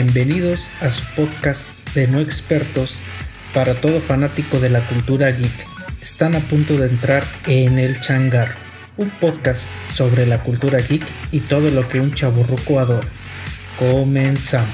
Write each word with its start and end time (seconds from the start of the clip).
Bienvenidos 0.00 0.70
a 0.80 0.92
su 0.92 1.04
podcast 1.16 1.76
de 1.92 2.06
no 2.06 2.20
expertos 2.20 3.00
para 3.52 3.74
todo 3.74 4.00
fanático 4.00 4.60
de 4.60 4.70
la 4.70 4.86
cultura 4.86 5.28
geek. 5.32 5.66
Están 6.00 6.36
a 6.36 6.38
punto 6.38 6.76
de 6.76 6.86
entrar 6.86 7.24
en 7.48 7.80
El 7.80 7.98
Changar, 7.98 8.54
un 8.96 9.10
podcast 9.10 9.68
sobre 9.90 10.24
la 10.24 10.40
cultura 10.44 10.78
geek 10.78 11.02
y 11.32 11.40
todo 11.40 11.68
lo 11.70 11.88
que 11.88 11.98
un 11.98 12.14
chaburruco 12.14 12.78
adora. 12.78 13.08
Comenzamos. 13.76 14.70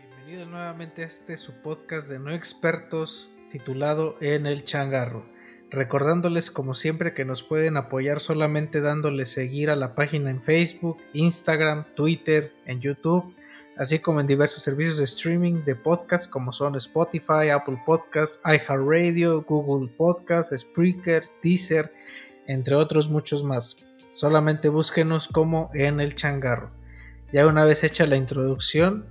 Bienvenido 0.00 0.46
nuevamente 0.46 1.04
a 1.04 1.06
este 1.06 1.36
su 1.36 1.52
podcast 1.62 2.08
de 2.08 2.18
no 2.18 2.32
expertos 2.32 3.30
titulado 3.54 4.16
En 4.20 4.48
el 4.48 4.64
changarro. 4.64 5.24
Recordándoles 5.70 6.50
como 6.50 6.74
siempre 6.74 7.14
que 7.14 7.24
nos 7.24 7.44
pueden 7.44 7.76
apoyar 7.76 8.18
solamente 8.18 8.80
dándole 8.80 9.26
seguir 9.26 9.70
a 9.70 9.76
la 9.76 9.94
página 9.94 10.30
en 10.30 10.42
Facebook, 10.42 10.98
Instagram, 11.12 11.86
Twitter, 11.94 12.52
en 12.66 12.80
YouTube, 12.80 13.32
así 13.76 14.00
como 14.00 14.20
en 14.20 14.26
diversos 14.26 14.60
servicios 14.60 14.98
de 14.98 15.04
streaming 15.04 15.62
de 15.64 15.76
podcasts 15.76 16.26
como 16.26 16.52
son 16.52 16.74
Spotify, 16.74 17.50
Apple 17.52 17.80
Podcasts, 17.86 18.40
iHeartRadio, 18.44 19.42
Google 19.42 19.88
Podcasts, 19.96 20.52
Spreaker, 20.60 21.22
Deezer, 21.40 21.92
entre 22.48 22.74
otros 22.74 23.08
muchos 23.08 23.44
más. 23.44 23.76
Solamente 24.10 24.68
búsquenos 24.68 25.28
como 25.28 25.70
en 25.74 26.00
el 26.00 26.16
changarro. 26.16 26.72
Ya 27.32 27.46
una 27.46 27.64
vez 27.64 27.84
hecha 27.84 28.04
la 28.06 28.16
introducción, 28.16 29.06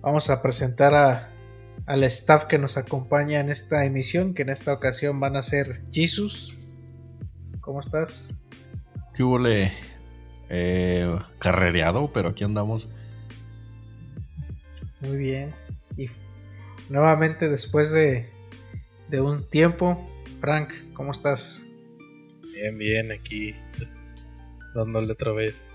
vamos 0.00 0.30
a 0.30 0.40
presentar 0.40 0.94
a 0.94 1.34
al 1.88 2.04
staff 2.04 2.44
que 2.44 2.58
nos 2.58 2.76
acompaña 2.76 3.40
en 3.40 3.48
esta 3.48 3.86
emisión, 3.86 4.34
que 4.34 4.42
en 4.42 4.50
esta 4.50 4.74
ocasión 4.74 5.20
van 5.20 5.36
a 5.36 5.42
ser 5.42 5.82
Jesus. 5.90 6.58
¿Cómo 7.62 7.80
estás? 7.80 8.44
Que 9.14 9.22
hubo 9.22 9.38
eh, 10.50 11.18
carrereado, 11.38 12.12
pero 12.12 12.28
aquí 12.28 12.44
andamos. 12.44 12.90
Muy 15.00 15.16
bien. 15.16 15.54
Y 15.96 16.10
nuevamente 16.90 17.48
después 17.48 17.90
de, 17.90 18.28
de 19.08 19.22
un 19.22 19.48
tiempo, 19.48 20.10
Frank, 20.40 20.70
¿cómo 20.92 21.12
estás? 21.12 21.64
Bien, 22.52 22.76
bien, 22.76 23.12
aquí 23.12 23.54
dándole 24.74 25.12
otra 25.12 25.32
vez. 25.32 25.70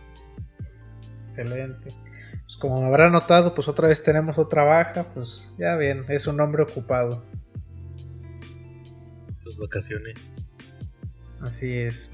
Excelente. 1.23 2.02
Pues 2.53 2.61
como 2.61 2.81
me 2.81 2.87
habrá 2.87 3.09
notado, 3.09 3.55
pues 3.55 3.67
otra 3.67 3.87
vez 3.87 4.03
tenemos 4.03 4.37
otra 4.37 4.63
baja, 4.63 5.05
pues 5.11 5.55
ya 5.57 5.75
bien, 5.75 6.05
es 6.07 6.27
un 6.27 6.39
hombre 6.39 6.61
ocupado. 6.61 7.23
Sus 9.39 9.57
vacaciones. 9.57 10.35
Así 11.41 11.73
es. 11.73 12.11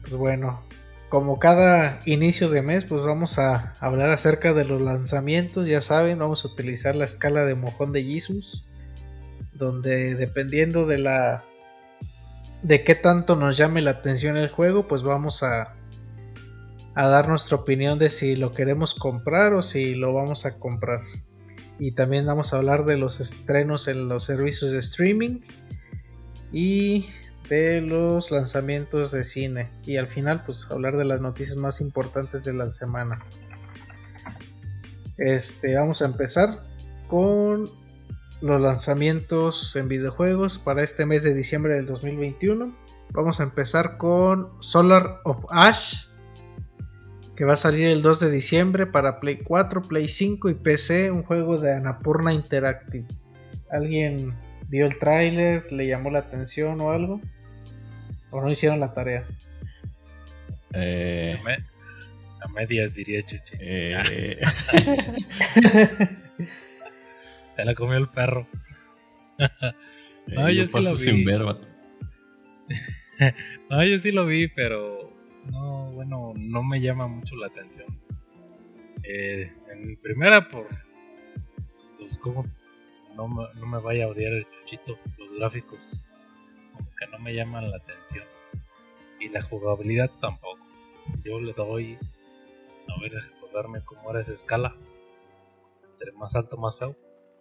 Pues 0.00 0.14
bueno, 0.14 0.62
como 1.10 1.38
cada 1.38 2.00
inicio 2.06 2.48
de 2.48 2.62
mes, 2.62 2.86
pues 2.86 3.04
vamos 3.04 3.38
a 3.38 3.76
hablar 3.80 4.08
acerca 4.08 4.54
de 4.54 4.64
los 4.64 4.80
lanzamientos, 4.80 5.66
ya 5.66 5.82
saben, 5.82 6.18
vamos 6.18 6.46
a 6.46 6.48
utilizar 6.48 6.96
la 6.96 7.04
escala 7.04 7.44
de 7.44 7.54
mojón 7.54 7.92
de 7.92 8.02
Jesus, 8.02 8.66
donde 9.52 10.14
dependiendo 10.14 10.86
de 10.86 10.98
la 11.00 11.44
de 12.62 12.82
qué 12.82 12.94
tanto 12.94 13.36
nos 13.36 13.58
llame 13.58 13.82
la 13.82 13.90
atención 13.90 14.38
el 14.38 14.48
juego, 14.48 14.88
pues 14.88 15.02
vamos 15.02 15.42
a 15.42 15.76
a 16.94 17.06
dar 17.08 17.28
nuestra 17.28 17.56
opinión 17.56 17.98
de 17.98 18.10
si 18.10 18.36
lo 18.36 18.52
queremos 18.52 18.94
comprar 18.94 19.52
o 19.52 19.62
si 19.62 19.94
lo 19.94 20.12
vamos 20.12 20.46
a 20.46 20.58
comprar. 20.58 21.00
Y 21.78 21.92
también 21.92 22.26
vamos 22.26 22.52
a 22.52 22.58
hablar 22.58 22.84
de 22.84 22.96
los 22.96 23.20
estrenos 23.20 23.88
en 23.88 24.08
los 24.08 24.24
servicios 24.24 24.72
de 24.72 24.78
streaming. 24.78 25.40
Y 26.52 27.06
de 27.50 27.80
los 27.80 28.30
lanzamientos 28.30 29.10
de 29.10 29.24
cine 29.24 29.72
y 29.84 29.96
al 29.96 30.06
final 30.06 30.44
pues 30.46 30.70
hablar 30.70 30.96
de 30.96 31.04
las 31.04 31.20
noticias 31.20 31.56
más 31.56 31.80
importantes 31.80 32.44
de 32.44 32.54
la 32.54 32.70
semana. 32.70 33.26
Este, 35.18 35.74
vamos 35.74 36.00
a 36.00 36.06
empezar 36.06 36.62
con 37.08 37.68
los 38.40 38.60
lanzamientos 38.60 39.74
en 39.74 39.88
videojuegos 39.88 40.58
para 40.60 40.82
este 40.82 41.04
mes 41.04 41.24
de 41.24 41.34
diciembre 41.34 41.74
del 41.74 41.86
2021. 41.86 42.74
Vamos 43.12 43.40
a 43.40 43.42
empezar 43.42 43.98
con 43.98 44.52
Solar 44.60 45.20
of 45.24 45.44
Ash, 45.50 46.06
que 47.40 47.46
va 47.46 47.54
a 47.54 47.56
salir 47.56 47.86
el 47.86 48.02
2 48.02 48.20
de 48.20 48.30
diciembre 48.30 48.84
para 48.84 49.18
Play 49.18 49.38
4, 49.38 49.80
Play 49.80 50.10
5 50.10 50.50
y 50.50 50.54
PC, 50.56 51.10
un 51.10 51.22
juego 51.22 51.56
de 51.56 51.72
Anapurna 51.72 52.34
Interactive. 52.34 53.06
¿Alguien 53.70 54.34
vio 54.68 54.84
el 54.84 54.98
tráiler, 54.98 55.72
le 55.72 55.86
llamó 55.86 56.10
la 56.10 56.18
atención 56.18 56.78
o 56.82 56.90
algo? 56.90 57.18
¿O 58.30 58.42
no 58.42 58.50
hicieron 58.50 58.78
la 58.78 58.92
tarea? 58.92 59.26
Eh, 60.74 61.38
A 62.42 62.48
medias 62.48 62.92
diría 62.92 63.22
Chuchi. 63.22 63.56
eh, 63.58 64.38
Se 67.56 67.64
la 67.64 67.74
comió 67.74 67.96
el 67.96 68.08
perro. 68.08 68.46
No, 70.26 70.46
eh, 70.50 70.56
yo 70.56 70.64
yo 70.64 70.66
sí 70.66 70.72
paso 70.74 70.90
lo 70.90 70.94
vi. 70.94 71.02
sin 71.02 71.24
ver. 71.24 71.40
No, 73.70 73.82
yo 73.82 73.96
sí 73.98 74.12
lo 74.12 74.26
vi, 74.26 74.46
pero 74.48 75.10
no, 75.46 75.90
bueno, 75.92 76.32
no 76.36 76.62
me 76.62 76.80
llama 76.80 77.06
mucho 77.06 77.36
la 77.36 77.46
atención. 77.46 77.86
Eh, 79.02 79.52
en 79.72 79.96
primera 79.96 80.48
por, 80.48 80.68
pues 81.98 82.18
como 82.18 82.44
no 83.16 83.28
me, 83.28 83.44
no 83.54 83.66
me 83.66 83.80
vaya 83.80 84.04
a 84.04 84.08
odiar 84.08 84.32
el 84.32 84.46
chuchito, 84.50 84.98
los 85.18 85.32
gráficos 85.32 85.88
como 86.72 86.88
que 86.96 87.06
no 87.06 87.18
me 87.18 87.34
llaman 87.34 87.70
la 87.70 87.76
atención 87.76 88.24
y 89.18 89.28
la 89.28 89.42
jugabilidad 89.42 90.10
tampoco. 90.20 90.60
Yo 91.24 91.40
le 91.40 91.52
doy, 91.52 91.98
a 92.88 93.00
ver, 93.00 93.12
recordarme 93.12 93.82
cómo 93.84 94.10
era 94.10 94.20
esa 94.20 94.32
escala, 94.32 94.74
entre 95.92 96.12
más 96.12 96.34
alto 96.34 96.56
más 96.56 96.78
feo. 96.78 96.96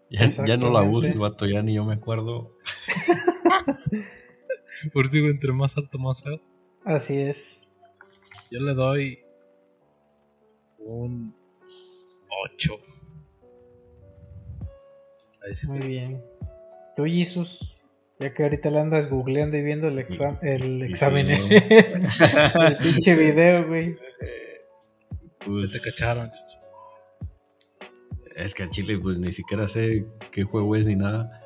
Ya, 0.09 0.27
ya 0.27 0.57
no 0.57 0.71
la 0.71 0.81
uses, 0.81 1.17
vato, 1.17 1.45
ya 1.45 1.61
ni 1.61 1.75
yo 1.75 1.85
me 1.85 1.93
acuerdo. 1.93 2.51
Por 4.93 5.09
digo, 5.09 5.27
entre 5.27 5.53
más 5.53 5.77
alto 5.77 5.99
más 5.99 6.21
feo. 6.21 6.41
Así 6.83 7.17
es. 7.17 7.68
Yo 8.51 8.59
le 8.59 8.73
doy 8.73 9.19
un 10.79 11.35
8. 12.53 12.73
Ahí 15.45 15.55
sí 15.55 15.67
Muy 15.67 15.79
que- 15.79 15.87
bien. 15.87 16.23
Tú, 16.95 17.05
Jesus, 17.05 17.75
ya 18.19 18.33
que 18.33 18.43
ahorita 18.43 18.71
le 18.71 18.79
andas 18.79 19.09
googleando 19.09 19.57
y 19.57 19.63
viendo 19.63 19.87
el, 19.87 19.99
exam- 19.99 20.39
el 20.41 20.81
examen, 20.83 21.27
video. 21.27 21.39
el 22.67 22.77
pinche 22.77 23.15
video, 23.15 23.67
güey. 23.67 23.95
Pues, 25.45 25.71
te 25.73 25.79
cacharon. 25.89 26.29
Es 28.35 28.53
que 28.53 28.63
a 28.63 28.69
Chile, 28.69 28.97
pues 29.01 29.17
ni 29.17 29.31
siquiera 29.31 29.67
sé 29.67 30.05
qué 30.31 30.43
juego 30.43 30.75
es 30.75 30.87
ni 30.87 30.95
nada. 30.95 31.41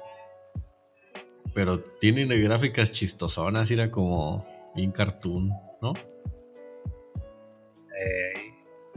Pero 1.53 1.79
tienen 1.81 2.29
gráficas 2.43 2.91
chistosonas, 2.91 3.69
era 3.69 3.91
como 3.91 4.43
bien 4.75 4.91
cartoon, 4.91 5.49
¿no? 5.81 5.93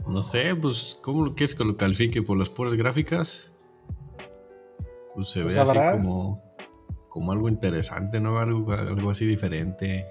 No 0.07 0.23
sé, 0.23 0.55
pues, 0.55 0.97
¿cómo 1.01 1.25
lo 1.25 1.35
quieres 1.35 1.53
que 1.53 1.65
lo 1.65 1.75
califique? 1.75 2.21
¿Por 2.21 2.37
las 2.37 2.49
puras 2.49 2.73
gráficas? 2.75 3.51
Pues 5.13 5.29
se 5.29 5.41
ve 5.41 5.47
así 5.47 5.55
sabrás. 5.55 5.97
como, 5.97 6.41
como 7.09 7.31
algo 7.31 7.49
interesante, 7.49 8.19
¿no? 8.19 8.39
Algo, 8.39 8.71
algo 8.71 9.09
así 9.09 9.25
diferente. 9.25 10.07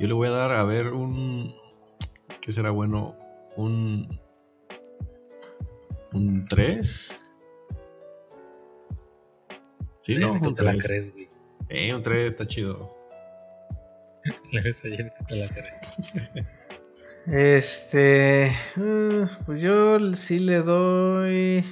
Yo 0.00 0.08
le 0.08 0.14
voy 0.14 0.28
a 0.28 0.32
dar 0.32 0.52
a 0.52 0.64
ver 0.64 0.88
un. 0.88 1.54
¿Qué 2.40 2.50
será 2.50 2.70
bueno? 2.70 3.14
Un. 3.56 4.20
Un 6.12 6.44
3. 6.46 7.20
Sí, 10.02 10.16
no, 10.16 10.32
un 10.32 10.54
te 10.54 10.64
la 10.64 10.72
3. 10.72 10.86
crees, 10.86 11.12
güey. 11.12 11.28
Eh, 11.68 11.94
un 11.94 12.02
3 12.02 12.32
está 12.32 12.46
chido. 12.46 12.96
Le 14.52 14.62
ves 14.62 14.84
ayer 14.84 15.12
te 15.28 15.36
la 15.36 15.48
crees. 15.48 16.12
Este. 17.26 18.46
eh, 18.46 19.26
pues 19.44 19.60
yo 19.60 19.98
sí 20.14 20.38
le 20.38 20.62
doy 20.62 21.64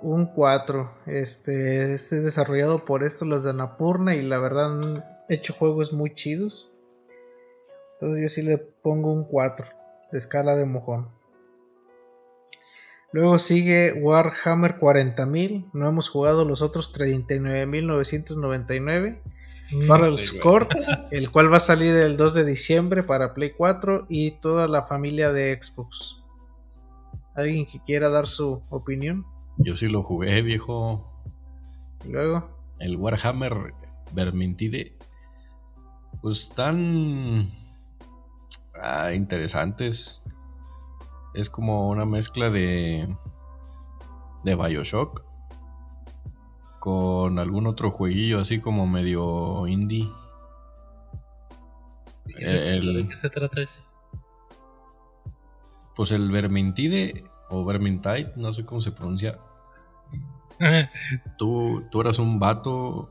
un 0.00 0.26
4. 0.26 0.90
Este, 1.06 1.94
este 1.94 2.18
es 2.18 2.24
desarrollado 2.24 2.84
por 2.84 3.02
estos, 3.02 3.26
los 3.28 3.44
de 3.44 3.50
Anapurna, 3.50 4.14
y 4.14 4.22
la 4.22 4.38
verdad 4.38 4.80
han 4.80 5.04
hecho 5.28 5.52
juegos 5.52 5.92
muy 5.92 6.14
chidos. 6.14 6.72
Entonces 7.94 8.22
yo 8.22 8.28
sí 8.28 8.42
le 8.42 8.58
pongo 8.58 9.12
un 9.12 9.24
4 9.24 9.66
de 10.12 10.18
escala 10.18 10.54
de 10.54 10.66
mojón. 10.66 11.10
Luego 13.12 13.38
sigue 13.38 13.94
Warhammer 13.94 14.78
40.000. 14.78 15.70
No 15.72 15.88
hemos 15.88 16.10
jugado 16.10 16.44
los 16.44 16.60
otros 16.60 16.94
39.999. 16.94 19.22
Battles 19.88 20.28
Sí. 20.28 20.38
Court, 20.38 20.70
el 21.10 21.30
cual 21.30 21.52
va 21.52 21.56
a 21.56 21.60
salir 21.60 21.94
el 21.94 22.16
2 22.16 22.34
de 22.34 22.44
diciembre 22.44 23.02
para 23.02 23.34
Play 23.34 23.52
4 23.56 24.06
y 24.08 24.32
toda 24.32 24.68
la 24.68 24.82
familia 24.82 25.32
de 25.32 25.58
Xbox. 25.60 26.22
¿Alguien 27.34 27.66
que 27.66 27.80
quiera 27.80 28.08
dar 28.08 28.28
su 28.28 28.62
opinión? 28.70 29.26
Yo 29.58 29.76
sí 29.76 29.88
lo 29.88 30.02
jugué, 30.02 30.42
viejo. 30.42 31.12
Y 32.04 32.08
luego, 32.08 32.48
el 32.78 32.96
Warhammer 32.96 33.74
Vermintide, 34.12 34.96
pues 36.22 36.44
están 36.44 37.50
ah, 38.80 39.12
interesantes. 39.12 40.22
Es 41.34 41.50
como 41.50 41.90
una 41.90 42.06
mezcla 42.06 42.48
de 42.50 43.08
de 44.46 44.54
Bioshock 44.54 45.25
con 46.86 47.40
algún 47.40 47.66
otro 47.66 47.90
jueguillo 47.90 48.38
así 48.38 48.60
como 48.60 48.86
medio 48.86 49.66
indie. 49.66 50.08
¿De 52.24 52.34
qué, 52.34 52.46
se, 52.46 52.76
El- 52.76 52.94
de 52.94 53.08
qué 53.08 53.14
se 53.16 53.28
trata 53.28 53.60
ese? 53.60 53.80
Pues 55.96 56.12
el 56.12 56.30
Vermintide 56.30 57.24
o 57.50 57.64
Vermintide, 57.64 58.32
no 58.36 58.52
sé 58.52 58.64
cómo 58.64 58.80
se 58.80 58.92
pronuncia. 58.92 59.36
Tú, 61.38 61.82
tú 61.90 62.00
eras 62.02 62.20
un 62.20 62.38
vato 62.38 63.10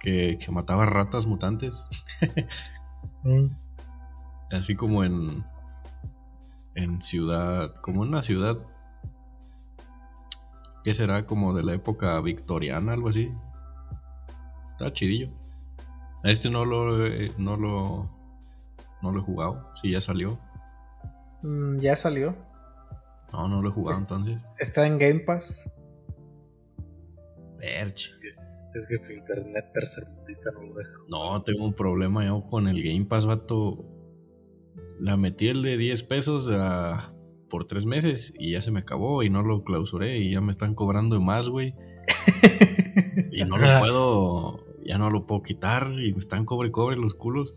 que, 0.00 0.38
que 0.42 0.50
mataba 0.50 0.86
ratas 0.86 1.26
mutantes. 1.26 1.84
Mm. 3.24 3.48
Así 4.52 4.74
como 4.74 5.04
en. 5.04 5.44
En 6.74 7.02
ciudad. 7.02 7.74
Como 7.82 8.04
en 8.04 8.08
una 8.08 8.22
ciudad. 8.22 8.56
¿Qué 10.84 10.94
será? 10.94 11.26
Como 11.26 11.52
de 11.54 11.62
la 11.64 11.72
época 11.74 12.20
victoriana, 12.20 12.92
algo 12.92 13.08
así. 13.08 13.32
Está 14.72 14.92
chidillo. 14.92 15.30
Este 16.22 16.50
no 16.50 16.64
lo. 16.64 17.04
he- 17.06 17.32
No 17.38 17.56
lo. 17.56 18.10
No 19.02 19.10
lo 19.10 19.20
he 19.20 19.22
jugado. 19.22 19.68
Sí, 19.74 19.90
ya 19.90 20.00
salió. 20.00 20.38
mm, 21.42 21.78
ya 21.80 21.96
salió. 21.96 22.34
No, 23.32 23.48
no 23.48 23.60
lo 23.62 23.68
he 23.68 23.72
jugado 23.72 23.92
Es- 23.96 24.00
entonces. 24.02 24.42
Está 24.58 24.86
en 24.86 24.98
Game 24.98 25.20
Pass. 25.20 25.70
Verge. 27.58 28.10
Es 28.74 28.86
que 28.88 28.96
su 28.98 29.12
internet 29.12 29.66
tercermundista 29.72 30.50
no 30.52 30.62
lo 30.62 30.74
deja. 30.74 30.90
No, 31.08 31.42
tengo 31.42 31.64
un 31.64 31.74
problema 31.74 32.26
yo 32.26 32.42
con 32.50 32.66
el 32.68 32.82
Game 32.82 33.04
Pass, 33.04 33.24
vato. 33.26 33.84
La 34.98 35.16
metí 35.16 35.48
el 35.48 35.62
de 35.62 35.76
10 35.76 36.02
pesos 36.02 36.50
a- 36.52 37.12
por 37.54 37.66
3 37.68 37.86
meses 37.86 38.34
y 38.36 38.50
ya 38.50 38.62
se 38.62 38.72
me 38.72 38.80
acabó 38.80 39.22
y 39.22 39.30
no 39.30 39.44
lo 39.44 39.62
clausuré 39.62 40.18
y 40.18 40.32
ya 40.32 40.40
me 40.40 40.50
están 40.50 40.74
cobrando 40.74 41.20
más, 41.20 41.48
güey. 41.48 41.72
Y 43.30 43.44
no 43.44 43.58
lo 43.58 43.78
puedo, 43.78 44.64
ya 44.84 44.98
no 44.98 45.08
lo 45.08 45.24
puedo 45.24 45.42
quitar 45.42 45.88
y 45.92 46.12
me 46.12 46.18
están 46.18 46.44
cobre 46.44 46.72
cobre 46.72 46.96
los 46.96 47.14
culos. 47.14 47.54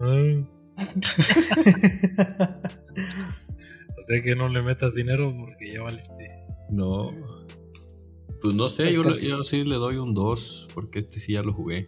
Ay. 0.00 0.44
o 3.98 4.02
sea 4.02 4.22
que 4.22 4.34
no 4.34 4.48
le 4.48 4.62
metas 4.62 4.92
dinero 4.96 5.32
porque 5.38 5.72
ya 5.72 5.82
valiste. 5.82 6.26
No. 6.70 7.06
Pues 8.42 8.52
no 8.54 8.68
sé, 8.68 8.86
yo, 8.86 8.90
le- 8.90 8.96
Entonces- 9.10 9.28
yo 9.28 9.44
sí 9.44 9.64
le 9.64 9.76
doy 9.76 9.96
un 9.98 10.12
2 10.12 10.68
porque 10.74 10.98
este 11.00 11.20
sí 11.20 11.34
ya 11.34 11.42
lo 11.44 11.52
jugué. 11.52 11.86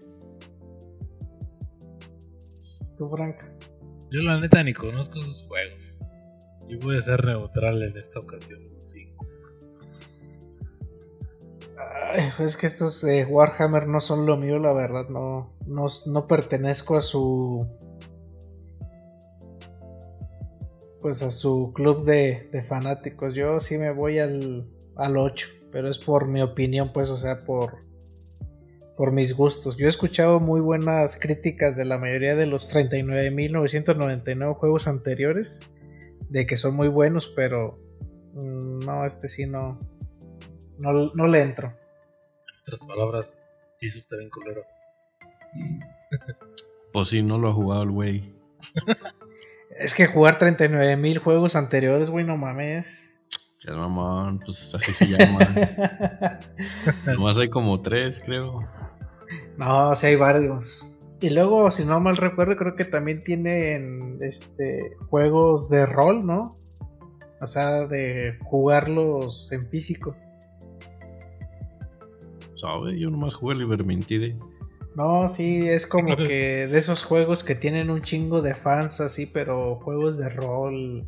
Tú, 2.96 3.08
Frank. 3.08 3.36
Yo 4.12 4.22
la 4.22 4.40
neta 4.40 4.62
ni 4.62 4.74
conozco 4.74 5.20
sus 5.20 5.42
juegos. 5.42 5.87
Yo 6.68 6.78
voy 6.80 6.98
a 6.98 7.02
ser 7.02 7.24
neutral 7.24 7.82
en 7.82 7.96
esta 7.96 8.18
ocasión. 8.18 8.60
un 8.62 8.82
cinco. 8.82 9.26
Ay, 12.12 12.30
pues 12.36 12.50
es 12.50 12.56
que 12.56 12.66
estos 12.66 13.00
de 13.00 13.24
Warhammer 13.24 13.86
no 13.86 14.00
son 14.00 14.26
lo 14.26 14.36
mío, 14.36 14.58
la 14.58 14.74
verdad. 14.74 15.08
No, 15.08 15.56
no, 15.66 15.86
no 16.06 16.26
pertenezco 16.26 16.96
a 16.96 17.02
su. 17.02 17.66
Pues 21.00 21.22
a 21.22 21.30
su 21.30 21.72
club 21.72 22.04
de, 22.04 22.48
de 22.52 22.62
fanáticos. 22.62 23.34
Yo 23.34 23.60
sí 23.60 23.78
me 23.78 23.92
voy 23.92 24.18
al, 24.18 24.68
al 24.96 25.16
8. 25.16 25.48
Pero 25.72 25.88
es 25.88 25.98
por 25.98 26.28
mi 26.28 26.42
opinión, 26.42 26.92
pues, 26.92 27.08
o 27.08 27.16
sea, 27.16 27.38
por. 27.38 27.78
por 28.96 29.12
mis 29.12 29.34
gustos. 29.34 29.78
Yo 29.78 29.86
he 29.86 29.88
escuchado 29.88 30.38
muy 30.38 30.60
buenas 30.60 31.16
críticas 31.16 31.76
de 31.76 31.86
la 31.86 31.96
mayoría 31.98 32.34
de 32.34 32.46
los 32.46 32.74
39.999 32.74 34.54
juegos 34.54 34.86
anteriores, 34.88 35.62
de 36.28 36.46
que 36.46 36.56
son 36.56 36.76
muy 36.76 36.88
buenos, 36.88 37.28
pero 37.28 37.78
mm, 38.34 38.80
no, 38.80 39.04
este 39.04 39.28
sí 39.28 39.46
no, 39.46 39.80
no, 40.78 41.12
no 41.14 41.26
le 41.26 41.42
entro. 41.42 41.68
En 41.68 42.60
otras 42.62 42.80
palabras, 42.80 43.38
Jesus 43.80 44.02
está 44.02 44.16
bien 44.16 44.30
culero. 44.30 44.64
Pues 46.90 47.08
sí, 47.08 47.22
no 47.22 47.36
lo 47.36 47.50
ha 47.50 47.52
jugado 47.52 47.82
el 47.82 47.90
güey. 47.90 48.34
Es 49.78 49.94
que 49.94 50.06
jugar 50.06 50.38
39.000 50.38 51.18
juegos 51.18 51.54
anteriores, 51.54 52.10
güey, 52.10 52.24
no 52.24 52.36
mames. 52.36 53.20
Ya 53.64 53.74
mamón, 53.74 54.40
pues 54.40 54.74
así 54.74 54.92
se 54.92 55.06
llama. 55.06 55.38
Nomás 57.06 57.38
hay 57.38 57.48
como 57.48 57.78
tres, 57.78 58.20
creo. 58.24 58.68
No, 59.56 59.94
sí 59.94 60.06
hay 60.06 60.16
varios. 60.16 60.97
Y 61.20 61.30
luego, 61.30 61.70
si 61.70 61.84
no 61.84 61.98
mal 62.00 62.16
recuerdo, 62.16 62.56
creo 62.56 62.76
que 62.76 62.84
también 62.84 63.20
tienen 63.22 64.18
este 64.20 64.96
juegos 65.10 65.68
de 65.68 65.84
rol, 65.86 66.24
¿no? 66.24 66.54
O 67.40 67.46
sea, 67.46 67.86
de 67.86 68.38
jugarlos 68.44 69.50
en 69.52 69.68
físico. 69.68 70.14
¿Sabe? 72.56 72.98
Yo 72.98 73.10
nomás 73.10 73.34
jugué 73.34 73.54
el 73.54 73.62
Ibermintide. 73.62 74.36
No, 74.96 75.28
sí, 75.28 75.68
es 75.68 75.86
como 75.86 76.16
que 76.16 76.66
de 76.66 76.76
esos 76.78 77.04
juegos 77.04 77.44
que 77.44 77.54
tienen 77.54 77.88
un 77.90 78.02
chingo 78.02 78.42
de 78.42 78.54
fans 78.54 79.00
así, 79.00 79.26
pero 79.26 79.76
juegos 79.76 80.18
de 80.18 80.28
rol. 80.28 81.06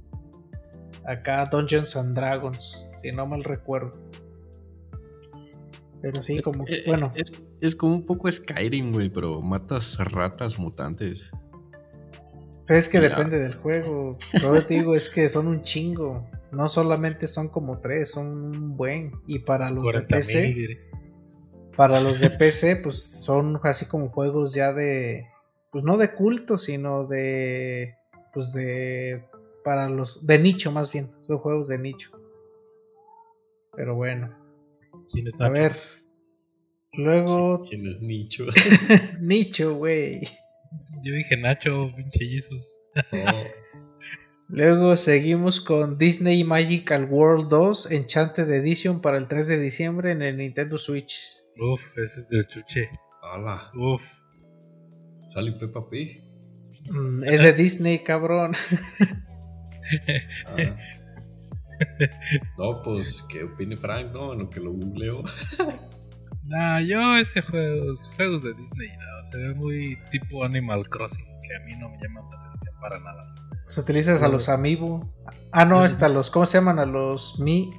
Acá 1.04 1.46
Dungeons 1.50 1.96
and 1.96 2.14
Dragons, 2.14 2.86
si 2.94 3.10
no 3.10 3.26
mal 3.26 3.42
recuerdo. 3.42 3.92
Pero 6.02 6.22
sí, 6.22 6.36
Es- 6.38 6.42
como 6.44 6.64
eh, 6.68 6.84
bueno, 6.86 7.10
Es, 7.16 7.32
es 7.60 7.76
como 7.76 7.94
un 7.94 8.06
poco 8.06 8.30
Skyrim, 8.30 8.92
güey, 8.92 9.10
pero 9.10 9.40
matas 9.40 9.98
ratas 10.12 10.58
mutantes. 10.58 11.30
es 12.68 12.88
que 12.88 13.00
depende 13.00 13.38
del 13.38 13.54
juego. 13.54 14.16
Lo 14.42 14.54
que 14.54 14.62
te 14.62 14.74
digo 14.74 14.94
es 14.94 15.08
que 15.08 15.28
son 15.28 15.46
un 15.46 15.62
chingo. 15.62 16.28
No 16.52 16.68
solamente 16.68 17.28
son 17.28 17.48
como 17.48 17.80
tres, 17.80 18.10
son 18.10 18.26
un 18.26 18.76
buen. 18.76 19.12
Y 19.26 19.40
para 19.40 19.70
los 19.70 19.84
de 19.84 19.92
40 19.92 20.16
PC, 20.16 20.54
mil, 20.54 20.78
para 21.76 22.00
los 22.00 22.20
de 22.20 22.30
PC, 22.30 22.76
pues 22.76 23.02
son 23.02 23.60
así 23.62 23.86
como 23.86 24.08
juegos 24.08 24.54
ya 24.54 24.72
de. 24.72 25.28
Pues 25.70 25.84
no 25.84 25.96
de 25.96 26.12
culto, 26.12 26.58
sino 26.58 27.04
de. 27.04 27.94
Pues 28.32 28.52
de. 28.52 29.24
Para 29.64 29.88
los. 29.88 30.26
De 30.26 30.38
nicho, 30.38 30.72
más 30.72 30.90
bien. 30.92 31.10
Son 31.22 31.38
juegos 31.38 31.68
de 31.68 31.78
nicho. 31.78 32.10
Pero 33.76 33.94
bueno. 33.94 34.36
¿Quién 35.10 35.28
está? 35.28 35.46
A 35.46 35.50
ver. 35.50 35.72
Luego. 36.92 37.62
¿Quién 37.62 37.86
es 37.86 38.00
nicho? 38.02 38.46
nicho, 39.20 39.74
güey. 39.76 40.20
Yo 41.02 41.14
dije 41.14 41.36
Nacho, 41.36 41.92
pinche 41.96 42.26
Jesus. 42.26 42.66
Luego 44.48 44.96
seguimos 44.96 45.60
con 45.60 45.96
Disney 45.96 46.42
Magical 46.42 47.04
World 47.04 47.48
2 47.48 47.92
Enchanted 47.92 48.50
Edition 48.50 49.00
para 49.00 49.16
el 49.16 49.28
3 49.28 49.46
de 49.46 49.60
diciembre 49.60 50.10
en 50.10 50.22
el 50.22 50.36
Nintendo 50.36 50.76
Switch. 50.76 51.36
Uf, 51.56 51.80
ese 51.96 52.20
es 52.20 52.28
del 52.28 52.46
chuche. 52.48 52.90
Hola. 53.22 53.70
Uf, 53.74 54.02
¿Sale 55.28 55.52
Peppa 55.52 55.88
Pig? 55.88 56.24
Mm, 56.90 57.22
es 57.24 57.42
de 57.42 57.52
Disney, 57.52 58.00
cabrón. 58.00 58.52
Ah. 60.46 60.76
No, 62.58 62.82
pues 62.84 63.22
que 63.30 63.44
opine 63.44 63.76
Frank, 63.76 64.12
¿no? 64.12 64.32
En 64.32 64.40
lo 64.40 64.50
que 64.50 64.60
lo 64.60 64.72
googleo. 64.72 65.22
nah, 66.50 66.80
yo 66.80 67.16
ese 67.16 67.40
juego, 67.40 67.94
juegos 68.16 68.42
de 68.42 68.52
Disney, 68.54 68.88
no, 68.88 69.24
se 69.24 69.38
ve 69.38 69.54
muy 69.54 69.98
tipo 70.10 70.44
Animal 70.44 70.88
Crossing, 70.88 71.24
que 71.24 71.56
a 71.56 71.60
mí 71.66 71.72
no 71.80 71.88
me 71.88 71.96
llaman 71.98 72.24
la 72.30 72.46
atención 72.46 72.74
para 72.80 72.98
nada. 73.00 73.34
Los 73.64 73.78
utilizas 73.78 74.22
a 74.22 74.28
los 74.28 74.48
Amiibo. 74.48 75.14
Ah, 75.52 75.64
no, 75.64 75.80
hasta 75.80 76.08
los. 76.08 76.30
¿Cómo 76.30 76.44
se 76.44 76.58
llaman? 76.58 76.80
A 76.80 76.86
los 76.86 77.38
Mi. 77.38 77.70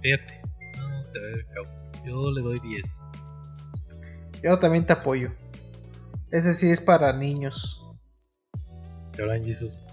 Fíjate, 0.00 0.40
no, 0.78 1.04
se 1.04 1.18
ve 1.18 1.44
feo. 1.52 1.64
Yo 2.04 2.30
le 2.30 2.40
doy 2.40 2.58
10. 2.58 2.82
Yo 4.42 4.58
también 4.58 4.86
te 4.86 4.94
apoyo. 4.94 5.30
Ese 6.30 6.54
sí 6.54 6.70
es 6.70 6.80
para 6.80 7.12
niños. 7.12 7.78
Hablan 9.20 9.44
Jesus. 9.44 9.86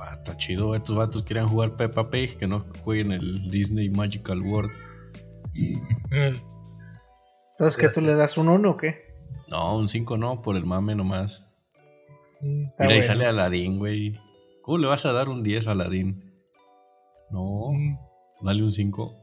Ah, 0.00 0.12
está 0.14 0.36
chido, 0.36 0.74
estos 0.74 0.96
vatos 0.96 1.22
quieren 1.22 1.46
jugar 1.46 1.76
Peppa 1.76 2.10
Pig, 2.10 2.36
que 2.36 2.48
no 2.48 2.66
jueguen 2.82 3.12
el 3.12 3.50
Disney 3.50 3.88
Magical 3.88 4.42
World. 4.42 4.72
Entonces, 7.52 7.80
¿qué 7.80 7.88
tú 7.88 8.00
le 8.00 8.14
das 8.14 8.36
un 8.38 8.48
1 8.48 8.70
o 8.70 8.76
qué? 8.76 9.06
No, 9.48 9.76
un 9.76 9.88
5 9.88 10.16
no, 10.16 10.42
por 10.42 10.56
el 10.56 10.66
mame 10.66 10.94
nomás. 10.94 11.44
Está 12.34 12.44
Mira, 12.44 12.70
ahí 12.78 12.86
bueno. 12.88 13.02
sale 13.02 13.26
Aladdin, 13.26 13.78
güey. 13.78 14.20
¿Cómo 14.62 14.78
le 14.78 14.86
vas 14.86 15.06
a 15.06 15.12
dar 15.12 15.28
un 15.28 15.42
10 15.42 15.66
a 15.68 15.70
Aladdin? 15.72 16.34
No, 17.30 17.70
dale 18.42 18.62
un 18.62 18.72
5. 18.72 19.16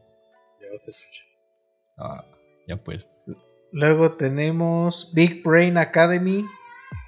ya 0.60 0.84
te 0.84 0.92
escuché. 0.92 1.24
Ah, 1.98 2.24
ya 2.68 2.78
pues. 2.78 3.08
Luego 3.72 4.10
tenemos 4.10 5.12
Big 5.14 5.44
Brain 5.44 5.78
Academy. 5.78 6.46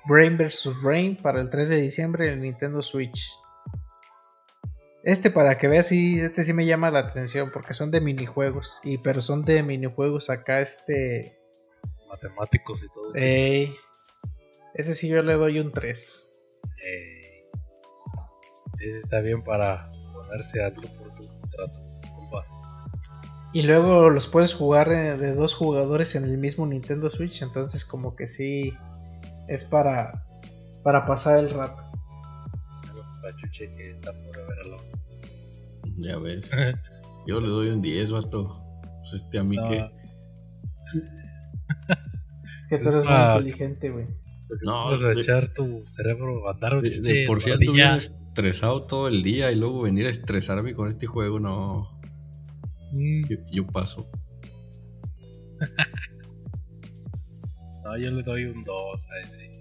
Brain 0.08 0.38
vs. 0.38 0.82
Brain 0.84 1.15
para 1.15 1.41
el 1.41 1.50
3 1.50 1.70
de 1.70 1.82
diciembre 1.82 2.27
en 2.27 2.34
el 2.34 2.41
Nintendo 2.41 2.82
Switch. 2.82 3.36
Este 5.05 5.29
para 5.29 5.59
que 5.59 5.67
veas, 5.67 5.85
sí, 5.85 6.19
este 6.19 6.43
sí 6.43 6.51
me 6.51 6.65
llama 6.65 6.89
la 6.89 7.01
atención 7.01 7.51
porque 7.53 7.75
son 7.75 7.91
de 7.91 8.01
minijuegos. 8.01 8.79
Y 8.83 8.97
pero 8.97 9.21
son 9.21 9.45
de 9.45 9.62
minijuegos 9.62 10.31
acá, 10.31 10.62
este... 10.62 11.39
Matemáticos 12.09 12.81
y 12.83 12.88
todo. 12.88 13.13
ey, 13.13 13.71
ese 14.74 14.95
sí 14.95 15.07
yo 15.07 15.21
le 15.21 15.35
doy 15.35 15.59
un 15.59 15.71
3. 15.71 16.33
Eh, 16.83 17.50
ese 18.79 18.97
está 18.97 19.19
bien 19.19 19.43
para 19.43 19.91
ponerse 20.12 20.63
alto 20.63 20.81
por 20.97 21.12
tu 21.12 21.27
contrato. 21.27 21.79
compas. 22.15 22.47
Y 23.53 23.62
luego 23.62 24.09
los 24.09 24.27
puedes 24.27 24.55
jugar 24.55 24.91
eh, 24.91 25.17
de 25.17 25.35
dos 25.35 25.53
jugadores 25.53 26.15
en 26.15 26.24
el 26.24 26.39
mismo 26.39 26.65
Nintendo 26.65 27.12
Switch. 27.12 27.43
Entonces 27.43 27.85
como 27.85 28.15
que 28.15 28.25
sí 28.25 28.74
es 29.47 29.65
para, 29.65 30.25
para 30.83 31.05
pasar 31.05 31.38
el 31.38 31.51
rato. 31.51 31.83
Los 32.95 33.19
pachuche 33.19 33.69
que 33.71 33.91
está 33.91 34.12
por 34.12 34.47
verlo. 34.47 34.94
Ya 35.97 36.17
ves. 36.19 36.51
Yo 37.27 37.39
le 37.39 37.47
doy 37.47 37.69
un 37.69 37.81
10, 37.81 38.11
vato. 38.11 38.61
Pues 38.99 39.13
este 39.23 39.39
a 39.39 39.43
mí 39.43 39.55
No, 39.55 39.69
que. 39.69 39.77
Es 42.59 42.67
que 42.69 42.77
tú 42.79 42.89
eres 42.89 43.03
muy 43.05 43.13
inteligente, 43.13 43.89
güey. 43.89 44.07
No, 44.63 44.89
a 44.89 44.97
de- 44.97 45.19
echar 45.21 45.53
tu 45.53 45.83
cerebro 45.87 46.47
a 46.47 46.51
andar 46.53 46.81
De, 46.81 47.23
por 47.27 47.41
rodilla. 47.41 47.73
bien 47.73 47.91
estresado 47.95 48.83
todo 48.83 49.07
el 49.07 49.23
día 49.23 49.51
y 49.51 49.55
luego 49.55 49.81
venir 49.81 50.05
a 50.05 50.09
estresarme 50.09 50.73
con 50.75 50.87
este 50.87 51.07
juego, 51.07 51.39
no. 51.39 51.99
Mm, 52.91 53.27
Yo, 53.27 53.37
yo 53.51 53.67
paso. 53.67 54.07
No, 57.83 57.95
yo 57.99 58.09
le 58.09 58.23
doy 58.23 58.45
un 58.45 58.63
2 58.63 59.01
a 59.09 59.19
ese. 59.27 59.51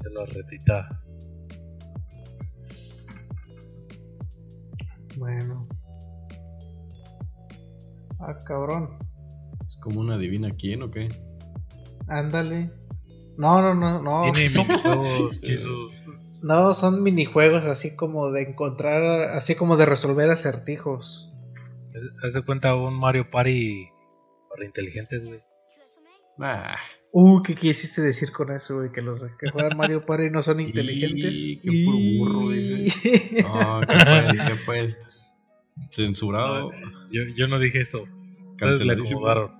Se 0.00 0.10
lo 0.10 0.26
retita. 0.26 1.01
Bueno. 5.16 5.68
Ah, 8.20 8.38
cabrón. 8.46 8.98
Es 9.66 9.76
como 9.76 10.00
una 10.00 10.16
divina 10.18 10.50
quién 10.56 10.82
o 10.82 10.90
qué. 10.90 11.08
Ándale. 12.08 12.70
No, 13.36 13.62
no, 13.62 13.74
no, 13.74 14.02
no. 14.02 14.32
No, 16.42 16.74
son 16.74 17.02
minijuegos 17.04 17.64
así 17.66 17.94
como 17.94 18.32
de 18.32 18.42
encontrar, 18.42 19.02
así 19.30 19.54
como 19.54 19.76
de 19.76 19.86
resolver 19.86 20.28
acertijos. 20.28 21.32
Haz- 21.94 22.26
Haz 22.26 22.34
de 22.34 22.44
cuenta 22.44 22.74
un 22.74 22.98
Mario 22.98 23.30
Party 23.30 23.86
para 24.50 24.64
inteligentes, 24.64 25.24
güey. 25.24 25.40
Ah, 26.42 26.76
Uh, 27.14 27.42
¿qué 27.42 27.54
quisiste 27.54 28.00
decir 28.00 28.32
con 28.32 28.50
eso, 28.50 28.76
güey? 28.76 28.90
Que 28.90 29.02
los 29.02 29.22
que 29.38 29.50
juegan 29.50 29.76
Mario 29.76 30.04
Party 30.06 30.30
no 30.30 30.40
son 30.40 30.60
inteligentes. 30.60 31.36
Y, 31.36 31.56
qué 31.58 31.84
puro 31.84 31.98
burro 32.18 32.50
dices. 32.50 33.44
no, 33.44 33.80
¿qué 33.80 33.96
pues? 34.06 34.40
¿Qué 34.40 34.54
pues? 34.64 34.98
Censurado. 35.90 36.70
Yo, 37.10 37.22
yo 37.36 37.48
no 37.48 37.58
dije 37.58 37.82
eso. 37.82 38.04
Ustedes 38.48 38.80
le 38.80 38.94
acomodaron. 38.94 39.52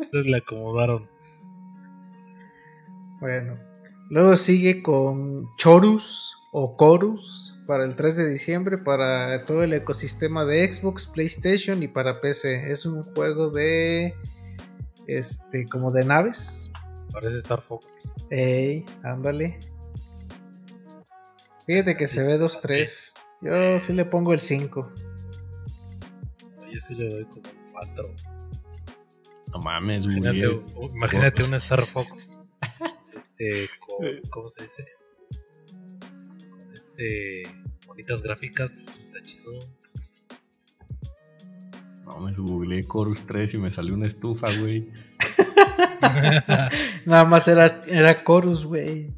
Ustedes 0.00 0.26
le 0.26 0.36
acomodaron. 0.38 1.10
Bueno, 3.20 3.58
luego 4.08 4.36
sigue 4.38 4.82
con 4.82 5.54
Chorus 5.56 6.34
o 6.52 6.74
Chorus 6.78 7.54
para 7.66 7.84
el 7.84 7.96
3 7.96 8.16
de 8.16 8.30
diciembre 8.30 8.78
para 8.78 9.44
todo 9.44 9.62
el 9.62 9.74
ecosistema 9.74 10.46
de 10.46 10.72
Xbox, 10.72 11.06
PlayStation 11.06 11.82
y 11.82 11.88
para 11.88 12.22
PC. 12.22 12.72
Es 12.72 12.86
un 12.86 13.02
juego 13.14 13.50
de 13.50 14.14
este 15.06 15.66
como 15.66 15.90
de 15.90 16.04
naves. 16.04 16.70
Parece 17.12 17.38
Star 17.38 17.62
Fox. 17.62 17.86
Ey, 18.30 18.84
ándale. 19.02 19.58
Fíjate 21.66 21.96
que 21.96 22.08
se 22.08 22.22
ve 22.26 22.38
2-3. 22.38 23.14
Yo 23.42 23.80
sí 23.80 23.92
le 23.92 24.04
pongo 24.04 24.32
el 24.32 24.40
5. 24.40 24.92
Yo 26.72 26.80
sí 26.80 26.94
le 26.94 27.08
doy 27.08 27.24
como 27.26 27.42
un 27.48 27.72
4. 27.72 28.14
No 29.52 29.58
mames, 29.60 30.04
Imagínate, 30.04 30.48
u- 30.48 30.88
imagínate 30.94 31.44
un 31.44 31.54
Star 31.54 31.82
Fox. 31.86 32.36
Este, 33.38 33.68
con, 33.86 34.06
¿cómo 34.30 34.50
se 34.50 34.62
dice? 34.64 34.84
Con 36.50 36.72
este, 36.72 37.42
bonitas 37.86 38.22
gráficas, 38.22 38.72
está 38.72 39.22
chido. 39.22 39.52
No 42.04 42.18
mames, 42.20 42.36
googleé 42.36 42.84
Chorus 42.86 43.24
3 43.26 43.54
y 43.54 43.58
me 43.58 43.72
salió 43.72 43.94
una 43.94 44.06
estufa, 44.08 44.46
güey. 44.60 44.88
Nada 47.06 47.24
más 47.24 47.48
era, 47.48 47.66
era 47.86 48.22
Chorus, 48.24 48.66
güey. 48.66 49.12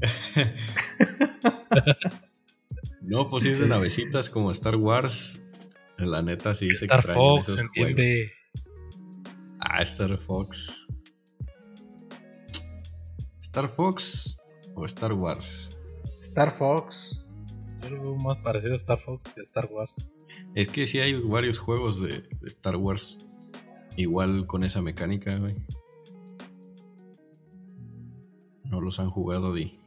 No, 3.00 3.26
pues 3.26 3.42
sí 3.42 3.50
es 3.50 3.58
de 3.58 3.66
navecitas 3.66 4.30
como 4.30 4.50
Star 4.52 4.76
Wars. 4.76 5.40
La 5.98 6.22
neta 6.22 6.54
sí 6.54 6.70
se 6.70 6.84
Star 6.86 7.02
Fox, 7.12 7.48
esos 7.48 7.60
¿se 7.60 7.66
juegos. 7.66 7.90
entiende? 7.90 8.32
Ah, 9.58 9.82
Star 9.82 10.16
Fox. 10.18 10.86
¿Star 13.40 13.68
Fox 13.68 14.36
o 14.74 14.84
Star 14.86 15.12
Wars? 15.12 15.76
Star 16.20 16.50
Fox. 16.52 17.24
Yo 17.82 17.90
lo 17.90 18.02
veo 18.02 18.16
más 18.16 18.38
parecido 18.38 18.74
a 18.74 18.76
Star 18.76 19.00
Fox 19.00 19.30
que 19.34 19.40
a 19.40 19.44
Star 19.44 19.68
Wars. 19.70 19.92
Es 20.54 20.68
que 20.68 20.86
sí 20.86 21.00
hay 21.00 21.20
varios 21.20 21.58
juegos 21.58 22.00
de, 22.00 22.28
Star 22.44 22.76
Wars. 22.76 23.26
Igual 23.96 24.46
con 24.46 24.64
esa 24.64 24.80
mecánica, 24.82 25.36
güey. 25.36 25.54
No 28.64 28.80
los 28.80 28.98
han 29.00 29.10
jugado, 29.10 29.52
Di. 29.54 29.78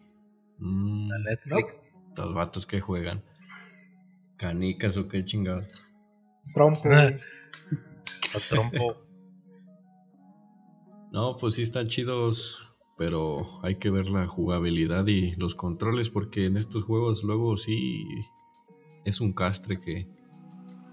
Mm, 0.60 1.10
La 1.10 1.20
Netflix. 1.20 1.82
Los 2.18 2.34
vatos 2.34 2.66
que 2.66 2.82
juegan. 2.82 3.24
Canicas 4.38 4.98
o 4.98 5.08
qué 5.08 5.24
chingados. 5.26 5.96
Trompo, 6.54 6.90
Ah. 6.92 7.12
trompo. 8.50 8.88
No, 11.12 11.38
pues 11.38 11.54
sí 11.54 11.62
están 11.62 11.88
chidos, 11.88 12.76
pero 12.98 13.38
hay 13.64 13.76
que 13.76 13.90
ver 13.90 14.10
la 14.10 14.28
jugabilidad 14.28 15.08
y 15.08 15.34
los 15.38 15.56
controles 15.56 16.10
porque 16.10 16.46
en 16.46 16.58
estos 16.58 16.84
juegos 16.84 17.24
luego 17.24 17.56
sí 17.56 18.04
es 19.06 19.22
un 19.22 19.32
castre 19.32 19.80
que 19.80 20.10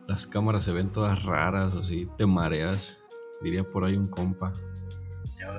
las 0.08 0.26
cámaras 0.26 0.64
se 0.64 0.72
ven 0.72 0.90
todas 0.92 1.22
raras, 1.24 1.74
así 1.74 2.08
te 2.18 2.26
mareas. 2.26 2.98
Diría 3.42 3.64
por 3.64 3.84
ahí 3.84 3.96
un 3.96 4.06
compa. 4.06 4.52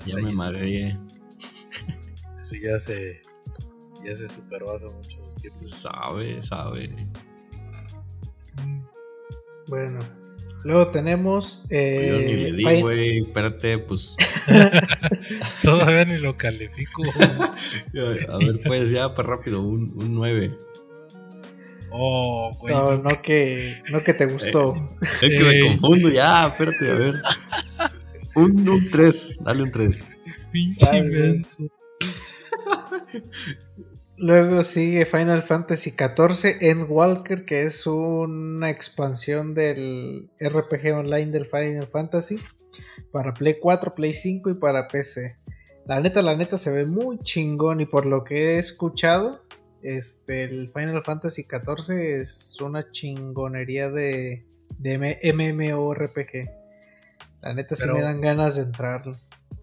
Ya, 0.05 0.15
me 0.15 0.31
mareé. 0.31 0.97
Eso 2.41 2.55
ya 2.61 2.79
se, 2.79 3.21
ya 4.05 4.15
se 4.15 4.29
superó 4.29 4.73
hace 4.75 4.85
mucho 4.85 5.17
tiempo. 5.41 5.67
Sabe, 5.67 6.41
sabe. 6.41 6.89
Bueno. 9.67 9.99
Luego 10.63 10.87
tenemos. 10.87 11.63
Yo 11.69 11.75
ni 11.75 11.77
le 11.77 12.47
Eh, 12.47 12.51
di, 12.53 12.63
Fin- 12.65 12.81
güey. 12.81 13.19
Espérate, 13.19 13.77
pues. 13.79 14.15
Todavía 15.61 16.05
ni 16.05 16.17
lo 16.19 16.37
califico. 16.37 17.03
A 17.19 18.37
ver, 18.37 18.61
pues 18.65 18.91
ya, 18.91 19.13
para 19.13 19.27
rápido, 19.29 19.61
un, 19.61 19.91
un 19.95 20.15
9. 20.15 20.57
Oh, 21.95 22.51
güey. 22.59 22.73
no, 22.73 22.97
no 22.97 23.21
que, 23.21 23.81
no 23.91 24.03
que 24.03 24.15
te 24.15 24.25
gustó. 24.25 24.73
Es 25.01 25.19
que 25.19 25.43
me 25.43 25.51
Ey. 25.51 25.67
confundo 25.67 26.09
ya, 26.09 26.47
espérate, 26.47 26.89
a 26.89 26.93
ver. 26.95 27.21
Un, 28.35 28.67
un 28.67 28.89
3, 28.89 29.39
dale 29.43 29.63
un 29.63 29.71
3. 29.71 29.99
Pinche. 30.51 31.43
Luego 34.17 34.63
sigue 34.63 35.05
Final 35.05 35.43
Fantasy 35.43 35.91
XIV 35.91 36.57
Endwalker, 36.61 37.45
que 37.45 37.63
es 37.63 37.85
una 37.85 38.69
expansión 38.69 39.53
del 39.53 40.29
RPG 40.39 40.93
online 40.95 41.31
del 41.31 41.45
Final 41.45 41.87
Fantasy 41.91 42.37
para 43.11 43.33
Play 43.33 43.57
4, 43.59 43.93
Play 43.93 44.13
5 44.13 44.49
y 44.49 44.53
para 44.55 44.87
PC. 44.87 45.37
La 45.85 45.99
neta, 45.99 46.21
la 46.21 46.35
neta 46.35 46.57
se 46.57 46.71
ve 46.71 46.85
muy 46.85 47.19
chingón 47.19 47.81
y 47.81 47.85
por 47.85 48.05
lo 48.05 48.23
que 48.23 48.55
he 48.55 48.59
escuchado, 48.59 49.42
este, 49.83 50.43
el 50.43 50.69
Final 50.69 51.03
Fantasy 51.03 51.43
XIV 51.43 51.95
es 52.21 52.59
una 52.61 52.91
chingonería 52.91 53.89
de, 53.89 54.45
de 54.79 54.97
MMORPG. 55.33 56.49
La 57.41 57.53
neta 57.53 57.75
sí 57.75 57.83
Pero- 57.83 57.95
me 57.95 58.01
dan 58.01 58.21
ganas 58.21 58.55
de 58.55 58.63
entrarle. 58.63 59.13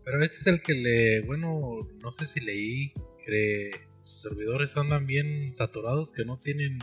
Pero 0.05 0.25
este 0.25 0.37
es 0.39 0.47
el 0.47 0.63
que 0.63 0.75
le. 0.75 1.21
Bueno, 1.23 1.79
no 2.03 2.13
sé 2.13 2.27
si 2.27 2.41
leí 2.41 2.93
que 3.25 3.71
sus 4.01 4.23
servidores 4.23 4.77
andan 4.77 5.07
bien 5.07 5.53
saturados, 5.55 6.11
que 6.13 6.25
no 6.25 6.39
tienen 6.39 6.79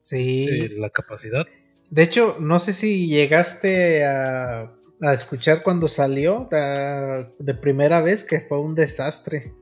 Sí. 0.00 0.46
eh, 0.48 0.74
la 0.76 0.90
capacidad. 0.90 1.46
De 1.90 2.02
hecho, 2.02 2.36
no 2.40 2.58
sé 2.58 2.72
si 2.72 3.08
llegaste 3.08 4.04
a, 4.04 4.72
a 5.00 5.12
escuchar 5.14 5.62
cuando 5.62 5.88
salió 5.88 6.48
a- 6.52 7.30
de 7.38 7.54
primera 7.54 8.00
vez 8.02 8.24
que 8.24 8.40
fue 8.40 8.60
un 8.60 8.74
desastre. 8.74 9.52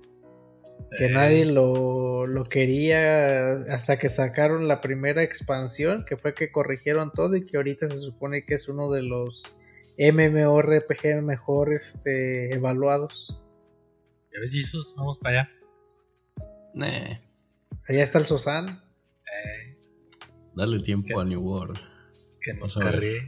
Que 0.97 1.07
Eh, 1.07 1.11
nadie 1.11 1.45
lo, 1.47 2.27
lo 2.27 2.45
quería 2.45 3.53
hasta 3.75 3.99
que 3.99 4.09
sacaron 4.09 4.69
la 4.69 4.81
primera 4.81 5.23
expansión, 5.23 6.05
que 6.05 6.17
fue 6.17 6.35
que 6.35 6.53
corrigieron 6.53 7.11
todo 7.13 7.37
y 7.37 7.45
que 7.45 7.57
ahorita 7.57 7.89
se 7.89 7.97
supone 7.99 8.45
que 8.47 8.55
es 8.55 8.69
uno 8.69 8.91
de 8.91 9.03
los 9.03 9.57
MMORPG 9.99 11.23
mejor 11.23 11.73
este, 11.73 12.55
evaluados. 12.55 13.41
Ya 14.33 14.41
ves, 14.41 14.51
Jesus, 14.53 14.95
vamos 14.97 15.19
para 15.21 15.41
allá. 15.43 15.51
Nah, 16.75 17.19
Allá 17.89 18.03
está 18.03 18.19
el 18.19 18.25
Sosan. 18.25 18.83
Eh, 19.27 19.77
dale 20.55 20.81
tiempo 20.81 21.07
¿Qué? 21.09 21.21
a 21.21 21.25
New 21.25 21.41
World. 21.41 21.79
que 22.41 22.53
nos 22.55 22.77
carree. 22.77 23.27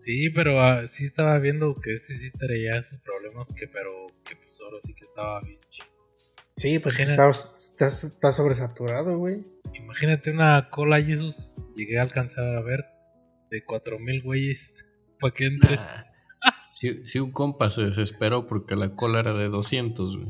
Sí, 0.00 0.30
pero 0.30 0.60
ah, 0.60 0.86
sí 0.86 1.04
estaba 1.04 1.38
viendo 1.38 1.74
que 1.74 1.94
este 1.94 2.16
sí 2.16 2.30
traía 2.30 2.82
sus 2.84 3.00
problemas, 3.00 3.52
que 3.54 3.66
pero 3.66 3.90
que 4.24 4.36
pues 4.56 4.68
ahora 4.68 4.80
sí 4.82 4.94
que 4.94 5.04
estaba 5.04 5.40
bien 5.40 5.60
chido. 5.70 5.86
Sí, 6.56 6.78
pues 6.78 6.96
que 6.96 7.02
está, 7.02 7.28
está, 7.28 7.86
está 7.86 8.32
sobresaturado, 8.32 9.18
güey. 9.18 9.44
Imagínate 9.74 10.30
una 10.30 10.70
cola, 10.70 11.02
Jesus. 11.02 11.52
Llegué 11.74 11.98
a 11.98 12.02
alcanzar 12.02 12.44
a 12.56 12.62
ver 12.62 12.86
de 13.50 13.62
4000 13.64 14.22
güeyes 14.22 14.74
para 15.20 15.34
que 15.34 15.46
entre. 15.46 15.76
Nah. 15.76 16.04
Si, 16.72 17.06
si 17.06 17.18
un 17.18 17.32
compa 17.32 17.70
se 17.70 17.82
desesperó 17.82 18.46
porque 18.46 18.76
la 18.76 18.94
cola 18.94 19.20
era 19.20 19.34
de 19.34 19.48
200, 19.48 20.16
güey. 20.16 20.28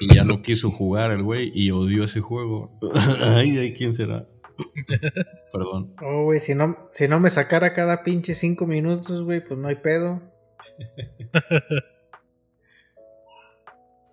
Y, 0.00 0.04
y 0.06 0.14
ya 0.14 0.24
no 0.24 0.40
quiso 0.42 0.70
jugar 0.70 1.10
el 1.10 1.22
güey 1.22 1.50
y 1.54 1.70
odió 1.70 2.04
ese 2.04 2.20
juego. 2.20 2.78
ay, 3.24 3.58
ay, 3.58 3.74
¿quién 3.74 3.94
será? 3.94 4.26
Perdón. 5.52 5.94
Oh, 6.02 6.24
güey, 6.24 6.40
si 6.40 6.54
no, 6.54 6.88
si 6.90 7.08
no 7.08 7.20
me 7.20 7.30
sacara 7.30 7.74
cada 7.74 8.04
pinche 8.04 8.34
5 8.34 8.66
minutos, 8.66 9.22
güey, 9.22 9.44
pues 9.44 9.58
no 9.58 9.68
hay 9.68 9.76
pedo. 9.76 10.22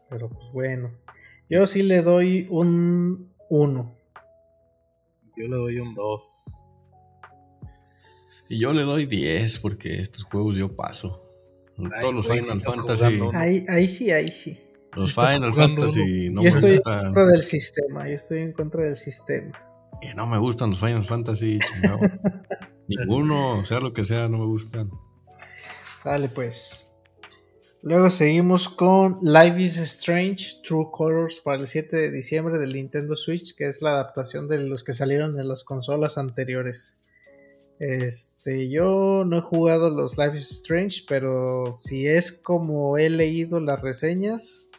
Pero 0.09 0.29
pues 0.29 0.51
bueno. 0.53 0.91
Yo 1.49 1.67
sí 1.67 1.83
le 1.83 2.01
doy 2.01 2.47
un 2.49 3.33
1. 3.49 3.95
Yo 5.37 5.47
le 5.47 5.55
doy 5.55 5.79
un 5.79 5.93
2. 5.95 6.63
Y 8.49 8.59
yo 8.59 8.73
le 8.73 8.83
doy 8.83 9.05
10 9.05 9.59
porque 9.59 10.01
estos 10.01 10.23
juegos 10.23 10.57
yo 10.57 10.75
paso. 10.75 11.23
En 11.77 11.85
Ay, 11.85 12.01
Todos 12.01 12.13
los 12.13 12.27
Final 12.27 12.61
Fantasy. 12.61 13.19
Ahí, 13.33 13.65
ahí 13.67 13.87
sí, 13.87 14.11
ahí 14.11 14.27
sí. 14.27 14.57
Los 14.95 15.13
Final 15.13 15.53
Fantasy 15.53 16.29
no 16.29 16.41
Yo 16.41 16.43
me 16.43 16.49
estoy 16.49 16.71
en 16.71 16.75
gustan. 16.77 17.03
contra 17.05 17.25
del 17.25 17.43
sistema. 17.43 18.07
Yo 18.07 18.15
estoy 18.15 18.39
en 18.39 18.53
contra 18.53 18.83
del 18.83 18.95
sistema. 18.95 19.57
Que 20.01 20.13
no 20.13 20.27
me 20.27 20.37
gustan 20.37 20.69
los 20.69 20.79
Final 20.79 21.05
Fantasy. 21.05 21.59
Ninguno, 22.87 23.65
sea 23.65 23.79
lo 23.79 23.93
que 23.93 24.03
sea, 24.03 24.27
no 24.27 24.39
me 24.39 24.45
gustan. 24.45 24.91
Dale 26.03 26.27
pues. 26.27 26.89
Luego 27.81 28.09
seguimos 28.09 28.69
con 28.69 29.17
Life 29.21 29.61
is 29.61 29.77
Strange 29.77 30.61
True 30.63 30.87
Colors 30.91 31.39
para 31.39 31.59
el 31.59 31.67
7 31.67 31.95
de 31.95 32.11
diciembre 32.11 32.57
del 32.57 32.73
Nintendo 32.73 33.15
Switch, 33.15 33.55
que 33.55 33.67
es 33.67 33.81
la 33.81 33.91
adaptación 33.91 34.47
de 34.47 34.59
los 34.59 34.83
que 34.83 34.93
salieron 34.93 35.39
en 35.39 35.47
las 35.47 35.63
consolas 35.63 36.17
anteriores. 36.17 37.01
Este, 37.79 38.69
yo 38.69 39.23
no 39.25 39.37
he 39.37 39.41
jugado 39.41 39.89
los 39.89 40.17
Life 40.17 40.37
is 40.37 40.51
Strange, 40.51 41.03
pero 41.07 41.75
si 41.77 42.07
es 42.07 42.31
como 42.31 42.97
he 42.97 43.09
leído 43.09 43.59
las 43.59 43.81
reseñas, 43.81 44.69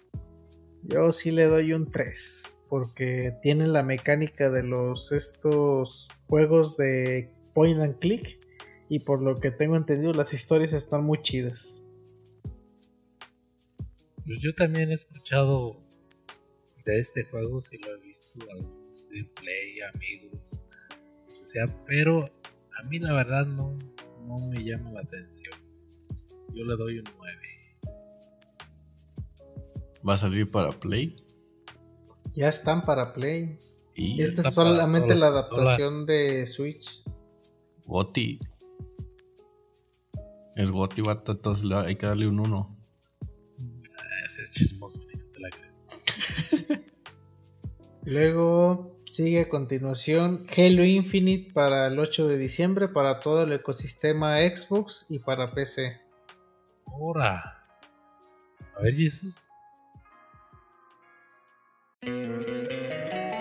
yo 0.82 1.12
sí 1.12 1.30
le 1.30 1.46
doy 1.46 1.72
un 1.72 1.90
3, 1.90 2.52
porque 2.68 3.36
tiene 3.42 3.66
la 3.66 3.82
mecánica 3.82 4.50
de 4.50 4.62
los 4.62 5.12
estos 5.12 6.08
juegos 6.26 6.76
de 6.76 7.30
point 7.52 7.80
and 7.80 7.98
click 7.98 8.43
y 8.88 9.00
por 9.00 9.22
lo 9.22 9.36
que 9.36 9.50
tengo 9.50 9.76
entendido 9.76 10.12
las 10.12 10.32
historias 10.32 10.72
están 10.72 11.04
muy 11.04 11.18
chidas. 11.22 11.84
Pues 14.24 14.40
yo 14.40 14.54
también 14.54 14.90
he 14.90 14.94
escuchado 14.94 15.80
de 16.84 17.00
este 17.00 17.24
juego, 17.24 17.62
si 17.62 17.78
lo 17.78 17.94
he 17.94 18.00
visto, 18.00 18.30
algunos 18.50 19.06
gameplay, 19.10 19.80
amigos, 19.94 20.64
o 21.42 21.44
sea, 21.44 21.66
pero 21.86 22.24
a 22.24 22.88
mí 22.88 22.98
la 22.98 23.12
verdad 23.12 23.46
no, 23.46 23.78
no 24.26 24.38
me 24.48 24.64
llama 24.64 24.92
la 24.92 25.00
atención. 25.00 25.54
Yo 26.52 26.64
le 26.64 26.76
doy 26.76 26.98
un 26.98 27.04
9. 27.18 27.54
Va 30.06 30.14
a 30.14 30.18
salir 30.18 30.50
para 30.50 30.70
Play. 30.70 31.16
Ya 32.32 32.48
están 32.48 32.82
para 32.82 33.12
Play. 33.12 33.58
Y 33.94 34.20
Esta 34.22 34.42
es 34.42 34.54
solamente 34.54 35.14
la 35.14 35.28
adaptación 35.28 36.04
de 36.04 36.46
Switch. 36.46 37.04
Goti. 37.86 38.38
Es 40.56 40.70
Goti, 40.70 41.00
vato, 41.02 41.32
entonces 41.32 41.64
le- 41.64 41.74
hay 41.76 41.96
que 41.96 42.06
darle 42.06 42.28
un 42.28 42.40
1. 42.40 42.76
Ese 44.26 44.42
es 44.42 44.52
chismoso, 44.52 45.00
te 45.32 45.40
la 45.40 45.48
crees. 45.50 46.80
Luego 48.04 49.00
sigue 49.04 49.40
a 49.42 49.48
continuación 49.48 50.46
Halo 50.56 50.84
Infinite 50.84 51.52
para 51.52 51.86
el 51.88 51.98
8 51.98 52.28
de 52.28 52.38
diciembre 52.38 52.88
para 52.88 53.20
todo 53.20 53.42
el 53.44 53.52
ecosistema 53.52 54.36
Xbox 54.38 55.06
y 55.10 55.18
para 55.20 55.46
PC. 55.48 56.00
Ahora. 56.86 57.64
A 58.76 58.82
ver, 58.82 58.94
Jesús. 58.94 59.34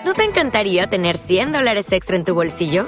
¿No 0.05 0.13
te 0.15 0.23
encantaría 0.23 0.89
tener 0.89 1.17
100 1.17 1.51
dólares 1.51 1.91
extra 1.91 2.15
en 2.15 2.23
tu 2.25 2.33
bolsillo? 2.33 2.87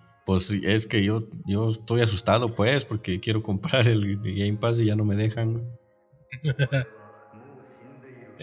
pues 0.25 0.51
es 0.51 0.85
que 0.87 1.03
yo, 1.03 1.23
yo 1.45 1.71
estoy 1.71 2.01
asustado, 2.01 2.53
pues, 2.55 2.85
porque 2.85 3.19
quiero 3.19 3.41
comprar 3.43 3.87
el 3.87 4.17
Game 4.21 4.57
Pass 4.57 4.79
y 4.79 4.85
ya 4.85 4.95
no 4.95 5.05
me 5.05 5.15
dejan. 5.15 5.67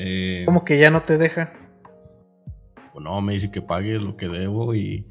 Eh, 0.00 0.44
Como 0.46 0.64
que 0.64 0.78
ya 0.78 0.92
no 0.92 1.02
te 1.02 1.18
deja. 1.18 1.52
pues 2.92 3.04
no, 3.04 3.20
me 3.20 3.32
dice 3.32 3.50
que 3.50 3.60
pague 3.60 3.98
lo 3.98 4.16
que 4.16 4.28
debo 4.28 4.72
y 4.72 5.04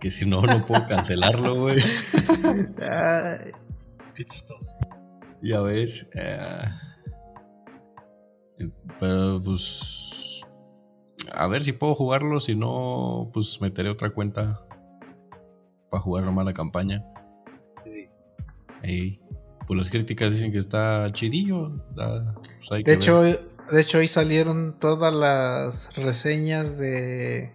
que 0.00 0.10
si 0.10 0.26
no, 0.28 0.42
no 0.42 0.66
puedo 0.66 0.84
cancelarlo, 0.88 1.54
güey. 1.54 1.76
Qué 4.16 4.24
chistoso. 4.24 4.76
Ya 5.40 5.60
ves. 5.60 6.10
eh, 6.14 6.64
pero 8.98 9.40
pues. 9.40 10.40
A 11.32 11.46
ver 11.46 11.62
si 11.62 11.70
puedo 11.72 11.94
jugarlo. 11.94 12.40
Si 12.40 12.56
no, 12.56 13.30
pues 13.32 13.60
meteré 13.60 13.88
otra 13.90 14.10
cuenta. 14.10 14.65
Para 15.90 16.02
jugar 16.02 16.24
nomás 16.24 16.44
la 16.46 16.54
campaña. 16.54 17.04
Sí. 17.84 18.08
Ey, 18.82 19.20
pues 19.66 19.78
las 19.78 19.90
críticas 19.90 20.32
dicen 20.34 20.52
que 20.52 20.58
está 20.58 21.06
chidillo. 21.12 21.72
pues 21.94 22.72
hay 22.72 22.78
De 22.78 22.84
que 22.84 22.92
hecho, 22.92 23.20
ver. 23.20 23.38
de 23.72 23.80
hecho, 23.80 23.98
hoy 23.98 24.08
salieron 24.08 24.78
todas 24.78 25.12
las 25.14 25.96
reseñas 25.96 26.78
de. 26.78 27.52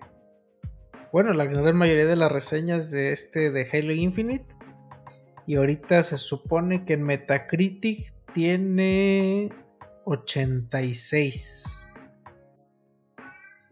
Bueno, 1.14 1.34
la 1.34 1.46
gran 1.46 1.76
mayoría 1.76 2.06
de 2.06 2.16
las 2.16 2.32
reseñas 2.32 2.90
de 2.92 3.12
este 3.12 3.52
de 3.52 3.68
Halo 3.72 3.94
Infinite. 3.94 4.46
Y 5.48 5.56
ahorita 5.56 6.04
se 6.04 6.18
supone 6.18 6.86
que 6.86 6.94
en 6.94 7.04
Metacritic 7.04 8.14
tiene 8.34 9.50
86. 10.06 11.86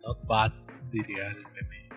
Not 0.06 0.26
bad, 0.26 0.52
diría 0.92 1.28
el 1.28 1.44
meme. 1.54 1.89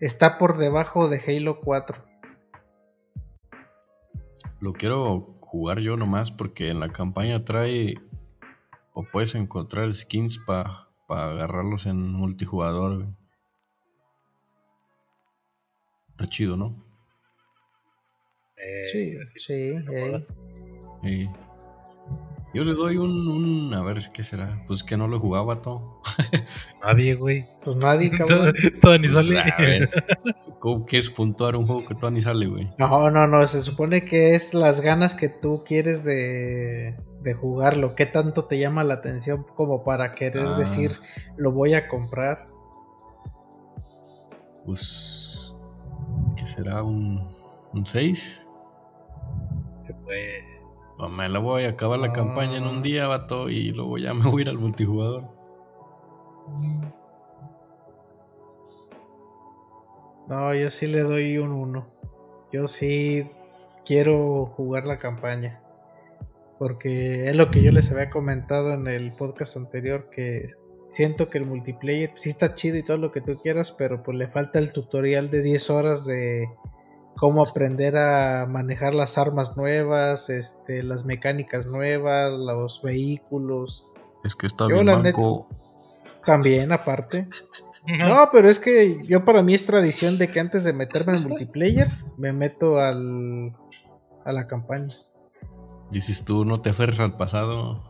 Está 0.00 0.38
por 0.38 0.58
debajo 0.58 1.08
de 1.08 1.20
Halo 1.26 1.60
4. 1.60 2.04
Lo 4.60 4.72
quiero 4.72 5.36
jugar 5.40 5.80
yo 5.80 5.96
nomás 5.96 6.30
porque 6.30 6.70
en 6.70 6.80
la 6.80 6.92
campaña 6.92 7.44
trae. 7.44 7.94
O 8.92 9.04
puedes 9.04 9.34
encontrar 9.34 9.92
skins 9.92 10.38
para 10.38 10.88
agarrarlos 11.08 11.86
en 11.86 12.12
multijugador. 12.12 12.96
güey. 12.96 13.08
Está 16.10 16.28
chido, 16.28 16.56
¿no? 16.56 16.84
Eh, 18.56 18.84
Sí, 18.86 19.16
sí, 19.36 19.74
así 21.02 21.36
Yo 22.54 22.62
le 22.64 22.72
doy 22.74 22.96
un, 22.98 23.26
un- 23.28 23.74
A 23.74 23.82
ver, 23.82 24.10
¿qué 24.12 24.22
será? 24.22 24.62
Pues 24.68 24.84
que 24.84 24.96
no 24.96 25.08
lo 25.08 25.18
jugaba 25.18 25.60
todo. 25.60 26.00
Nadie, 26.82 27.14
güey. 27.16 27.44
Pues 27.64 27.76
nadie, 27.76 28.10
cabrón. 28.16 28.54
Todo 28.80 28.96
ni 28.98 29.08
sale. 29.08 29.42
Pues, 29.42 29.52
a 29.52 29.60
ver, 29.62 29.90
¿Cómo 30.60 30.86
que 30.86 30.98
es 30.98 31.10
puntuar 31.10 31.56
un 31.56 31.66
juego 31.66 31.84
que 31.86 31.94
todavía 31.94 32.16
ni 32.18 32.22
sale, 32.22 32.46
güey? 32.46 32.70
No, 32.78 33.10
no, 33.10 33.26
no, 33.26 33.46
se 33.46 33.60
supone 33.60 34.04
que 34.04 34.34
es 34.34 34.54
las 34.54 34.80
ganas 34.80 35.14
que 35.14 35.28
tú 35.28 35.62
quieres 35.66 36.04
de, 36.04 36.96
de 37.22 37.34
jugarlo, 37.34 37.94
qué 37.94 38.06
tanto 38.06 38.44
te 38.44 38.58
llama 38.58 38.84
la 38.84 38.94
atención 38.94 39.44
como 39.56 39.82
para 39.84 40.14
querer 40.14 40.46
Ah. 40.46 40.56
decir 40.58 40.92
lo 41.36 41.50
voy 41.52 41.74
a 41.74 41.88
comprar. 41.88 42.46
Pues. 44.64 45.54
¿Qué 46.36 46.46
será? 46.46 46.82
¿Un, 46.82 47.28
un 47.72 47.84
6? 47.86 48.48
Que 49.86 49.94
pues. 49.94 50.44
No, 50.98 51.08
me 51.18 51.28
la 51.28 51.40
voy 51.40 51.64
a 51.64 51.70
acabar 51.70 51.98
la 51.98 52.12
campaña 52.12 52.56
en 52.56 52.64
un 52.64 52.82
día, 52.82 53.06
vato, 53.06 53.48
y 53.48 53.72
luego 53.72 53.98
ya 53.98 54.14
me 54.14 54.30
voy 54.30 54.42
a 54.42 54.42
ir 54.42 54.48
al 54.48 54.58
multijugador. 54.58 55.24
No, 60.28 60.54
yo 60.54 60.70
sí 60.70 60.86
le 60.86 61.02
doy 61.02 61.38
un 61.38 61.52
1. 61.52 61.86
Yo 62.52 62.68
sí 62.68 63.26
quiero 63.84 64.46
jugar 64.46 64.86
la 64.86 64.96
campaña. 64.96 65.60
Porque 66.58 67.28
es 67.28 67.36
lo 67.36 67.50
que 67.50 67.62
yo 67.62 67.72
les 67.72 67.90
había 67.90 68.10
comentado 68.10 68.72
en 68.72 68.86
el 68.86 69.12
podcast 69.12 69.56
anterior, 69.56 70.08
que 70.10 70.52
siento 70.88 71.28
que 71.28 71.38
el 71.38 71.46
multiplayer 71.46 72.12
sí 72.14 72.30
está 72.30 72.54
chido 72.54 72.76
y 72.76 72.84
todo 72.84 72.96
lo 72.96 73.10
que 73.10 73.20
tú 73.20 73.36
quieras, 73.36 73.72
pero 73.72 74.02
pues 74.02 74.16
le 74.16 74.28
falta 74.28 74.60
el 74.60 74.72
tutorial 74.72 75.30
de 75.30 75.42
10 75.42 75.70
horas 75.70 76.06
de 76.06 76.48
cómo 77.16 77.42
aprender 77.42 77.96
a 77.96 78.46
manejar 78.46 78.94
las 78.94 79.18
armas 79.18 79.56
nuevas, 79.56 80.30
este, 80.30 80.82
las 80.82 81.04
mecánicas 81.04 81.66
nuevas, 81.66 82.32
los 82.32 82.82
vehículos. 82.82 83.90
Es 84.24 84.34
que 84.34 84.46
está 84.46 84.68
Yo, 84.68 84.76
bien 84.76 84.86
la 84.86 84.98
manco. 84.98 85.48
También, 86.24 86.72
aparte. 86.72 87.28
No, 87.86 88.30
pero 88.32 88.48
es 88.48 88.58
que 88.58 89.00
yo 89.04 89.24
para 89.26 89.42
mí 89.42 89.52
es 89.52 89.66
tradición 89.66 90.16
de 90.16 90.28
que 90.28 90.40
antes 90.40 90.64
de 90.64 90.72
meterme 90.72 91.16
en 91.16 91.28
multiplayer, 91.28 91.90
me 92.16 92.32
meto 92.32 92.78
al, 92.78 93.54
a 94.24 94.32
la 94.32 94.46
campaña. 94.46 94.94
Dices 95.90 96.24
tú, 96.24 96.46
no 96.46 96.62
te 96.62 96.70
aferres 96.70 96.98
al 97.00 97.16
pasado. 97.16 97.82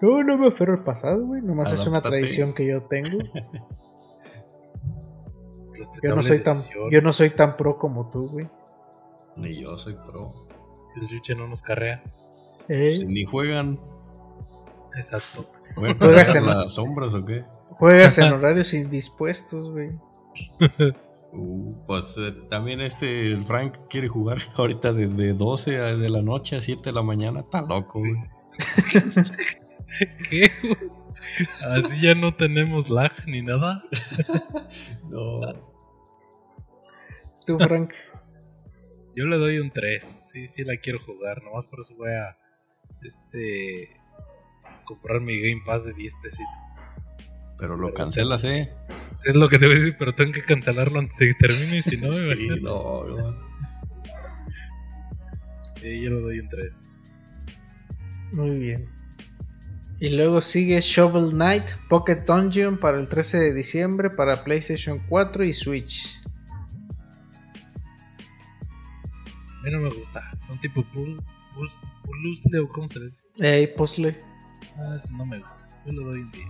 No, 0.00 0.22
no 0.22 0.38
me 0.38 0.48
aferro 0.48 0.74
al 0.74 0.84
pasado, 0.84 1.26
güey. 1.26 1.42
Nomás 1.42 1.72
es 1.72 1.86
una 1.86 2.00
tradición 2.00 2.54
que 2.54 2.66
yo 2.66 2.84
tengo. 2.84 3.18
Yo 6.08 6.14
no 6.14 6.22
soy 6.22 6.40
tan, 6.42 6.58
yo 6.90 7.00
no 7.02 7.12
soy 7.12 7.30
tan 7.30 7.56
pro 7.56 7.78
como 7.78 8.10
tú, 8.10 8.28
güey. 8.28 8.48
Ni 9.36 9.60
yo 9.60 9.76
soy 9.78 9.94
pro. 9.94 10.32
El 10.96 11.08
Yuche 11.08 11.34
no 11.34 11.48
nos 11.48 11.62
carrea. 11.62 12.02
¿Eh? 12.68 12.96
Si 12.96 13.06
ni 13.06 13.24
juegan, 13.24 13.78
Exacto. 14.96 15.44
¿juegan 15.74 15.98
Juegas 15.98 16.34
en- 16.34 16.46
las 16.46 16.74
sombras 16.74 17.14
o 17.14 17.24
qué? 17.24 17.44
Juegas 17.70 18.18
en 18.18 18.32
horarios 18.32 18.72
indispuestos, 18.74 19.70
güey. 19.70 19.90
Uh, 21.36 21.74
pues 21.88 22.14
eh, 22.16 22.30
también 22.48 22.80
este, 22.80 23.32
el 23.32 23.44
Frank 23.44 23.74
quiere 23.90 24.06
jugar 24.06 24.38
ahorita 24.56 24.92
desde 24.92 25.32
12 25.32 25.78
a- 25.78 25.96
de 25.96 26.08
la 26.08 26.22
noche 26.22 26.54
a 26.54 26.60
7 26.60 26.80
de 26.84 26.92
la 26.92 27.02
mañana. 27.02 27.40
Está 27.40 27.60
loco, 27.62 27.98
güey. 27.98 28.14
¿Qué? 30.30 30.48
Así 31.68 32.00
ya 32.00 32.14
no 32.14 32.36
tenemos 32.36 32.88
lag 32.88 33.10
ni 33.26 33.42
nada. 33.42 33.82
No. 35.10 35.40
Tú, 37.46 37.58
Frank. 37.58 37.92
Yo 39.16 39.24
le 39.26 39.38
doy 39.38 39.58
un 39.58 39.70
3. 39.70 40.28
Sí, 40.32 40.46
sí 40.48 40.64
la 40.64 40.76
quiero 40.76 40.98
jugar. 41.00 41.42
Nomás 41.42 41.66
por 41.66 41.80
eso 41.80 41.94
voy 41.96 42.10
a. 42.12 42.36
Este. 43.02 43.90
Comprar 44.86 45.20
mi 45.20 45.40
Game 45.40 45.62
Pass 45.64 45.84
de 45.84 45.92
10 45.92 46.12
pesitos. 46.22 46.46
Pero 47.58 47.76
lo 47.76 47.94
cancelas, 47.94 48.44
¿eh? 48.44 48.72
Pues 48.88 49.26
es 49.26 49.36
lo 49.36 49.48
que 49.48 49.58
te 49.58 49.66
voy 49.66 49.76
a 49.76 49.78
decir, 49.78 49.96
pero 49.98 50.14
tengo 50.14 50.32
que 50.32 50.42
cancelarlo 50.42 50.98
antes 50.98 51.16
de 51.18 51.28
que 51.28 51.34
termine. 51.48 51.78
Y 51.78 51.82
si 51.82 51.96
no, 51.96 52.08
me 52.08 52.14
Sí, 52.14 52.44
imagino. 52.46 52.56
no, 52.70 53.04
no. 53.04 53.54
Sí, 55.76 56.00
yo 56.00 56.10
le 56.10 56.20
doy 56.20 56.40
un 56.40 56.48
3. 56.48 56.72
Muy 58.32 58.58
bien. 58.58 58.88
Y 60.00 60.16
luego 60.16 60.40
sigue 60.40 60.80
Shovel 60.80 61.30
Knight 61.30 61.70
Pocket 61.88 62.24
Dungeon 62.26 62.78
para 62.78 62.98
el 62.98 63.08
13 63.08 63.38
de 63.38 63.54
diciembre 63.54 64.10
para 64.10 64.42
PlayStation 64.42 64.98
4 65.08 65.44
y 65.44 65.52
Switch. 65.52 66.20
Mí 69.64 69.70
no 69.70 69.80
me 69.80 69.90
gusta. 69.90 70.22
Son 70.46 70.60
tipo 70.60 70.84
puzzle, 70.92 71.16
puzzle 71.54 72.60
o 72.60 72.68
cómo 72.68 72.88
se 72.88 73.00
le 73.00 73.06
dice. 73.06 73.24
Ey, 73.40 73.66
puzzle. 73.66 74.14
Ah, 74.76 74.96
eso 74.96 75.14
no 75.14 75.26
me 75.26 75.38
gusta. 75.38 75.68
Yo 75.86 75.92
le 75.92 76.04
doy 76.04 76.20
un 76.20 76.30
10. 76.30 76.46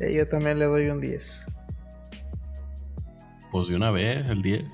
Ey, 0.00 0.16
yo 0.16 0.28
también 0.28 0.58
le 0.58 0.64
doy 0.64 0.88
un 0.88 1.00
10. 1.00 1.46
Pues 3.50 3.68
de 3.68 3.76
una 3.76 3.90
vez, 3.90 4.26
el 4.28 4.42
10. 4.42 4.64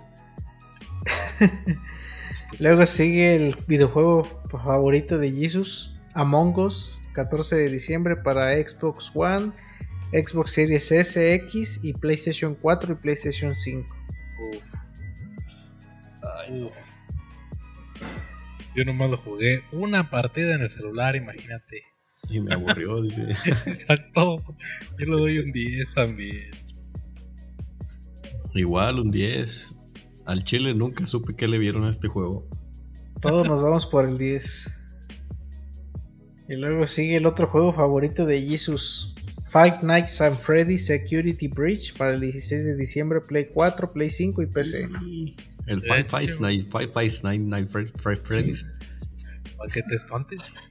Luego 2.58 2.86
sigue 2.86 3.36
el 3.36 3.56
videojuego 3.66 4.24
favorito 4.48 5.18
de 5.18 5.32
Jesus, 5.32 5.96
Among 6.14 6.56
Us, 6.58 7.02
14 7.12 7.56
de 7.56 7.68
diciembre 7.70 8.16
para 8.16 8.54
Xbox 8.54 9.10
One, 9.14 9.52
Xbox 10.12 10.52
Series 10.52 10.92
S, 10.92 11.34
X 11.34 11.80
y 11.82 11.92
PlayStation 11.94 12.54
4 12.54 12.92
y 12.92 12.96
PlayStation 12.96 13.54
5. 13.54 13.94
Uf. 14.52 14.62
Uf. 16.50 16.85
Yo 18.76 18.84
nomás 18.84 19.10
lo 19.10 19.16
jugué 19.16 19.62
una 19.72 20.10
partida 20.10 20.54
en 20.54 20.60
el 20.60 20.68
celular, 20.68 21.16
imagínate. 21.16 21.82
Y 22.28 22.40
me 22.40 22.52
aburrió, 22.52 23.00
dice. 23.02 23.22
Exacto. 23.64 24.42
Yo 24.98 25.06
le 25.06 25.12
doy 25.12 25.38
un 25.38 25.50
10 25.50 25.94
también. 25.94 26.50
Igual, 28.54 29.00
un 29.00 29.10
10. 29.10 29.74
Al 30.26 30.44
Chile 30.44 30.74
nunca 30.74 31.06
supe 31.06 31.34
que 31.34 31.48
le 31.48 31.56
vieron 31.56 31.84
a 31.84 31.90
este 31.90 32.08
juego. 32.08 32.46
Todos 33.22 33.48
nos 33.48 33.62
vamos 33.62 33.86
por 33.86 34.06
el 34.06 34.18
10. 34.18 34.78
Y 36.48 36.56
luego 36.56 36.86
sigue 36.86 37.16
el 37.16 37.24
otro 37.24 37.46
juego 37.46 37.72
favorito 37.72 38.26
de 38.26 38.42
Jesus. 38.42 39.14
Five 39.46 39.78
Nights 39.82 40.20
at 40.20 40.34
Freddy's 40.34 40.86
Security 40.86 41.48
Breach 41.48 41.96
para 41.96 42.12
el 42.12 42.20
16 42.20 42.64
de 42.64 42.76
diciembre, 42.76 43.20
Play 43.20 43.46
4, 43.54 43.92
Play 43.92 44.10
5 44.10 44.42
y 44.42 44.46
PC. 44.46 44.88
El 45.66 45.80
Five 45.82 46.00
hecho. 46.00 46.16
Five 46.16 46.40
Night, 46.40 46.68
Five 46.70 46.88
Five 46.88 47.12
Night 47.24 47.40
Night 47.42 47.68
Fre- 47.68 48.20
Freddy's. 48.22 48.64
Para 49.56 49.72
que 49.72 49.82
te 49.82 49.94
espantes. 49.94 50.40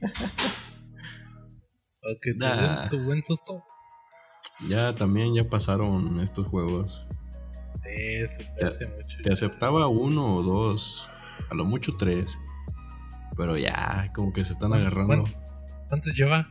Para 2.00 2.14
que 2.22 2.32
te 2.32 2.38
Nah. 2.38 2.88
tu 2.88 2.98
buen 3.02 3.22
susto. 3.22 3.62
Ya 4.68 4.92
también 4.94 5.34
ya 5.34 5.44
pasaron 5.48 6.18
estos 6.20 6.46
juegos. 6.46 7.06
Sí, 7.82 8.26
se 8.28 8.38
Te- 8.44 8.50
parece 8.60 8.86
mucho. 8.86 9.16
Te 9.22 9.32
aceptaba 9.32 9.86
uno 9.88 10.36
o 10.36 10.42
dos, 10.42 11.08
a 11.50 11.54
lo 11.54 11.64
mucho 11.64 11.96
tres. 11.96 12.38
Pero 13.36 13.56
ya, 13.58 14.10
como 14.14 14.32
que 14.32 14.44
se 14.44 14.54
están 14.54 14.70
Bueno, 14.70 14.86
agarrando. 14.86 15.24
¿Cuántos 15.88 16.14
lleva? 16.14 16.48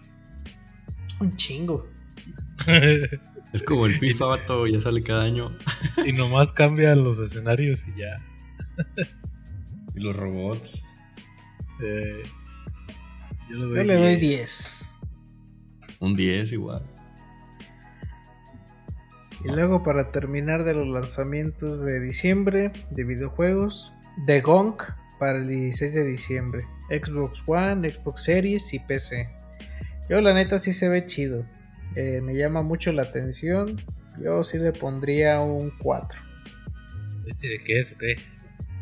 Un 1.20 1.36
chingo. 1.36 1.88
Es 3.54 3.64
como 3.64 3.86
el 3.86 3.94
FIFA, 3.96 4.26
vato, 4.26 4.68
ya 4.68 4.82
sale 4.82 5.02
cada 5.02 5.24
año. 5.24 5.50
y 6.06 6.12
nomás 6.12 6.52
cambian 6.52 7.06
los 7.06 7.20
escenarios 7.20 7.86
y 7.88 8.02
ya. 8.02 8.18
Y 9.96 10.00
los 10.02 10.16
robots. 10.16 10.84
Eh, 11.84 12.24
yo 13.50 13.56
le 13.58 13.66
doy, 13.66 13.76
Yo 13.76 13.84
le 13.84 13.96
doy 13.96 14.16
10. 14.16 14.20
10. 14.20 14.96
Un 16.00 16.16
10 16.16 16.52
igual. 16.52 16.84
Y 19.44 19.50
luego 19.50 19.84
para 19.84 20.12
terminar 20.12 20.64
de 20.64 20.74
los 20.74 20.88
lanzamientos 20.88 21.82
de 21.82 22.00
diciembre 22.00 22.72
de 22.90 23.04
videojuegos, 23.04 23.94
The 24.26 24.42
Gong 24.42 24.78
para 25.20 25.38
el 25.38 25.48
16 25.48 25.94
de 25.94 26.04
diciembre, 26.04 26.66
Xbox 26.90 27.44
One, 27.46 27.88
Xbox 27.90 28.24
Series 28.24 28.74
y 28.74 28.80
PC. 28.80 29.30
Yo 30.10 30.20
la 30.22 30.34
neta 30.34 30.60
sí 30.60 30.74
se 30.74 30.90
ve 30.90 31.06
chido, 31.06 31.46
Eh, 31.96 32.20
me 32.22 32.36
llama 32.36 32.62
mucho 32.62 32.92
la 32.92 33.04
atención, 33.04 33.78
yo 34.22 34.44
sí 34.44 34.58
le 34.58 34.74
pondría 34.74 35.40
un 35.40 35.72
4. 35.78 36.20
¿Este 37.28 37.48
de 37.48 37.64
qué 37.64 37.80
es 37.80 37.92
o 37.92 37.98
qué? 37.98 38.16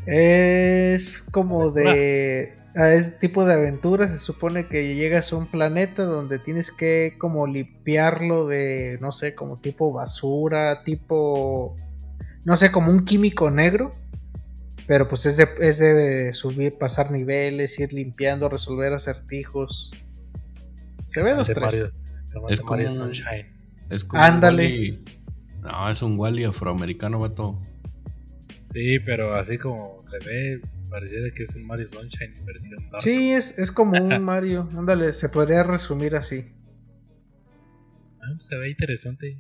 Es 0.06 1.22
como 1.32 1.70
de... 1.72 2.54
ah, 2.76 2.92
Es 2.94 3.20
tipo 3.20 3.46
de 3.46 3.54
aventura, 3.54 4.08
se 4.10 4.18
supone 4.20 4.68
que 4.68 4.96
llegas 4.96 5.32
a 5.34 5.38
un 5.38 5.48
planeta 5.50 6.04
donde 6.04 6.40
tienes 6.40 6.72
que 6.72 7.14
como 7.18 7.48
limpiarlo 7.48 8.48
de, 8.48 8.98
no 9.02 9.12
sé, 9.12 9.36
como 9.36 9.58
tipo 9.60 9.92
basura, 9.94 10.82
tipo... 10.84 11.76
No 12.46 12.56
sé, 12.58 12.72
como 12.72 12.92
un 12.92 13.06
químico 13.06 13.50
negro. 13.52 13.94
Pero 14.86 15.08
pues 15.08 15.26
es 15.26 15.38
de, 15.38 15.48
es 15.62 15.80
de 15.80 16.34
subir, 16.34 16.78
pasar 16.78 17.10
niveles, 17.10 17.80
ir 17.80 17.94
limpiando, 17.94 18.50
resolver 18.50 18.92
acertijos. 18.92 19.92
Se 21.06 21.24
ve 21.24 21.34
los 21.36 21.48
tres. 21.48 21.62
Mario- 21.62 22.50
Es 22.50 22.62
Mario 22.64 22.90
como- 22.90 23.04
Sunshine. 23.06 23.54
Es 23.90 24.04
como 24.04 24.22
Ándale. 24.22 24.66
un 24.66 24.72
Wally- 24.74 25.04
No, 25.62 25.90
es 25.90 26.02
un 26.02 26.20
Wally 26.20 26.44
afroamericano, 26.44 27.20
vato. 27.20 27.62
Sí, 28.74 29.00
pero 29.06 29.36
así 29.36 29.60
como 29.60 30.02
se 30.04 30.18
ve, 30.28 30.62
pareciera 30.90 31.32
que 31.32 31.44
es 31.44 31.56
un 31.56 31.68
Mario 31.68 31.88
Sunshine 31.90 32.44
versión 32.44 32.90
Dark. 32.90 33.04
Sí, 33.04 33.32
es, 33.32 33.60
es 33.60 33.72
como 33.72 34.04
un 34.04 34.20
Mario. 34.26 34.68
Ándale, 34.76 35.14
se 35.14 35.30
podría 35.30 35.62
resumir 35.62 36.16
así. 36.16 36.52
Ah, 38.20 38.36
se 38.42 38.56
ve 38.58 38.72
interesante. 38.72 39.38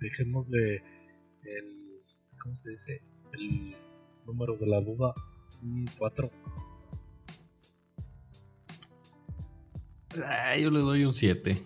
Dejémosle 0.00 0.76
el. 0.76 2.02
¿Cómo 2.40 2.56
se 2.56 2.70
dice? 2.70 3.02
El 3.32 3.74
número 4.24 4.56
de 4.56 4.66
la 4.68 4.80
duda. 4.80 5.12
Un 5.64 5.86
4. 5.98 6.30
Ah, 10.24 10.56
yo 10.56 10.70
le 10.70 10.78
doy 10.78 11.04
un 11.04 11.14
7. 11.14 11.56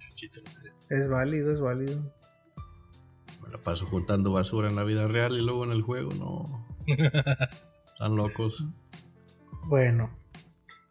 Chuchito, 0.00 0.40
no 0.40 0.50
sé. 0.50 0.72
Es 0.90 1.08
válido, 1.08 1.52
es 1.52 1.60
válido. 1.60 2.12
La 3.52 3.58
paso 3.58 3.84
juntando 3.86 4.32
basura 4.32 4.68
en 4.68 4.76
la 4.76 4.82
vida 4.82 5.06
real 5.06 5.36
y 5.36 5.42
luego 5.42 5.64
en 5.64 5.72
el 5.72 5.82
juego, 5.82 6.08
no. 6.18 6.66
Están 7.86 8.16
locos. 8.16 8.64
Bueno, 9.66 10.10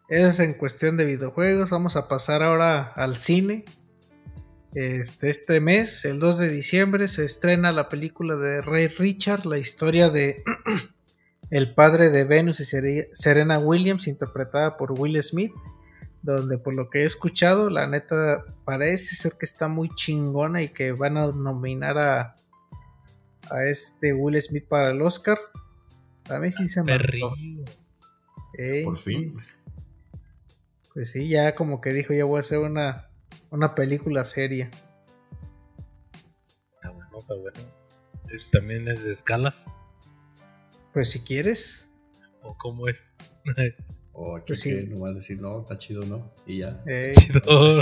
eso 0.08 0.28
es 0.28 0.40
en 0.40 0.54
cuestión 0.54 0.96
de 0.96 1.06
videojuegos. 1.06 1.72
Vamos 1.72 1.96
a 1.96 2.08
pasar 2.08 2.44
ahora 2.44 2.84
al 2.96 3.18
cine. 3.18 3.66
Este, 4.76 5.32
este 5.32 5.60
mes, 5.60 6.06
el 6.06 6.20
2 6.20 6.38
de 6.38 6.50
diciembre, 6.50 7.08
se 7.08 7.26
estrena 7.26 7.72
la 7.72 7.90
película 7.90 8.36
de 8.36 8.62
Ray 8.62 8.90
Richard, 8.90 9.48
la 9.48 9.58
historia 9.58 10.10
de 10.10 10.44
el 11.50 11.74
padre 11.74 12.12
de 12.12 12.26
Venus 12.26 12.60
y 12.60 12.64
Sere- 12.64 13.10
Serena 13.12 13.58
Williams, 13.58 14.08
interpretada 14.08 14.78
por 14.78 14.92
Will 14.92 15.22
Smith, 15.24 15.52
donde 16.22 16.60
por 16.60 16.76
lo 16.76 16.92
que 16.92 17.00
he 17.00 17.06
escuchado, 17.06 17.72
la 17.72 17.88
neta 17.88 18.46
parece 18.64 19.16
ser 19.16 19.34
que 19.40 19.46
está 19.46 19.68
muy 19.68 19.90
chingona 19.96 20.62
y 20.62 20.70
que 20.70 20.92
van 20.92 21.18
a 21.18 21.28
nominar 21.32 21.98
a, 21.98 22.36
a 23.52 23.66
este 23.66 24.14
Will 24.14 24.40
Smith 24.42 24.68
para 24.68 24.92
el 24.92 25.02
Oscar. 25.02 25.38
A 26.30 26.40
mí 26.40 26.52
sí 26.52 26.68
se 26.68 26.84
me. 26.84 26.98
Ey, 28.58 28.86
Por 28.86 28.98
fin. 28.98 29.36
Pues 30.94 31.12
sí, 31.12 31.28
ya 31.30 31.56
como 31.56 31.80
que 31.82 31.94
dijo, 31.94 32.14
ya 32.14 32.26
voy 32.26 32.38
a 32.38 32.40
hacer 32.42 32.60
una, 32.60 33.10
una 33.50 33.76
película 33.76 34.26
seria. 34.26 34.70
Está 36.76 36.90
bueno, 36.92 37.18
está 37.20 37.34
bueno. 37.36 37.60
Es- 38.30 38.50
también 38.52 38.88
es 38.88 39.04
de 39.04 39.12
escalas. 39.12 39.66
Pues 40.94 41.10
si 41.10 41.22
quieres. 41.22 41.90
¿O 42.42 42.58
cómo 42.58 42.88
es? 42.88 43.00
O 44.14 44.36
aquí 44.36 44.48
Pues 44.48 44.60
sí. 44.60 44.70
que 44.76 44.82
nomás 44.84 45.16
decir, 45.16 45.42
no, 45.42 45.62
está 45.62 45.78
chido, 45.78 46.02
¿no? 46.04 46.34
Y 46.46 46.60
ya. 46.60 46.84
Ey. 46.86 47.14
Chido. 47.14 47.82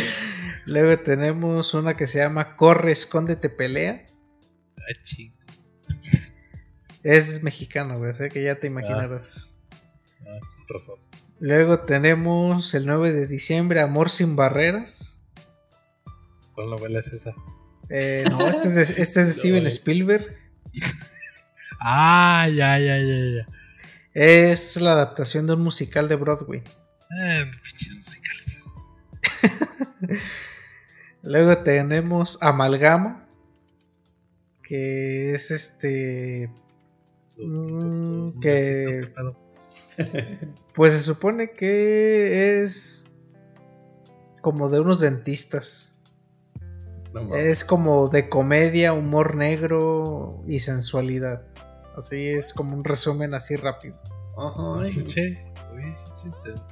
Luego 0.66 1.02
tenemos 1.02 1.74
una 1.74 1.96
que 1.96 2.06
se 2.06 2.18
llama 2.18 2.54
Corre, 2.54 2.92
escóndete, 2.92 3.50
pelea. 3.50 4.06
Ah, 4.90 5.02
ching. 5.04 5.32
Es 7.02 7.42
mexicano, 7.42 7.98
güey, 7.98 8.10
o 8.10 8.14
sea 8.14 8.28
que 8.28 8.42
ya 8.42 8.56
te 8.56 8.66
imaginarás. 8.66 9.58
Ah, 10.20 10.38
con 10.56 10.78
razón. 10.78 10.98
Luego 11.38 11.80
tenemos 11.86 12.74
el 12.74 12.84
9 12.84 13.12
de 13.12 13.26
diciembre, 13.26 13.80
Amor 13.80 14.10
sin 14.10 14.36
barreras. 14.36 15.24
¿Cuál 16.54 16.68
novela 16.68 17.00
es 17.00 17.06
esa? 17.08 17.34
Eh, 17.88 18.24
no, 18.30 18.46
este 18.46 18.68
es 18.68 18.74
de, 18.74 18.82
este 19.02 19.20
es 19.20 19.26
de 19.26 19.32
Steven 19.32 19.66
Spielberg. 19.66 20.36
Ah, 21.82 22.46
ya, 22.46 22.78
ya, 22.78 22.98
ya, 22.98 23.16
ya. 23.38 23.48
Es 24.12 24.78
la 24.78 24.92
adaptación 24.92 25.46
de 25.46 25.54
un 25.54 25.62
musical 25.62 26.10
de 26.10 26.16
Broadway. 26.16 26.62
Ah, 27.10 27.44
pinches 27.62 27.96
musicales. 27.96 28.64
Luego 31.22 31.56
tenemos 31.62 32.36
Amalgama. 32.42 33.26
Que 34.70 35.34
es 35.34 35.50
este. 35.50 36.48
Mm, 37.38 38.38
que- 38.38 39.12
Pues 40.76 40.94
se 40.94 41.02
supone 41.02 41.50
que 41.56 42.62
es 42.62 43.08
como 44.42 44.68
de 44.68 44.78
unos 44.78 45.00
dentistas. 45.00 45.98
No. 47.12 47.34
Es 47.34 47.64
como 47.64 48.06
de 48.06 48.28
comedia, 48.28 48.92
humor 48.92 49.34
negro 49.34 50.40
y 50.46 50.60
sensualidad. 50.60 51.42
Así 51.96 52.28
es 52.28 52.54
como 52.54 52.76
un 52.76 52.84
resumen 52.84 53.34
así 53.34 53.56
rápido. 53.56 54.00
Ajá. 54.38 54.86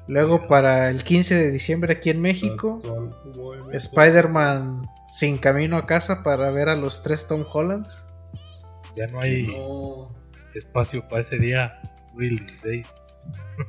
Luego 0.06 0.48
para 0.48 0.90
el 0.90 1.02
15 1.02 1.34
de 1.34 1.50
diciembre 1.50 1.94
aquí 1.94 2.10
en 2.10 2.20
México, 2.20 2.80
Spider-Man 3.72 4.86
sin 5.04 5.38
camino 5.38 5.76
a 5.76 5.86
casa 5.86 6.22
para 6.22 6.50
ver 6.50 6.68
a 6.68 6.76
los 6.76 7.02
tres 7.02 7.26
Tom 7.26 7.44
Hollands. 7.50 8.06
Ya 8.96 9.06
no 9.06 9.20
hay 9.20 9.48
espacio 10.54 11.06
para 11.08 11.20
ese 11.20 11.38
día, 11.38 11.80
Will 12.14 12.38
16. 12.38 12.86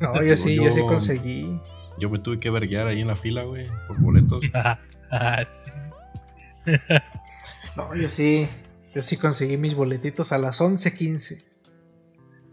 No, 0.02 0.24
yo 0.24 0.36
sí, 0.36 0.56
yo, 0.56 0.72
sí 0.72 0.82
conseguí. 0.82 1.60
Yo 1.98 2.10
me 2.10 2.20
tuve 2.20 2.39
que 2.39 2.50
verguear 2.50 2.88
ahí 2.88 3.02
en 3.02 3.08
la 3.08 3.15
fila, 3.15 3.44
güey, 3.44 3.68
por 3.88 4.00
boletos. 4.00 4.46
no, 7.76 7.96
yo 7.96 8.08
sí, 8.08 8.48
yo 8.94 9.02
sí 9.02 9.18
conseguí 9.18 9.58
mis 9.58 9.76
boletitos 9.76 10.32
a 10.32 10.38
las 10.38 10.62
11.15. 10.62 11.48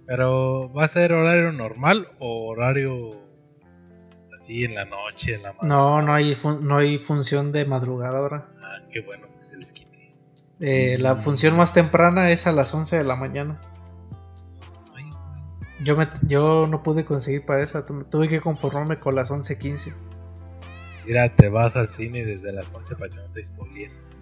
Pero, 0.06 0.72
¿va 0.72 0.84
a 0.84 0.86
ser 0.86 1.12
horario 1.12 1.52
normal 1.52 2.08
o 2.18 2.48
horario 2.48 3.20
así 4.34 4.64
en 4.64 4.74
la 4.74 4.84
noche, 4.84 5.34
en 5.34 5.42
la 5.42 5.54
No, 5.62 6.00
no 6.02 6.12
hay, 6.12 6.36
no 6.60 6.76
hay 6.76 6.98
función 6.98 7.50
de 7.50 7.64
madrugada 7.64 8.18
ahora. 8.18 8.48
Ah, 8.62 8.78
qué 8.92 9.00
bueno 9.00 9.26
que 9.36 9.42
se 9.42 9.56
les 9.56 9.72
quite. 9.72 10.14
Eh, 10.60 10.96
la 10.98 11.16
función 11.16 11.56
más 11.56 11.74
temprana 11.74 12.30
es 12.30 12.46
a 12.46 12.52
las 12.52 12.72
11 12.72 12.98
de 12.98 13.04
la 13.04 13.16
mañana. 13.16 13.60
Yo, 15.80 15.96
me, 15.96 16.08
yo 16.22 16.66
no 16.66 16.82
pude 16.82 17.04
conseguir 17.04 17.44
para 17.44 17.62
esa, 17.62 17.84
tuve 17.84 18.28
que 18.28 18.40
conformarme 18.40 18.98
con 18.98 19.14
las 19.14 19.30
11.15. 19.30 19.94
Mira, 21.04 21.28
te 21.28 21.48
vas 21.48 21.76
al 21.76 21.92
cine 21.92 22.24
desde 22.24 22.52
las 22.52 22.66
11 22.72 22.96
para 22.96 23.10
que 23.10 23.16
no 23.16 23.30
te 23.32 23.40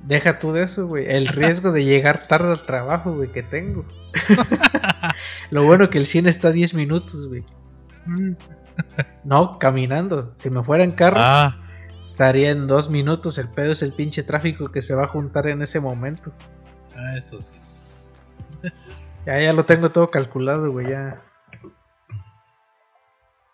Deja 0.05 0.39
tú 0.39 0.53
de 0.53 0.65
eso, 0.65 0.87
güey. 0.87 1.07
El 1.11 1.29
riesgo 1.29 1.73
de 1.73 1.83
llegar 1.83 2.29
tarde 2.29 2.53
al 2.53 2.67
trabajo, 2.67 3.13
güey, 3.13 3.33
que 3.33 3.43
tengo. 3.43 3.87
Lo 5.51 5.65
bueno 5.65 5.89
que 5.89 5.97
el 5.97 6.05
cine 6.05 6.29
está 6.29 6.49
a 6.49 6.53
10 6.53 6.75
minutos, 6.75 7.27
güey. 7.27 7.43
No, 9.25 9.59
caminando. 9.59 10.33
Si 10.37 10.51
me 10.51 10.63
fuera 10.63 10.85
en 10.85 10.93
carro, 10.93 11.21
ah. 11.21 11.57
estaría 12.05 12.51
en 12.51 12.67
2 12.67 12.91
minutos. 12.91 13.39
El 13.39 13.49
pedo 13.49 13.73
es 13.73 13.83
el 13.83 13.95
pinche 13.95 14.23
tráfico 14.23 14.71
que 14.71 14.83
se 14.83 14.95
va 14.95 15.05
a 15.05 15.09
juntar 15.09 15.47
en 15.47 15.63
ese 15.63 15.81
momento. 15.81 16.35
Ah, 16.95 17.17
eso 17.17 17.41
sí. 17.41 17.55
Ya, 19.27 19.41
ya 19.41 19.55
lo 19.55 19.65
tengo 19.65 19.91
todo 19.91 20.11
calculado, 20.11 20.71
güey, 20.71 20.91
ya. 20.91 21.19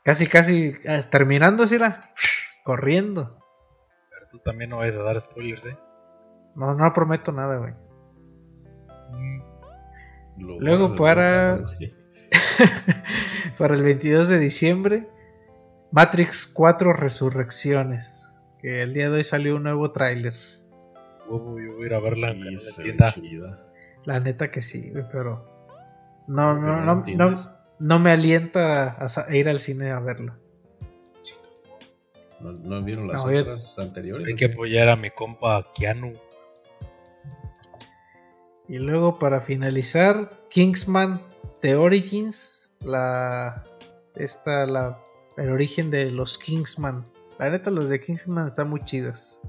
Casi, 0.03 0.27
casi 0.27 0.73
ah, 0.89 1.01
terminando 1.09 1.63
así 1.63 1.79
la 1.79 2.01
corriendo. 2.65 3.39
Pero 4.11 4.27
tú 4.33 4.41
también 4.41 4.71
no 4.71 4.79
vas 4.79 4.97
a 4.97 5.03
dar 5.03 5.21
spoilers, 5.21 5.65
¿eh? 5.67 5.79
No, 6.61 6.75
no 6.75 6.93
prometo 6.93 7.33
nada, 7.33 7.57
güey. 7.57 7.73
Luego 10.37 10.95
para... 10.95 11.65
para 13.59 13.75
el 13.75 13.83
22 13.83 14.29
de 14.29 14.39
diciembre, 14.39 15.09
Matrix 15.91 16.47
4 16.55 16.93
Resurrecciones. 16.93 18.43
Que 18.61 18.83
el 18.83 18.93
día 18.93 19.09
de 19.09 19.17
hoy 19.17 19.25
salió 19.25 19.57
un 19.57 19.63
nuevo 19.63 19.91
tráiler. 19.91 20.35
yo 21.31 21.39
voy 21.39 21.63
a 21.63 21.87
ir 21.87 21.95
a 21.95 22.01
verla 22.01 22.31
en 22.33 22.45
la 22.45 22.61
tienda. 22.83 23.15
La 24.05 24.21
neta 24.21 24.51
que 24.51 24.61
sí, 24.61 24.93
pero... 25.11 25.49
No, 26.29 26.55
no, 26.55 26.85
no, 26.85 27.03
no, 27.07 27.35
no, 27.79 27.99
me 27.99 28.11
alienta 28.11 28.99
a, 29.01 29.35
ir 29.35 29.49
al 29.49 29.61
cine 29.61 29.93
a 29.93 29.99
verla. 29.99 30.37
¿No, 32.39 32.83
vieron 32.83 33.09
las 33.09 33.25
otras 33.25 33.79
anteriores? 33.79 34.29
Hay 34.29 34.37
que 34.37 34.53
apoyar 34.53 34.91
a 34.91 34.97
mi 34.97 35.11
compa 35.11 35.73
Keanu. 35.75 36.13
Y 38.71 38.79
luego 38.79 39.19
para 39.19 39.41
finalizar, 39.41 40.31
Kingsman 40.49 41.21
The 41.61 41.75
Origins, 41.75 42.73
la 42.79 43.65
esta 44.15 44.65
la 44.65 44.97
el 45.37 45.51
origen 45.51 45.91
de 45.91 46.09
los 46.13 46.39
Kingsman. 46.39 47.05
La 47.41 47.51
neta 47.51 47.73
los 47.73 47.89
de 47.89 48.01
Kingsman 48.01 48.47
están 48.47 48.71
muy 48.71 48.85
chidas. 48.85 49.41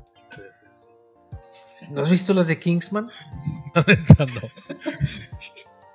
¿No 1.91 2.01
has 2.01 2.09
visto 2.09 2.33
las 2.33 2.47
de 2.47 2.57
Kingsman? 2.57 3.09
La 3.75 3.85
neta 3.87 4.25
no. 4.25 4.41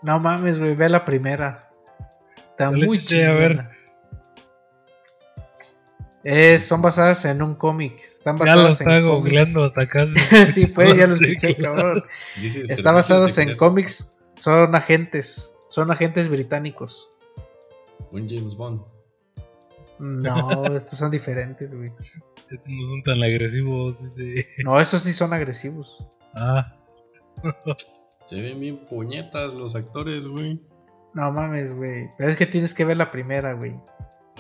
No 0.03 0.21
mames, 0.21 0.61
güey, 0.61 0.77
ve 0.77 0.89
la 0.89 1.05
primera. 1.05 1.71
Está 2.51 2.71
muy 2.71 3.05
chida. 3.05 3.31
A 3.31 3.35
ver. 3.35 3.76
Eh, 6.29 6.59
son 6.59 6.83
basadas 6.83 7.25
en 7.25 7.41
un 7.41 7.55
cómic. 7.55 8.03
Están 8.03 8.37
basadas 8.37 8.81
ya 8.81 8.85
lo 8.85 9.01
está 9.05 9.29
en 9.29 9.65
hasta 9.65 9.81
acá. 9.81 10.07
sí, 10.53 10.67
pues, 10.67 10.97
ya 10.97 11.07
lo 11.07 11.15
escuché, 11.15 11.55
cabrón. 11.55 12.03
Está 12.65 12.91
basados 12.91 13.39
en 13.39 13.57
cómics. 13.57 14.19
Son 14.35 14.75
agentes. 14.75 15.57
Son 15.69 15.89
agentes 15.93 16.29
británicos. 16.29 17.09
Un 18.11 18.29
James 18.29 18.57
Bond. 18.57 18.83
No, 20.01 20.67
estos 20.77 20.99
son 20.99 21.13
diferentes, 21.13 21.73
güey. 21.73 21.93
No 22.51 22.89
son 22.89 23.05
tan 23.05 23.23
agresivos. 23.23 23.97
No, 24.65 24.81
estos 24.81 25.03
sí 25.03 25.13
son 25.13 25.33
agresivos. 25.33 26.05
Ah. 26.35 26.75
Se 28.27 28.41
ven 28.41 28.59
bien 28.59 28.85
puñetas 28.87 29.55
los 29.55 29.77
actores, 29.77 30.27
güey. 30.27 30.61
No 31.15 31.31
mames, 31.31 31.73
güey. 31.73 32.11
Pero 32.19 32.31
es 32.31 32.37
que 32.37 32.47
tienes 32.47 32.75
que 32.75 32.85
ver 32.85 32.97
la 32.97 33.13
primera, 33.13 33.53
güey. 33.53 33.77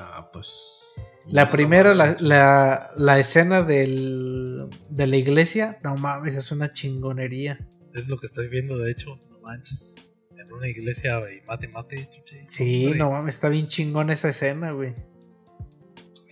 Ah, 0.01 0.29
pues. 0.33 1.01
La 1.29 1.51
primera, 1.51 1.95
la, 1.95 2.91
la, 2.97 3.19
escena 3.19 3.63
del, 3.63 4.69
de 4.91 5.07
la 5.07 5.17
iglesia, 5.17 5.79
no 5.83 5.97
mames, 5.97 6.37
es 6.37 6.53
una 6.53 6.73
chingonería. 6.73 7.59
Es 7.95 8.07
lo 8.07 8.19
que 8.19 8.27
estoy 8.27 8.49
viendo, 8.49 8.79
de 8.79 8.93
hecho, 8.93 9.19
no 9.31 9.41
manches. 9.41 9.97
En 10.37 10.53
una 10.53 10.69
iglesia 10.69 11.19
y 11.33 11.45
mate, 11.47 11.67
mate, 11.67 12.09
chuche. 12.11 12.45
Sí, 12.47 12.93
no 12.97 13.11
mames, 13.11 13.35
está 13.35 13.49
bien 13.49 13.67
chingón 13.67 14.11
esa 14.11 14.29
escena, 14.29 14.71
güey. 14.71 14.95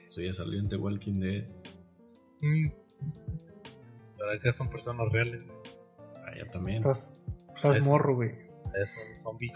Eso 0.06 0.20
ya 0.20 0.32
salió 0.32 0.60
en 0.60 0.68
The 0.68 0.76
Walking 0.76 1.18
Dead. 1.20 1.44
Mm. 2.40 2.68
Pero 4.16 4.30
acá 4.30 4.52
son 4.52 4.70
personas 4.70 5.10
reales, 5.10 5.40
Ah, 6.24 6.32
ya 6.36 6.48
también. 6.50 6.78
Estás, 6.78 7.20
estás 7.52 7.80
morro, 7.80 8.14
güey. 8.14 8.30
Son 8.72 9.22
zombies. 9.22 9.52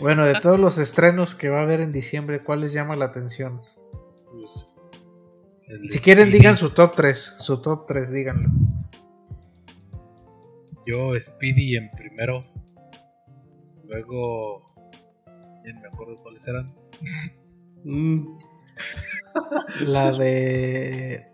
bueno, 0.00 0.24
de 0.24 0.38
todos 0.40 0.60
los 0.60 0.78
estrenos 0.78 1.34
que 1.34 1.48
va 1.48 1.60
a 1.60 1.62
haber 1.62 1.80
en 1.80 1.92
diciembre, 1.92 2.42
¿cuál 2.42 2.60
les 2.60 2.72
llama 2.72 2.96
la 2.96 3.06
atención? 3.06 3.60
Si 5.84 6.00
quieren, 6.00 6.30
digan 6.30 6.56
su 6.56 6.70
top 6.70 6.94
3. 6.94 7.36
Su 7.38 7.62
top 7.62 7.86
3, 7.86 8.12
díganlo. 8.12 8.48
Yo, 10.86 11.18
Speedy 11.18 11.76
en 11.76 11.90
primero. 11.92 12.44
Luego. 13.86 14.74
Bien, 15.62 15.80
me 15.80 15.88
acuerdo 15.88 16.20
cuáles 16.22 16.46
eran. 16.46 16.74
Mm. 17.84 18.22
la 19.86 20.12
de. 20.12 21.26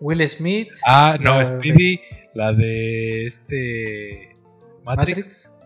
Will 0.00 0.28
Smith. 0.28 0.68
Ah, 0.86 1.18
no, 1.20 1.44
Speedy. 1.44 2.00
La 2.34 2.52
de 2.52 3.26
este. 3.26 4.36
Matrix. 4.84 5.56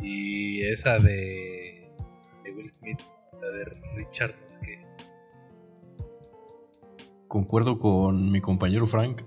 Y 0.00 0.62
esa 0.64 0.98
de. 0.98 1.92
de 2.44 2.50
Will 2.52 2.70
Smith. 2.70 3.00
La 3.40 3.48
de 3.50 3.64
Richard 3.94 4.34
Concuerdo 7.28 7.78
con 7.78 8.32
mi 8.32 8.40
compañero 8.40 8.86
Frank. 8.86 9.22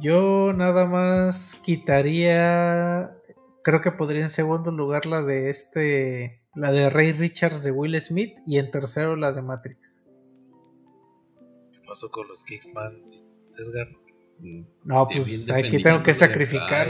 Yo 0.00 0.52
nada 0.52 0.86
más 0.86 1.60
quitaría. 1.64 3.16
Creo 3.62 3.80
que 3.80 3.92
podría 3.92 4.22
en 4.22 4.30
segundo 4.30 4.70
lugar 4.70 5.06
la 5.06 5.22
de 5.22 5.50
este. 5.50 6.42
La 6.54 6.70
de 6.70 6.88
Ray 6.90 7.12
Richards 7.12 7.64
de 7.64 7.72
Will 7.72 8.00
Smith. 8.00 8.34
Y 8.46 8.58
en 8.58 8.70
tercero 8.70 9.16
la 9.16 9.32
de 9.32 9.42
Matrix. 9.42 10.06
¿Qué 11.72 11.80
pasó 11.86 12.10
con 12.10 12.28
los 12.28 12.44
Kingsman? 12.44 13.02
Cesgar? 13.56 13.88
No, 14.84 15.06
pues 15.06 15.50
aquí 15.50 15.82
tengo 15.82 16.02
que 16.02 16.14
sacrificar. 16.14 16.88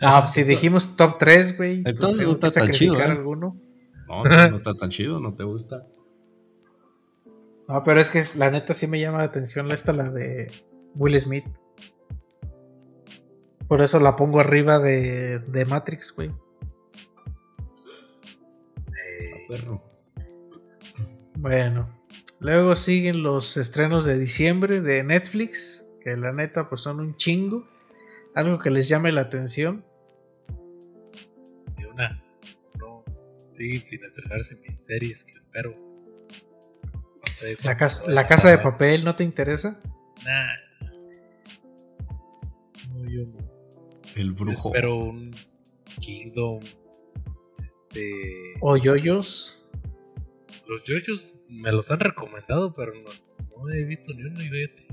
no, 0.00 0.20
pues 0.20 0.30
si 0.30 0.44
dijimos 0.44 0.96
top 0.96 1.18
3, 1.18 1.56
güey. 1.56 1.82
Pues 1.82 1.94
Entonces 1.94 2.26
no 2.26 2.32
está 2.32 2.50
tan 2.50 2.70
chido. 2.70 3.00
¿eh? 3.00 3.04
Alguno. 3.04 3.60
No, 4.06 4.22
no, 4.22 4.50
no 4.50 4.56
está 4.56 4.74
tan 4.74 4.90
chido, 4.90 5.18
no 5.18 5.34
te 5.34 5.44
gusta. 5.44 5.86
No, 7.68 7.82
pero 7.82 8.00
es 8.00 8.10
que 8.10 8.22
la 8.36 8.50
neta 8.50 8.74
sí 8.74 8.86
me 8.86 9.00
llama 9.00 9.18
la 9.18 9.24
atención 9.24 9.70
esta, 9.72 9.92
la 9.92 10.10
de 10.10 10.50
Will 10.94 11.18
Smith. 11.20 11.46
Por 13.68 13.82
eso 13.82 13.98
la 13.98 14.16
pongo 14.16 14.40
arriba 14.40 14.78
de, 14.78 15.38
de 15.38 15.64
Matrix, 15.64 16.12
güey. 16.14 16.28
Eh, 18.88 19.46
perro. 19.48 19.82
Bueno, 21.36 21.88
luego 22.40 22.76
siguen 22.76 23.22
los 23.22 23.56
estrenos 23.56 24.04
de 24.04 24.18
diciembre 24.18 24.80
de 24.80 25.02
Netflix, 25.02 25.90
que 26.02 26.16
la 26.16 26.32
neta 26.32 26.68
pues 26.68 26.82
son 26.82 27.00
un 27.00 27.16
chingo. 27.16 27.66
Algo 28.34 28.58
que 28.58 28.70
les 28.70 28.88
llame 28.88 29.12
la 29.12 29.22
atención. 29.22 29.84
De 31.76 31.86
una, 31.86 32.22
no, 32.78 33.04
siguen 33.50 33.86
sin 33.86 34.04
estrenarse 34.04 34.56
mis 34.56 34.84
series 34.84 35.24
que 35.24 35.32
espero. 35.32 35.83
La 37.62 37.76
casa, 37.76 38.10
la 38.10 38.26
casa 38.26 38.50
de 38.50 38.58
papel, 38.58 39.04
¿no 39.04 39.14
te 39.14 39.24
interesa? 39.24 39.80
Nah. 40.24 40.88
No, 42.88 43.10
yo 43.10 43.26
no. 43.26 43.38
El 44.14 44.32
brujo. 44.32 44.72
Pero 44.72 44.96
un 44.96 45.34
Kingdom. 46.00 46.60
Este. 47.62 48.36
O 48.60 48.76
yoyos. 48.76 49.64
Los 50.66 50.84
yoyos 50.84 51.36
me 51.48 51.72
los 51.72 51.90
han 51.90 52.00
recomendado, 52.00 52.72
pero 52.74 52.92
no, 52.94 53.10
no 53.56 53.70
he 53.72 53.84
visto 53.84 54.12
ni 54.14 54.22
uno 54.22 54.42
y 54.42 54.48
vete. 54.48 54.86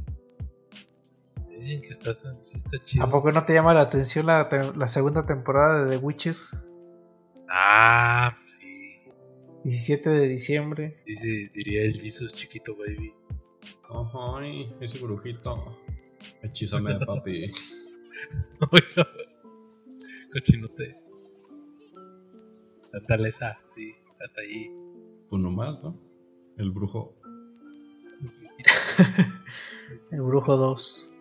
Dicen 1.47 1.81
que 1.81 1.89
está, 1.89 2.15
sí 2.43 2.57
está 2.57 2.83
chido. 2.83 3.05
¿A 3.05 3.09
poco 3.09 3.31
no 3.31 3.45
te 3.45 3.53
llama 3.53 3.73
la 3.73 3.81
atención 3.81 4.25
la, 4.25 4.49
la 4.75 4.87
segunda 4.87 5.25
temporada 5.25 5.85
de 5.85 5.91
The 5.91 5.97
Witcher? 5.97 6.35
Ah. 7.49 8.37
17 9.63 10.09
de 10.09 10.27
diciembre. 10.27 10.97
Dice, 11.05 11.51
diría 11.53 11.83
el 11.83 11.99
Jesus 11.99 12.33
chiquito 12.33 12.75
baby. 12.75 13.13
Ay, 14.13 14.73
ese 14.79 14.99
brujito. 14.99 15.77
Hechízame, 16.41 16.97
papi. 17.05 17.51
Cochinote. 20.33 20.97
Esa, 23.27 23.59
sí, 23.75 23.95
hasta 24.19 24.41
ahí. 24.41 24.69
Pues 25.29 25.41
nomás, 25.41 25.83
¿no? 25.83 25.97
El 26.57 26.71
brujo. 26.71 27.15
El 30.11 30.21
Brujo 30.21 30.57
2. 30.57 31.11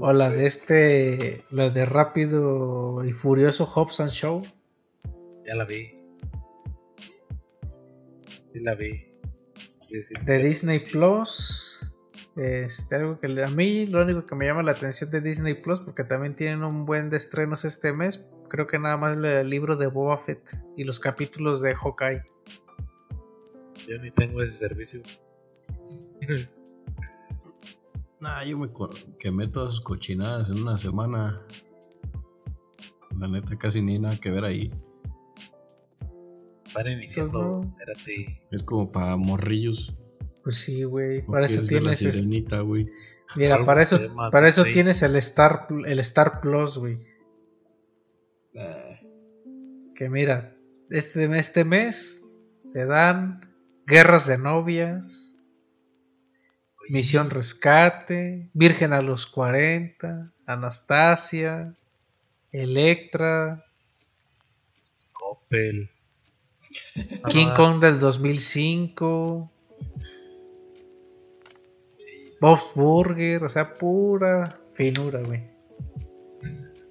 O 0.00 0.12
la 0.12 0.30
de 0.30 0.46
este. 0.46 1.44
La 1.50 1.70
de 1.70 1.84
Rápido 1.84 3.04
y 3.04 3.12
Furioso 3.12 3.66
Hobbs 3.66 4.00
and 4.00 4.10
Show. 4.10 4.42
Ya 5.46 5.54
la 5.54 5.64
vi. 5.64 5.95
Sí 8.56 8.62
la 8.62 8.74
vi. 8.74 9.04
Sí, 9.90 10.02
sí, 10.02 10.14
De 10.24 10.38
Disney. 10.38 10.78
Plus. 10.78 11.92
Este, 12.36 12.96
algo 12.96 13.20
que 13.20 13.26
a 13.42 13.48
mí 13.48 13.86
lo 13.86 14.02
único 14.02 14.26
que 14.26 14.34
me 14.34 14.46
llama 14.46 14.62
la 14.62 14.72
atención 14.72 15.10
de 15.10 15.20
Disney 15.20 15.52
Plus, 15.52 15.80
porque 15.80 16.04
también 16.04 16.34
tienen 16.34 16.64
un 16.64 16.86
buen 16.86 17.10
de 17.10 17.18
estrenos 17.18 17.66
este 17.66 17.92
mes. 17.92 18.30
Creo 18.48 18.66
que 18.66 18.78
nada 18.78 18.96
más 18.96 19.14
el 19.14 19.50
libro 19.50 19.76
de 19.76 19.88
Boba 19.88 20.16
Fett 20.16 20.40
y 20.74 20.84
los 20.84 21.00
capítulos 21.00 21.60
de 21.60 21.74
Hawkeye. 21.74 22.22
Yo 23.86 23.98
ni 23.98 24.10
tengo 24.10 24.42
ese 24.42 24.56
servicio. 24.56 25.02
Nah, 28.18 28.42
yo 28.42 28.56
me 28.56 28.70
quemé 29.18 29.46
todas 29.46 29.74
sus 29.74 29.84
cochinadas 29.84 30.48
en 30.48 30.62
una 30.62 30.78
semana. 30.78 31.42
La 33.20 33.28
neta, 33.28 33.58
casi 33.58 33.82
ni 33.82 33.98
nada 33.98 34.18
que 34.18 34.30
ver 34.30 34.42
ahí. 34.42 34.72
Van 36.74 36.88
iniciando. 36.88 37.38
no. 37.42 37.60
Espérate. 37.62 38.40
Es 38.50 38.62
como 38.62 38.90
para 38.92 39.16
morrillos. 39.16 39.94
Pues 40.42 40.56
sí, 40.56 40.84
güey. 40.84 41.22
¿no 41.22 41.32
Para 41.32 41.46
eso 41.46 41.62
la 41.62 41.68
tienes. 41.68 42.02
este- 42.02 42.12
sirenita, 42.12 42.60
güey. 42.60 42.88
Mira, 43.34 43.64
para 43.66 43.82
eso, 43.82 43.98
para 44.30 44.46
eso 44.48 44.62
tienes 44.64 45.02
el 45.02 45.16
Star, 45.16 45.66
el 45.86 45.98
Star 45.98 46.40
Plus, 46.40 46.78
güey. 46.78 46.98
Que 49.94 50.08
mira, 50.08 50.54
este, 50.90 51.24
este 51.38 51.64
mes 51.64 52.24
te 52.72 52.86
dan 52.86 53.40
Guerras 53.86 54.26
de 54.26 54.38
Novias, 54.38 55.36
Misión 56.88 57.30
Rescate, 57.30 58.48
Virgen 58.52 58.92
a 58.92 59.02
los 59.02 59.26
40, 59.26 60.32
Anastasia, 60.46 61.74
Electra, 62.52 63.64
Coppel. 65.12 65.90
King 67.28 67.48
Kong 67.54 67.80
del 67.80 68.00
2005, 68.00 69.50
Bob's 72.40 72.70
Burger, 72.74 73.44
o 73.44 73.48
sea, 73.48 73.74
pura 73.74 74.60
finura, 74.74 75.20
güey. 75.20 75.42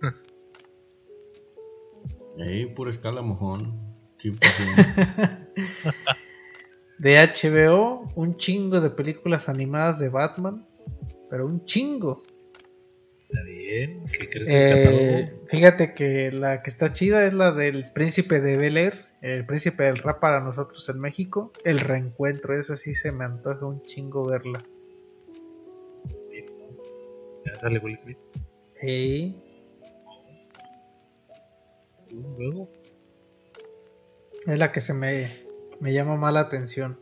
Ahí, 2.39 2.65
pura 2.67 2.89
escala 2.89 3.21
mojón. 3.21 3.80
100%. 4.19 5.41
De 6.97 7.17
HBO, 7.17 8.09
un 8.15 8.38
chingo 8.38 8.80
de 8.80 8.89
películas 8.89 9.49
animadas 9.49 9.99
de 9.99 10.07
Batman, 10.07 10.65
pero 11.30 11.45
un 11.45 11.65
chingo. 11.65 12.23
Está 13.30 13.43
bien. 13.43 14.05
¿Qué 14.05 14.30
crees 14.30 14.47
Eh, 14.49 15.34
fíjate 15.47 15.93
que 15.93 16.32
la 16.32 16.61
que 16.61 16.69
está 16.69 16.93
chida 16.93 17.26
es 17.26 17.34
la 17.34 17.51
del 17.51 17.91
Príncipe 17.91 18.39
de 18.39 18.57
Bel 18.57 18.78
Air, 18.78 19.07
el 19.34 19.43
Príncipe 19.43 19.86
del 19.86 19.97
Rap 19.97 20.19
para 20.19 20.39
nosotros 20.39 20.88
en 20.88 20.99
México. 20.99 21.51
El 21.63 21.80
reencuentro, 21.80 22.59
esa 22.59 22.78
sí 22.78 22.93
se 22.93 23.11
me 23.11 23.26
antoja 23.26 23.65
un 23.65 23.82
chingo 23.82 24.23
verla. 24.26 24.63
Ya 27.43 27.59
sale 27.59 27.80
Will 27.80 27.97
Smith. 27.97 28.19
Sí. 28.80 29.36
Luego. 32.11 32.69
Es 34.45 34.59
la 34.59 34.71
que 34.71 34.80
se 34.80 34.93
me, 34.93 35.28
me 35.80 35.91
llama 35.91 36.17
más 36.17 36.32
la 36.32 36.41
atención. 36.41 36.99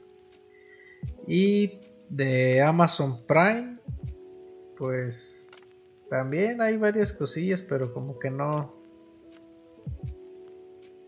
Y 1.27 1.81
de 2.07 2.61
Amazon 2.61 3.25
Prime, 3.27 3.79
pues 4.77 5.51
también 6.09 6.61
hay 6.61 6.77
varias 6.77 7.11
cosillas, 7.11 7.61
pero 7.61 7.93
como 7.93 8.17
que 8.17 8.29
no. 8.29 8.81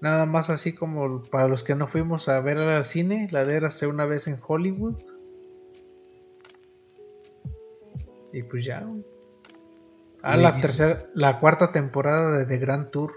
Nada 0.05 0.27
más 0.27 0.51
así 0.51 0.75
como 0.75 1.23
para 1.23 1.47
los 1.47 1.63
que 1.63 1.73
no 1.73 1.87
fuimos 1.87 2.29
a 2.29 2.39
ver 2.39 2.59
al 2.59 2.83
cine, 2.83 3.27
la 3.31 3.43
de 3.43 3.55
Érase 3.55 3.87
una 3.87 4.05
vez 4.05 4.27
en 4.27 4.37
Hollywood. 4.39 5.01
Y 8.31 8.43
pues 8.43 8.63
ya. 8.65 8.81
güey. 8.81 9.03
Ah, 10.21 10.37
la 10.37 10.61
tercera, 10.61 11.07
la 11.15 11.39
cuarta 11.39 11.71
temporada 11.71 12.37
de 12.37 12.45
The 12.45 12.57
Grand 12.59 12.91
Tour. 12.91 13.13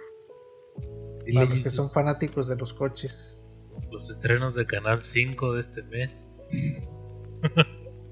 Dile, 1.27 1.41
Para 1.41 1.51
los 1.51 1.63
que 1.63 1.69
son 1.69 1.91
fanáticos 1.91 2.49
de 2.49 2.57
los 2.57 2.73
coches. 2.73 3.45
Los 3.93 4.09
estrenos 4.09 4.55
de 4.55 4.65
Canal 4.65 5.05
5 5.05 5.53
de 5.57 5.61
este 5.61 5.83
mes. 5.83 6.31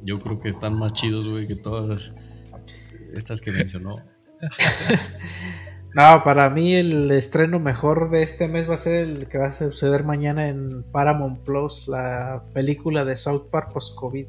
Yo 0.02 0.20
creo 0.20 0.38
que 0.38 0.50
están 0.50 0.78
más 0.78 0.92
chidos, 0.92 1.30
güey, 1.30 1.46
que 1.46 1.56
todas 1.56 2.12
estas 3.14 3.40
que 3.40 3.52
mencionó. 3.52 3.96
No, 5.96 6.22
para 6.24 6.50
mí 6.50 6.74
el 6.74 7.10
estreno 7.10 7.58
mejor 7.58 8.10
de 8.10 8.22
este 8.22 8.48
mes 8.48 8.68
va 8.68 8.74
a 8.74 8.78
ser 8.78 8.96
el 9.04 9.28
que 9.28 9.38
va 9.38 9.46
a 9.46 9.52
suceder 9.54 10.04
mañana 10.04 10.48
en 10.48 10.82
Paramount 10.92 11.40
Plus, 11.42 11.88
la 11.88 12.44
película 12.52 13.06
de 13.06 13.16
South 13.16 13.48
Park 13.50 13.72
post-COVID. 13.72 14.26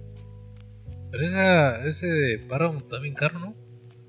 Pero 1.11 1.27
esa, 1.27 1.85
ese 1.85 2.07
de 2.07 2.39
Paramount 2.47 2.83
está 2.83 2.99
bien 2.99 3.15
caro, 3.15 3.39
¿no? 3.39 3.53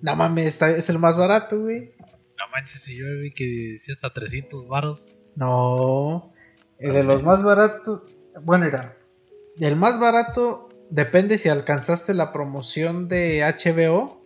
No 0.02 0.14
mames, 0.14 0.46
está- 0.46 0.70
es 0.70 0.88
el 0.88 1.00
más 1.00 1.16
barato, 1.16 1.59
güey. 1.61 1.90
No 1.98 2.44
manches, 2.52 2.80
si 2.82 2.96
yo 2.96 3.06
vi 3.20 3.32
que 3.34 3.72
decía 3.72 3.94
hasta 3.94 4.14
300 4.14 4.68
baros. 4.68 5.02
No, 5.34 6.32
eh, 6.78 6.92
de 6.92 7.02
los 7.02 7.24
más 7.24 7.42
baratos, 7.42 8.02
bueno, 8.40 8.66
era, 8.66 8.96
el 9.59 9.74
más 9.74 9.98
barato 9.98 10.68
depende 10.90 11.38
si 11.38 11.48
alcanzaste 11.48 12.14
la 12.14 12.32
promoción 12.32 13.09
de 13.09 13.42
HBO. 13.42 14.22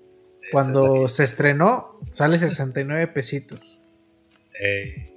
Cuando 0.52 1.08
se 1.08 1.24
estrenó, 1.24 1.98
sale 2.10 2.38
69 2.38 3.08
pesitos. 3.08 3.82
Eh, 4.60 5.10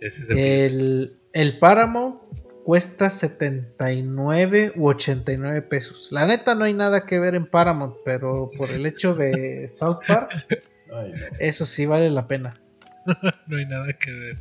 ese 0.00 0.22
es 0.22 0.30
el. 0.30 0.38
El, 0.38 1.16
el 1.32 1.58
Paramount 1.58 2.20
cuesta 2.64 3.10
79 3.10 4.72
u 4.76 4.88
89 4.88 5.62
pesos. 5.62 6.08
La 6.10 6.26
neta 6.26 6.54
no 6.54 6.64
hay 6.64 6.74
nada 6.74 7.06
que 7.06 7.18
ver 7.18 7.34
en 7.34 7.46
Paramount, 7.46 7.96
pero 8.04 8.50
por 8.56 8.70
el 8.70 8.86
hecho 8.86 9.14
de 9.14 9.68
South 9.68 10.00
Park, 10.06 10.30
Ay, 10.92 11.12
no. 11.12 11.26
eso 11.38 11.66
sí 11.66 11.86
vale 11.86 12.10
la 12.10 12.26
pena. 12.28 12.60
no 13.46 13.56
hay 13.56 13.66
nada 13.66 13.92
que 13.94 14.12
ver. 14.12 14.36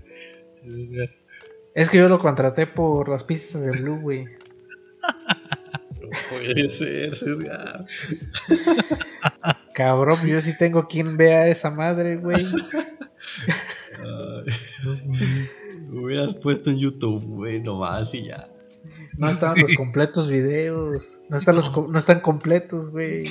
Sí, 0.53 0.91
es 1.73 1.89
que 1.89 1.97
yo 1.97 2.09
lo 2.09 2.19
contraté 2.19 2.67
por 2.67 3.07
las 3.09 3.23
pistas 3.23 3.63
de 3.63 3.71
Blue, 3.71 3.99
güey. 3.99 4.25
No 6.01 6.17
puede 6.29 6.69
ser, 6.69 7.15
Cesgar. 7.15 7.85
Cabrón, 9.73 10.17
yo 10.27 10.41
sí 10.41 10.57
tengo 10.57 10.87
quien 10.87 11.17
vea 11.17 11.47
esa 11.47 11.71
madre, 11.71 12.17
güey. 12.17 12.45
Hubieras 15.91 16.35
puesto 16.35 16.69
en 16.71 16.77
YouTube, 16.79 17.23
güey, 17.25 17.61
nomás 17.61 18.13
y 18.13 18.25
ya. 18.27 18.47
No 19.17 19.29
están 19.29 19.59
los 19.59 19.73
completos 19.75 20.29
videos. 20.29 21.23
No 21.29 21.37
están, 21.37 21.55
los, 21.55 21.75
no 21.87 21.97
están 21.97 22.21
completos, 22.21 22.91
güey. 22.91 23.23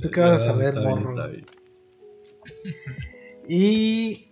¿Tú 0.00 0.10
qué 0.10 0.20
vas 0.20 0.46
a 0.46 0.50
Ah, 0.50 0.52
saber, 0.54 0.68
está 0.76 0.80
bien, 0.80 0.90
morro? 0.90 1.10
está 1.14 1.26
bien. 1.28 1.46
Y 3.48 4.30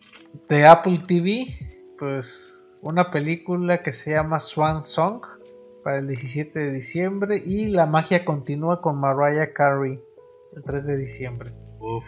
de 0.49 0.67
Apple 0.67 1.03
TV, 1.07 1.47
pues 1.99 2.79
una 2.83 3.11
película 3.11 3.83
que 3.83 3.93
se 3.93 4.13
llama 4.13 4.39
Swan 4.41 4.83
Song 4.83 5.23
para 5.87 5.99
el 5.99 6.09
17 6.09 6.59
de 6.59 6.73
diciembre 6.73 7.41
y 7.47 7.69
La 7.69 7.87
magia 7.87 8.25
continúa 8.25 8.83
con 8.83 8.99
Mariah 8.99 9.53
Carey 9.53 10.03
el 10.57 10.63
3 10.65 10.85
de 10.85 10.97
diciembre. 10.97 11.53
Uf, 11.79 12.03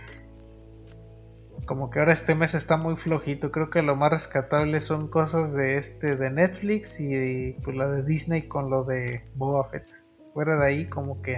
Como 1.65 1.89
que 1.89 2.01
ahora 2.01 2.11
este 2.11 2.35
mes 2.35 2.55
está 2.55 2.77
muy 2.77 2.97
flojito, 2.97 3.53
creo 3.53 3.71
que 3.71 3.83
lo 3.83 3.95
más 3.95 4.11
rescatable 4.11 4.81
son 4.81 5.07
cosas 5.07 5.55
de 5.55 5.77
este 5.79 6.17
de 6.17 6.29
Netflix 6.29 7.01
y 7.01 7.53
pues 7.63 7.77
la 7.77 7.89
de 7.89 8.03
Disney 8.03 8.49
con 8.49 8.69
lo 8.69 8.83
de 8.83 9.31
Boba 9.37 9.69
Fett. 9.71 9.87
Fuera 10.35 10.57
de 10.57 10.67
ahí 10.67 10.89
como 10.89 11.23
que 11.23 11.37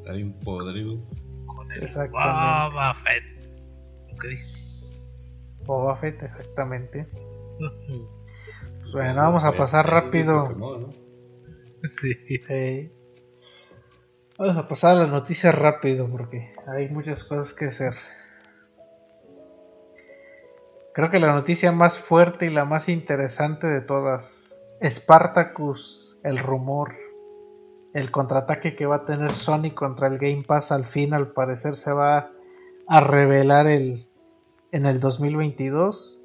Está 0.00 0.12
bien 0.12 0.38
podrido. 0.40 0.98
con 1.46 1.72
el. 1.72 1.88
Boba 2.10 2.94
Fett. 2.96 3.24
¿Qué? 4.20 4.38
Boba 5.64 5.96
Fett 5.96 6.22
exactamente. 6.22 7.08
Bueno, 8.92 9.14
vamos 9.14 9.42
a 9.42 9.52
pasar 9.52 9.88
rápido. 9.88 10.92
Sí. 11.90 12.92
Vamos 14.38 14.56
a 14.56 14.68
pasar 14.68 14.96
a 14.96 15.00
las 15.00 15.10
noticias 15.10 15.54
rápido 15.54 16.08
porque 16.08 16.54
hay 16.66 16.88
muchas 16.88 17.24
cosas 17.24 17.52
que 17.52 17.66
hacer. 17.66 17.94
Creo 20.94 21.10
que 21.10 21.18
la 21.18 21.32
noticia 21.32 21.72
más 21.72 21.98
fuerte 21.98 22.46
y 22.46 22.50
la 22.50 22.64
más 22.64 22.88
interesante 22.88 23.66
de 23.66 23.80
todas. 23.80 24.64
Spartacus, 24.82 26.18
el 26.22 26.38
rumor. 26.38 26.94
El 27.94 28.10
contraataque 28.10 28.74
que 28.74 28.86
va 28.86 28.96
a 28.96 29.04
tener 29.04 29.32
Sony 29.32 29.74
contra 29.74 30.08
el 30.08 30.18
Game 30.18 30.44
Pass 30.46 30.72
al 30.72 30.86
fin 30.86 31.14
al 31.14 31.32
parecer 31.32 31.74
se 31.74 31.92
va 31.92 32.30
a 32.88 33.00
revelar 33.00 33.66
el, 33.66 34.06
en 34.70 34.86
el 34.86 34.98
2022. 34.98 36.22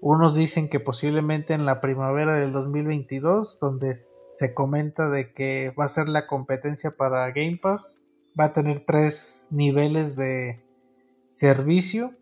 Unos 0.00 0.34
dicen 0.34 0.68
que 0.68 0.80
posiblemente 0.80 1.54
en 1.54 1.64
la 1.64 1.80
primavera 1.80 2.34
del 2.34 2.52
2022, 2.52 3.60
donde 3.60 3.90
se 4.32 4.54
comenta 4.54 5.08
de 5.08 5.32
que 5.32 5.72
va 5.78 5.84
a 5.84 5.88
ser 5.88 6.08
la 6.08 6.26
competencia 6.26 6.92
para 6.92 7.30
Game 7.32 7.58
Pass. 7.62 8.02
Va 8.38 8.46
a 8.46 8.52
tener 8.52 8.84
tres 8.86 9.48
niveles 9.50 10.16
de 10.16 10.64
servicio. 11.28 12.14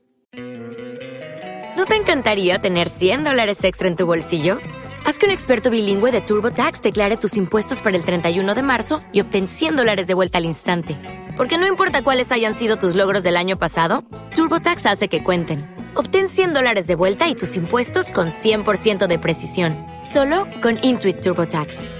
¿No 1.77 1.87
te 1.87 1.95
encantaría 1.95 2.61
tener 2.61 2.89
100 2.89 3.25
dólares 3.25 3.63
extra 3.65 3.89
en 3.89 3.97
tu 3.97 4.07
bolsillo? 4.07 4.59
Haz 5.07 5.19
que 5.19 5.27
un 5.27 5.33
experto 5.33 5.71
bilingüe 5.71 6.13
de 6.13 6.21
TurboTax 6.21 6.83
declare 6.83 7.17
tus 7.17 7.37
impuestos 7.37 7.81
para 7.81 7.97
el 7.97 8.05
31 8.05 8.55
de 8.55 8.63
marzo 8.63 9.01
y 9.13 9.21
obtén 9.21 9.49
100 9.49 9.77
dólares 9.77 10.07
de 10.07 10.15
vuelta 10.15 10.39
al 10.39 10.45
instante. 10.45 10.99
Porque 11.37 11.59
no 11.59 11.67
importa 11.67 12.03
cuáles 12.03 12.33
hayan 12.33 12.55
sido 12.55 12.77
tus 12.77 12.95
logros 12.95 13.23
del 13.23 13.37
año 13.37 13.57
pasado, 13.57 14.05
TurboTax 14.35 14.87
hace 14.87 15.09
que 15.09 15.25
cuenten. 15.25 15.75
Obtén 15.95 16.29
100 16.29 16.55
dólares 16.55 16.87
de 16.87 16.97
vuelta 16.97 17.29
y 17.29 17.35
tus 17.35 17.57
impuestos 17.57 18.13
con 18.13 18.29
100% 18.29 19.07
de 19.07 19.19
precisión, 19.19 19.77
solo 20.03 20.47
con 20.61 20.79
Intuit 20.83 21.21
TurboTax. 21.21 22.00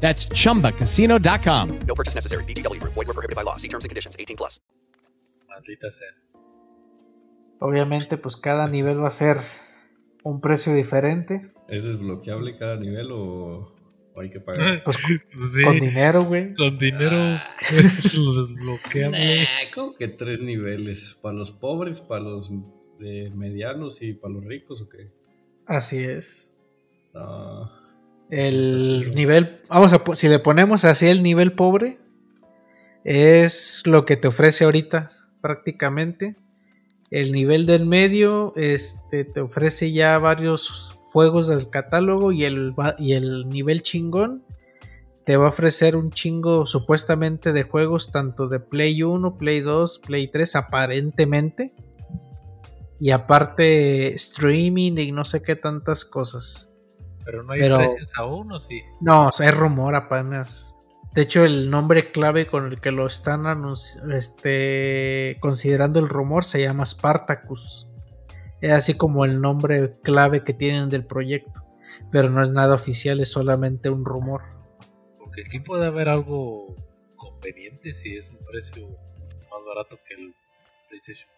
That's 0.00 0.26
chumbacasino.com. 0.28 1.68
No 1.86 1.94
purchase 1.94 2.14
necessary. 2.14 2.44
Group. 2.44 2.94
Void 2.94 3.06
were 3.06 3.14
prohibited 3.14 3.36
by 3.36 3.42
law. 3.44 3.56
See 3.56 3.68
terms 3.68 3.84
and 3.84 3.90
conditions. 3.90 4.16
18 4.18 4.36
plus. 4.36 4.60
Maldita 5.48 5.90
sea. 5.90 6.08
Obviamente, 7.60 8.16
pues 8.16 8.36
cada 8.36 8.66
nivel 8.68 9.02
va 9.02 9.08
a 9.08 9.10
ser 9.10 9.36
un 10.24 10.40
precio 10.40 10.72
diferente. 10.74 11.52
¿Es 11.68 11.84
desbloqueable 11.84 12.56
cada 12.56 12.76
nivel 12.76 13.12
o, 13.12 13.74
o 14.14 14.20
hay 14.20 14.30
que 14.30 14.40
pagar? 14.40 14.82
Pues 14.82 14.96
Pues 15.36 15.52
sí, 15.52 15.62
con 15.62 15.76
dinero, 15.76 16.24
güey. 16.24 16.54
con 16.54 16.78
dinero 16.78 17.38
es 17.70 18.14
lo 18.14 18.40
desbloqueable. 18.46 19.42
Nah, 19.42 19.70
¿cómo 19.74 19.94
que 19.94 20.08
tres 20.08 20.40
niveles? 20.40 21.18
¿Para 21.20 21.34
los 21.36 21.52
pobres, 21.52 22.00
para 22.00 22.22
los 22.22 22.50
eh, 23.02 23.30
medianos 23.34 24.00
y 24.00 24.14
para 24.14 24.32
los 24.34 24.44
ricos 24.44 24.80
o 24.80 24.88
qué? 24.88 25.10
Así 25.66 25.98
es. 26.02 26.56
No. 27.12 27.70
El 28.30 29.12
nivel, 29.14 29.60
vamos 29.68 29.92
a, 29.92 30.02
si 30.14 30.28
le 30.28 30.38
ponemos 30.38 30.84
así 30.84 31.08
el 31.08 31.22
nivel 31.22 31.52
pobre, 31.52 31.98
es 33.04 33.82
lo 33.86 34.04
que 34.04 34.16
te 34.16 34.28
ofrece 34.28 34.64
ahorita 34.64 35.10
prácticamente. 35.40 36.36
El 37.10 37.32
nivel 37.32 37.66
del 37.66 37.86
medio, 37.86 38.52
este, 38.54 39.24
te 39.24 39.40
ofrece 39.40 39.90
ya 39.90 40.16
varios 40.18 40.96
juegos 41.12 41.48
del 41.48 41.70
catálogo 41.70 42.30
y 42.30 42.44
el, 42.44 42.72
y 42.98 43.14
el 43.14 43.48
nivel 43.48 43.82
chingón 43.82 44.44
te 45.24 45.36
va 45.36 45.46
a 45.46 45.50
ofrecer 45.50 45.96
un 45.96 46.10
chingo 46.10 46.66
supuestamente 46.66 47.52
de 47.52 47.64
juegos 47.64 48.12
tanto 48.12 48.48
de 48.48 48.60
Play 48.60 49.02
1, 49.02 49.36
Play 49.36 49.60
2, 49.60 49.98
Play 50.00 50.28
3 50.28 50.56
aparentemente. 50.56 51.74
Y 52.98 53.10
aparte 53.10 54.14
streaming 54.14 54.98
y 54.98 55.10
no 55.10 55.24
sé 55.24 55.42
qué 55.42 55.56
tantas 55.56 56.04
cosas. 56.04 56.69
Pero 57.30 57.44
no 57.44 57.52
hay 57.52 57.60
Pero- 57.60 57.76
precios 57.78 58.10
aún, 58.16 58.50
¿o 58.50 58.60
sí? 58.60 58.82
No, 59.00 59.28
o 59.28 59.32
sea, 59.32 59.50
es 59.50 59.56
rumor 59.56 59.94
apenas. 59.94 60.74
De 61.14 61.22
hecho, 61.22 61.44
el 61.44 61.70
nombre 61.70 62.10
clave 62.10 62.46
con 62.46 62.66
el 62.66 62.80
que 62.80 62.90
lo 62.90 63.06
están 63.06 63.44
este, 64.12 65.36
considerando 65.40 66.00
el 66.00 66.08
rumor 66.08 66.44
se 66.44 66.60
llama 66.60 66.84
Spartacus. 66.84 67.88
Es 68.60 68.72
así 68.72 68.96
como 68.96 69.24
el 69.24 69.40
nombre 69.40 69.92
clave 70.02 70.42
que 70.42 70.54
tienen 70.54 70.88
del 70.88 71.04
proyecto. 71.04 71.62
Pero 72.10 72.30
no 72.30 72.42
es 72.42 72.50
nada 72.50 72.74
oficial, 72.74 73.20
es 73.20 73.30
solamente 73.30 73.90
un 73.90 74.04
rumor. 74.04 74.42
Porque 75.18 75.42
aquí 75.46 75.60
puede 75.60 75.86
haber 75.86 76.08
algo 76.08 76.74
conveniente 77.16 77.94
si 77.94 78.16
es 78.16 78.28
un 78.28 78.38
precio 78.50 78.88
más 78.88 79.64
barato 79.66 79.98
que 80.08 80.14
el 80.14 80.34
PlayStation 80.88 81.28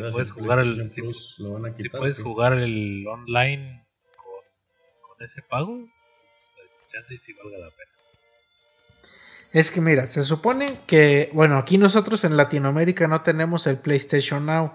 Puedes 0.00 0.28
el 0.28 0.30
jugar 0.34 0.58
el- 0.60 0.90
si- 0.90 1.00
Plus 1.02 1.36
lo 1.38 1.52
van 1.54 1.66
a 1.66 1.76
Si 1.76 1.82
quitar. 1.82 2.00
puedes 2.00 2.18
jugar 2.20 2.52
el 2.58 3.06
online 3.06 3.84
con, 4.16 5.10
con 5.16 5.24
ese 5.24 5.42
pago, 5.42 5.76
pues, 5.78 6.68
chance 6.92 7.14
y 7.14 7.18
si 7.18 7.32
valga 7.34 7.58
la 7.58 7.70
pena. 7.70 7.90
Es 9.52 9.70
que 9.70 9.80
mira, 9.82 10.06
se 10.06 10.22
supone 10.22 10.66
que, 10.86 11.30
bueno, 11.34 11.58
aquí 11.58 11.76
nosotros 11.76 12.24
en 12.24 12.36
Latinoamérica 12.38 13.06
no 13.06 13.20
tenemos 13.22 13.66
el 13.66 13.76
PlayStation 13.76 14.46
Now, 14.46 14.72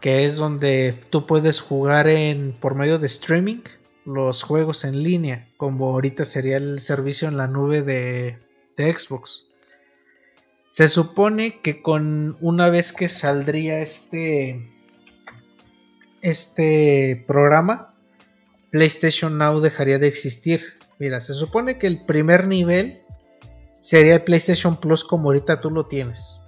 que 0.00 0.24
es 0.26 0.36
donde 0.36 0.94
tú 1.10 1.26
puedes 1.26 1.60
jugar 1.60 2.06
en 2.06 2.52
por 2.52 2.74
medio 2.76 2.98
de 2.98 3.06
streaming 3.06 3.62
los 4.04 4.42
juegos 4.44 4.84
en 4.84 5.02
línea, 5.02 5.48
como 5.56 5.90
ahorita 5.90 6.24
sería 6.24 6.58
el 6.58 6.78
servicio 6.78 7.26
en 7.26 7.36
la 7.38 7.46
nube 7.48 7.82
de, 7.82 8.38
de 8.76 8.92
Xbox. 8.94 9.48
Se 10.74 10.88
supone 10.88 11.60
que 11.60 11.82
con 11.82 12.36
una 12.40 12.68
vez 12.68 12.92
que 12.92 13.06
saldría 13.06 13.78
este 13.78 14.72
este 16.20 17.22
programa, 17.28 17.94
PlayStation 18.72 19.38
Now 19.38 19.60
dejaría 19.60 20.00
de 20.00 20.08
existir. 20.08 20.62
Mira, 20.98 21.20
se 21.20 21.32
supone 21.32 21.78
que 21.78 21.86
el 21.86 22.04
primer 22.04 22.48
nivel 22.48 23.02
sería 23.78 24.16
el 24.16 24.24
PlayStation 24.24 24.76
Plus 24.80 25.04
como 25.04 25.28
ahorita 25.28 25.60
tú 25.60 25.70
lo 25.70 25.86
tienes. 25.86 26.40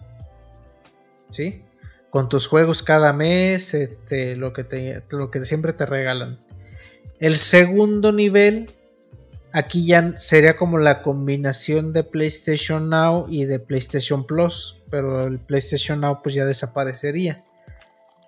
¿Sí? 1.29 1.63
Con 2.11 2.29
tus 2.29 2.49
juegos 2.49 2.83
cada 2.83 3.13
mes, 3.13 3.75
este, 3.75 4.35
lo, 4.35 4.53
que 4.53 4.65
te, 4.65 5.05
lo 5.13 5.31
que 5.31 5.45
siempre 5.45 5.73
te 5.73 5.87
regalan. 5.87 6.41
El 7.21 7.37
segundo 7.37 8.11
nivel, 8.11 8.73
aquí 9.57 9.87
ya 9.87 10.13
sería 10.19 10.55
como 10.55 10.77
la 10.77 11.01
combinación 11.01 11.95
de 11.95 12.05
PlayStation 12.05 12.91
Now 12.91 13.25
y 13.31 13.47
de 13.47 13.59
PlayStation 13.59 14.27
Plus, 14.27 14.83
pero 14.91 15.25
el 15.25 15.39
PlayStation 15.39 16.03
Now 16.03 16.21
pues 16.23 16.35
ya 16.35 16.45
desaparecería. 16.45 17.43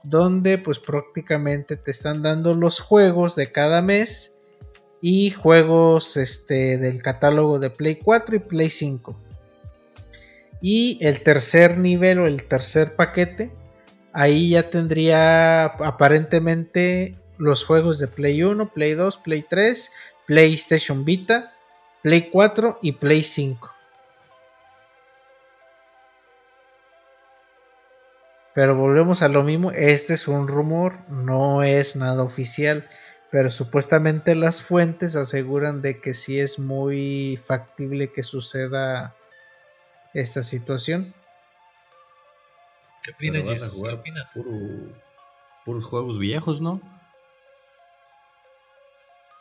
Donde 0.02 0.56
pues 0.56 0.78
prácticamente 0.78 1.76
te 1.76 1.90
están 1.90 2.22
dando 2.22 2.54
los 2.54 2.80
juegos 2.80 3.36
de 3.36 3.52
cada 3.52 3.82
mes 3.82 4.36
y 5.02 5.30
juegos 5.30 6.16
este, 6.16 6.78
del 6.78 7.02
catálogo 7.02 7.58
de 7.58 7.68
Play 7.68 7.96
4 7.96 8.36
y 8.36 8.38
Play 8.38 8.70
5. 8.70 9.14
Y 10.62 10.98
el 11.02 11.22
tercer 11.22 11.76
nivel 11.76 12.20
o 12.20 12.26
el 12.26 12.44
tercer 12.44 12.96
paquete, 12.96 13.52
ahí 14.14 14.50
ya 14.50 14.70
tendría 14.70 15.64
aparentemente 15.66 17.18
los 17.38 17.64
juegos 17.64 17.98
de 17.98 18.08
Play 18.08 18.42
1, 18.42 18.72
Play 18.72 18.94
2, 18.94 19.18
Play 19.18 19.44
3, 19.48 19.92
PlayStation 20.28 21.04
Vita, 21.04 21.52
Play 22.04 22.30
4 22.30 22.78
y 22.82 22.92
Play 22.92 23.24
5. 23.24 23.74
Pero 28.54 28.74
volvemos 28.74 29.22
a 29.22 29.28
lo 29.28 29.42
mismo, 29.42 29.70
este 29.72 30.14
es 30.14 30.26
un 30.26 30.48
rumor, 30.48 31.00
no 31.08 31.62
es 31.62 31.96
nada 31.96 32.22
oficial 32.22 32.88
pero 33.30 33.50
supuestamente 33.50 34.34
las 34.34 34.62
fuentes 34.62 35.14
aseguran 35.14 35.82
de 35.82 36.00
que 36.00 36.14
sí 36.14 36.40
es 36.40 36.58
muy 36.58 37.38
factible 37.44 38.10
que 38.10 38.22
suceda 38.22 39.14
esta 40.14 40.42
situación. 40.42 41.14
¿Qué 43.02 43.12
Pero 43.26 43.40
opinas, 43.40 43.44
vas 43.44 43.62
a 43.62 43.68
Jesus? 43.68 43.70
¿Qué 43.70 43.74
jugar 43.76 43.94
opinas? 43.94 44.28
puro- 44.32 45.02
puros 45.64 45.84
juegos 45.84 46.18
viejos, 46.18 46.60
¿no? 46.60 46.80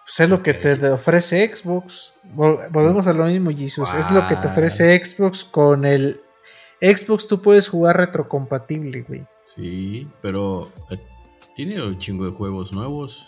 Pues 0.08 0.22
es 0.22 0.30
lo 0.30 0.42
que 0.42 0.54
te 0.54 0.90
ofrece 0.90 1.54
Xbox. 1.54 2.14
Vol- 2.34 2.72
Volvemos 2.72 3.08
a 3.08 3.14
lo 3.14 3.26
mismo, 3.26 3.52
Jesus. 3.52 3.94
Es 3.94 4.10
lo 4.12 4.26
que 4.26 4.38
te 4.38 4.48
ofrece 4.48 5.04
Xbox 5.04 5.44
con 5.44 5.84
el 5.84 6.22
Xbox 6.80 7.28
tú 7.28 7.42
puedes 7.42 7.68
jugar 7.68 7.98
retrocompatible, 7.98 9.02
güey. 9.02 9.26
Sí, 9.54 10.08
pero 10.22 10.72
eh, 10.92 10.98
tiene 11.56 11.82
un 11.84 11.98
chingo 12.00 12.24
de 12.26 12.32
juegos 12.32 12.72
nuevos 12.72 13.28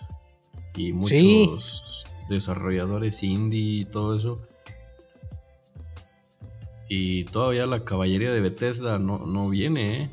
y 0.76 0.94
muchos 0.94 2.06
Sí. 2.08 2.10
desarrolladores 2.30 3.24
indie 3.24 3.82
y 3.82 3.86
todo 3.86 4.16
eso. 4.16 4.42
Y 6.88 7.26
todavía 7.26 7.66
la 7.66 7.84
caballería 7.84 8.32
de 8.32 8.42
Bethesda 8.42 9.00
no, 9.00 9.20
no 9.20 9.50
viene, 9.50 10.04
¿eh? 10.04 10.10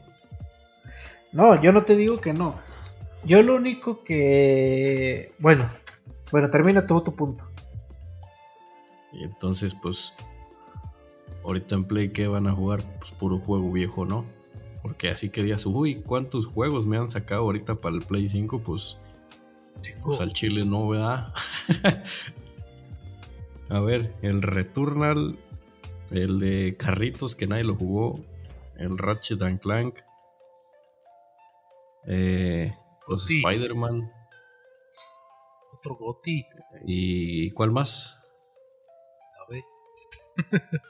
No, 1.33 1.61
yo 1.63 1.73
no 1.73 1.85
te 1.85 1.97
digo 1.97 2.21
que 2.21 2.33
no. 2.33 2.55
Yo 3.25 3.43
lo 3.43 3.55
único 3.55 4.03
que. 4.03 5.33
Bueno, 5.39 5.71
bueno, 6.33 6.51
termina 6.51 6.87
todo 6.87 7.03
tu 7.03 7.15
punto. 7.15 7.45
Y 9.13 9.25
entonces, 9.25 9.75
pues, 9.75 10.15
ahorita 11.45 11.75
en 11.77 11.85
Play, 11.85 12.11
¿qué 12.11 12.27
van 12.27 12.47
a 12.47 12.53
jugar? 12.53 12.81
Pues 12.99 13.13
puro 13.13 13.39
juego 13.39 13.71
viejo, 13.73 14.05
¿no? 14.05 14.25
Porque 14.83 15.11
así 15.11 15.31
que 15.31 15.43
digas, 15.43 15.67
uy, 15.67 15.97
¿cuántos 15.97 16.47
juegos 16.47 16.87
me 16.87 16.97
han 16.97 17.11
sacado 17.11 17.43
ahorita 17.43 17.77
para 17.77 17.97
el 17.97 18.03
Play 18.03 18.29
5? 18.29 18.61
Pues, 18.61 18.99
pues 20.03 20.21
al 20.21 20.33
Chile 20.33 20.65
no, 20.65 20.89
¿verdad? 20.89 21.33
a 23.69 23.81
ver, 23.81 24.15
el 24.23 24.43
Returnal, 24.43 25.39
el 26.13 26.39
de 26.39 26.77
Carritos 26.79 27.35
que 27.35 27.47
nadie 27.47 27.65
lo 27.65 27.75
jugó, 27.75 28.21
el 28.77 28.97
Ratchet 28.99 29.43
and 29.43 29.61
Clank, 29.61 29.99
eh, 32.07 32.73
los 33.09 33.25
Sí. 33.25 33.39
Spider-Man, 33.45 34.13
Otro 35.87 35.97
Goti. 35.97 36.45
¿y 36.85 37.51
cuál 37.53 37.71
más? 37.71 38.19
A 39.41 39.51
ver. 39.51 39.65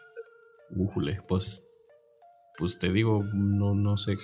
Újule, 0.71 1.21
pues. 1.29 1.63
Pues 2.57 2.79
te 2.79 2.91
digo, 2.91 3.23
no, 3.35 3.75
no 3.75 3.99
sé. 3.99 4.17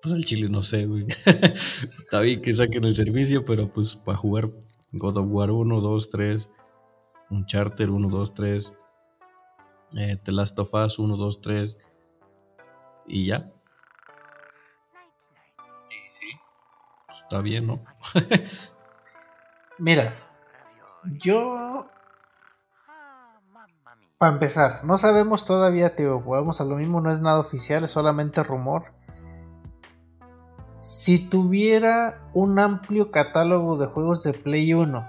Pues 0.00 0.14
el 0.14 0.24
chile 0.24 0.48
no 0.48 0.62
sé, 0.62 0.86
güey. 0.86 1.06
Está 1.26 2.20
bien 2.20 2.40
que 2.42 2.52
saquen 2.52 2.84
el 2.84 2.94
servicio, 2.94 3.44
pero 3.44 3.72
pues 3.72 3.96
para 3.96 4.16
jugar 4.16 4.50
God 4.92 5.16
of 5.16 5.26
War 5.30 5.50
1, 5.50 5.80
2, 5.80 6.08
3, 6.08 6.52
Uncharted 7.30 7.88
1, 7.88 8.08
2, 8.08 8.34
3, 8.34 8.78
eh, 9.96 10.16
The 10.22 10.32
Last 10.32 10.58
of 10.60 10.72
Us 10.72 10.98
1, 11.00 11.16
2, 11.16 11.40
3 11.40 11.78
y 13.08 13.26
ya. 13.26 13.52
Y 15.90 16.12
sí. 16.12 16.38
Pues, 17.06 17.18
está 17.22 17.40
bien, 17.40 17.66
¿no? 17.66 17.84
Mira, 19.78 20.14
yo. 21.18 21.86
Para 24.18 24.32
empezar, 24.32 24.84
no 24.84 24.96
sabemos 24.96 25.44
todavía, 25.44 25.94
tío. 25.94 26.20
Vamos 26.20 26.60
a 26.60 26.64
lo 26.64 26.76
mismo, 26.76 27.00
no 27.00 27.10
es 27.10 27.20
nada 27.20 27.38
oficial, 27.38 27.84
es 27.84 27.90
solamente 27.90 28.42
rumor. 28.42 28.94
Si 30.76 31.18
tuviera 31.28 32.28
un 32.32 32.58
amplio 32.58 33.10
catálogo 33.10 33.76
de 33.76 33.86
juegos 33.86 34.22
de 34.22 34.32
Play 34.32 34.72
1, 34.72 35.06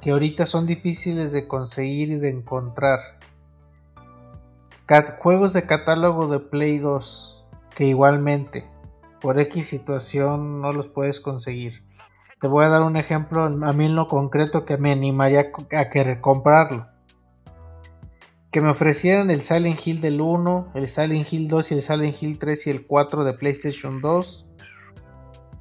que 0.00 0.10
ahorita 0.10 0.46
son 0.46 0.66
difíciles 0.66 1.32
de 1.32 1.48
conseguir 1.48 2.10
y 2.10 2.16
de 2.16 2.28
encontrar, 2.28 3.00
juegos 5.18 5.52
de 5.52 5.66
catálogo 5.66 6.28
de 6.28 6.40
Play 6.40 6.78
2, 6.78 7.44
que 7.74 7.84
igualmente, 7.84 8.68
por 9.20 9.40
X 9.40 9.68
situación, 9.68 10.60
no 10.60 10.72
los 10.72 10.88
puedes 10.88 11.20
conseguir. 11.20 11.82
Te 12.44 12.48
voy 12.48 12.66
a 12.66 12.68
dar 12.68 12.82
un 12.82 12.98
ejemplo, 12.98 13.44
a 13.44 13.72
mí 13.72 13.86
en 13.86 13.94
lo 13.94 14.06
concreto 14.06 14.66
que 14.66 14.76
me 14.76 14.92
animaría 14.92 15.46
a 15.74 15.88
querer 15.88 16.20
comprarlo. 16.20 16.88
Que 18.50 18.60
me 18.60 18.68
ofrecieran 18.68 19.30
el 19.30 19.40
Silent 19.40 19.80
Hill 19.82 20.02
del 20.02 20.20
1, 20.20 20.72
el 20.74 20.86
Silent 20.86 21.32
Hill 21.32 21.48
2 21.48 21.70
y 21.70 21.74
el 21.76 21.80
Silent 21.80 22.22
Hill 22.22 22.38
3 22.38 22.66
y 22.66 22.70
el 22.70 22.86
4 22.86 23.24
de 23.24 23.32
PlayStation 23.32 24.02
2. 24.02 24.46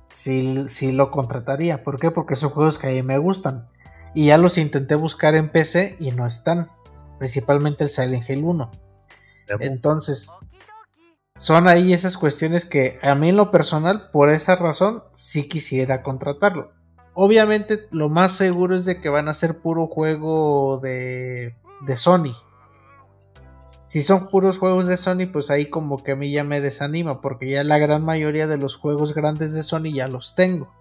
Si 0.09 0.67
sí 0.67 0.91
lo 0.91 1.09
contrataría. 1.09 1.85
¿Por 1.85 1.97
qué? 2.01 2.11
Porque 2.11 2.35
son 2.35 2.49
juegos 2.49 2.77
que 2.77 2.87
a 2.87 2.89
mí 2.89 3.01
me 3.01 3.17
gustan. 3.17 3.69
Y 4.13 4.25
ya 4.25 4.37
los 4.37 4.57
intenté 4.57 4.95
buscar 4.95 5.35
en 5.35 5.53
PC 5.53 5.95
y 6.01 6.11
no 6.11 6.25
están. 6.25 6.69
Principalmente 7.17 7.85
el 7.85 7.91
Silent 7.91 8.29
Hill 8.29 8.43
1. 8.43 8.71
Demo. 9.47 9.63
Entonces, 9.63 10.35
son 11.35 11.67
ahí 11.67 11.93
esas 11.93 12.17
cuestiones 12.17 12.65
que 12.65 12.99
a 13.01 13.15
mí 13.15 13.29
en 13.29 13.37
lo 13.37 13.49
personal, 13.49 14.11
por 14.11 14.29
esa 14.29 14.55
razón, 14.55 15.03
sí 15.13 15.47
quisiera 15.49 16.03
contratarlo. 16.03 16.71
Obviamente, 17.15 17.87
lo 17.91 18.09
más 18.09 18.31
seguro 18.31 18.75
es 18.75 18.85
de 18.85 18.99
que 19.01 19.09
van 19.09 19.27
a 19.27 19.33
ser 19.33 19.59
puro 19.59 19.87
juego 19.87 20.79
de, 20.81 21.55
de 21.81 21.95
Sony. 21.95 22.33
Si 23.85 24.01
son 24.01 24.29
puros 24.29 24.57
juegos 24.57 24.87
de 24.87 24.97
Sony, 24.97 25.27
pues 25.31 25.51
ahí 25.51 25.67
como 25.67 26.03
que 26.03 26.13
a 26.13 26.15
mí 26.15 26.31
ya 26.31 26.43
me 26.43 26.61
desanima, 26.61 27.21
porque 27.21 27.49
ya 27.49 27.63
la 27.63 27.77
gran 27.77 28.03
mayoría 28.03 28.47
de 28.47 28.57
los 28.57 28.75
juegos 28.75 29.13
grandes 29.13 29.53
de 29.53 29.63
Sony 29.63 29.91
ya 29.93 30.07
los 30.07 30.35
tengo. 30.35 30.71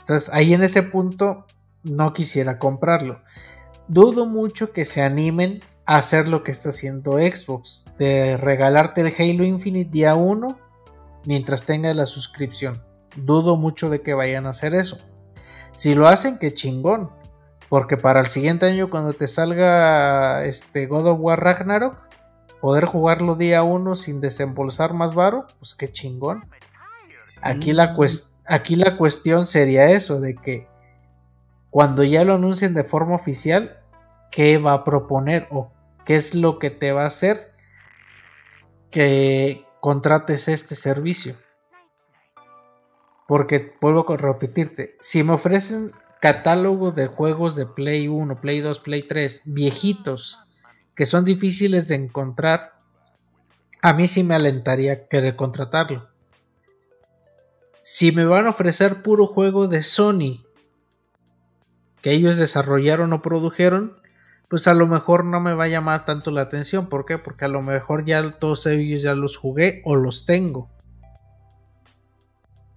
Entonces, 0.00 0.32
ahí 0.32 0.54
en 0.54 0.62
ese 0.62 0.82
punto 0.82 1.46
no 1.82 2.12
quisiera 2.12 2.58
comprarlo. 2.58 3.20
Dudo 3.88 4.26
mucho 4.26 4.72
que 4.72 4.84
se 4.84 5.02
animen 5.02 5.60
hacer 5.86 6.28
lo 6.28 6.42
que 6.42 6.50
está 6.52 6.70
haciendo 6.70 7.12
Xbox, 7.18 7.84
de 7.98 8.36
regalarte 8.36 9.00
el 9.02 9.08
Halo 9.16 9.44
Infinite 9.44 9.90
día 9.90 10.14
1 10.14 10.58
mientras 11.24 11.64
tenga 11.64 11.92
la 11.94 12.06
suscripción. 12.06 12.82
Dudo 13.16 13.56
mucho 13.56 13.90
de 13.90 14.00
que 14.02 14.14
vayan 14.14 14.46
a 14.46 14.50
hacer 14.50 14.74
eso. 14.74 14.98
Si 15.72 15.94
lo 15.94 16.06
hacen, 16.08 16.38
que 16.38 16.54
chingón. 16.54 17.10
Porque 17.68 17.96
para 17.96 18.20
el 18.20 18.26
siguiente 18.26 18.66
año, 18.66 18.90
cuando 18.90 19.14
te 19.14 19.26
salga 19.26 20.44
este 20.44 20.86
God 20.86 21.06
of 21.08 21.18
War 21.20 21.42
Ragnarok, 21.42 21.96
poder 22.60 22.84
jugarlo 22.84 23.34
día 23.36 23.62
1 23.62 23.96
sin 23.96 24.20
desembolsar 24.20 24.94
más 24.94 25.14
varo, 25.14 25.46
pues 25.58 25.74
qué 25.74 25.90
chingón. 25.90 26.44
Aquí 27.42 27.72
la, 27.72 27.94
cues- 27.96 28.36
aquí 28.46 28.76
la 28.76 28.96
cuestión 28.96 29.46
sería 29.46 29.86
eso, 29.86 30.20
de 30.20 30.34
que 30.34 30.68
cuando 31.70 32.04
ya 32.04 32.24
lo 32.24 32.34
anuncien 32.34 32.74
de 32.74 32.84
forma 32.84 33.14
oficial, 33.16 33.78
¿qué 34.34 34.58
va 34.58 34.72
a 34.72 34.84
proponer 34.84 35.46
o 35.52 35.72
qué 36.04 36.16
es 36.16 36.34
lo 36.34 36.58
que 36.58 36.70
te 36.70 36.90
va 36.90 37.04
a 37.04 37.06
hacer 37.06 37.52
que 38.90 39.64
contrates 39.80 40.48
este 40.48 40.74
servicio? 40.74 41.36
Porque 43.28 43.74
vuelvo 43.80 44.04
a 44.12 44.16
repetirte, 44.16 44.96
si 45.00 45.22
me 45.22 45.34
ofrecen 45.34 45.92
catálogo 46.20 46.90
de 46.90 47.06
juegos 47.06 47.54
de 47.54 47.66
Play 47.66 48.08
1, 48.08 48.40
Play 48.40 48.60
2, 48.60 48.80
Play 48.80 49.06
3, 49.06 49.42
viejitos, 49.46 50.44
que 50.96 51.06
son 51.06 51.24
difíciles 51.24 51.86
de 51.88 51.94
encontrar, 51.94 52.80
a 53.82 53.92
mí 53.92 54.08
sí 54.08 54.24
me 54.24 54.34
alentaría 54.34 55.06
querer 55.06 55.36
contratarlo. 55.36 56.08
Si 57.80 58.10
me 58.10 58.24
van 58.24 58.46
a 58.46 58.50
ofrecer 58.50 59.02
puro 59.02 59.26
juego 59.26 59.68
de 59.68 59.82
Sony, 59.82 60.44
que 62.02 62.12
ellos 62.12 62.36
desarrollaron 62.36 63.12
o 63.12 63.22
produjeron, 63.22 64.03
pues 64.54 64.68
a 64.68 64.74
lo 64.74 64.86
mejor 64.86 65.24
no 65.24 65.40
me 65.40 65.52
va 65.52 65.64
a 65.64 65.66
llamar 65.66 66.04
tanto 66.04 66.30
la 66.30 66.42
atención. 66.42 66.88
¿Por 66.88 67.06
qué? 67.06 67.18
Porque 67.18 67.44
a 67.44 67.48
lo 67.48 67.60
mejor 67.60 68.04
ya 68.04 68.38
todos 68.38 68.66
ellos 68.66 69.02
ya 69.02 69.12
los 69.16 69.36
jugué 69.36 69.82
o 69.84 69.96
los 69.96 70.26
tengo. 70.26 70.70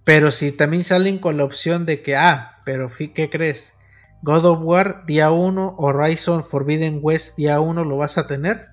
Pero 0.02 0.32
si 0.32 0.50
también 0.50 0.82
salen 0.82 1.20
con 1.20 1.36
la 1.36 1.44
opción 1.44 1.86
de 1.86 2.02
que, 2.02 2.16
ah, 2.16 2.60
pero 2.64 2.90
fi- 2.90 3.12
¿qué 3.12 3.30
crees? 3.30 3.78
God 4.22 4.44
of 4.46 4.58
War 4.62 5.06
día 5.06 5.30
1, 5.30 5.76
Horizon 5.78 6.42
Forbidden 6.42 6.98
West 7.00 7.36
día 7.36 7.60
1 7.60 7.84
lo 7.84 7.96
vas 7.98 8.18
a 8.18 8.26
tener. 8.26 8.70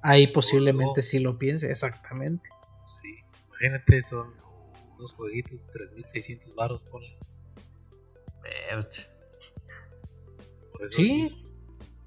Ahí 0.00 0.28
posiblemente 0.28 1.02
sí 1.02 1.18
lo 1.18 1.38
piense, 1.38 1.72
exactamente. 1.72 2.48
Sí. 3.02 3.16
Imagínate, 3.48 4.00
son 4.04 4.32
unos 4.96 5.12
jueguitos, 5.14 5.66
3600 5.72 6.54
baros, 6.54 6.82
ponle. 6.82 7.18
Por 10.70 10.84
eso 10.84 10.96
Sí, 10.96 11.44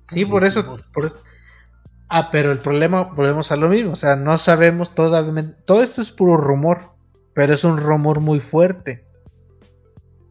sí, 0.05 0.25
por 0.25 0.43
eso, 0.43 0.75
por 0.93 1.05
eso- 1.05 1.21
Ah, 2.09 2.29
pero 2.31 2.51
el 2.51 2.59
problema, 2.59 3.03
volvemos 3.03 3.51
a 3.51 3.55
lo 3.55 3.69
mismo, 3.69 3.93
o 3.93 3.95
sea, 3.95 4.15
no 4.15 4.37
sabemos 4.37 4.93
todavía, 4.93 5.55
todo 5.65 5.81
esto 5.81 6.01
es 6.01 6.11
puro 6.11 6.37
rumor, 6.37 6.91
pero 7.33 7.53
es 7.53 7.63
un 7.63 7.77
rumor 7.77 8.19
muy 8.19 8.39
fuerte. 8.39 9.05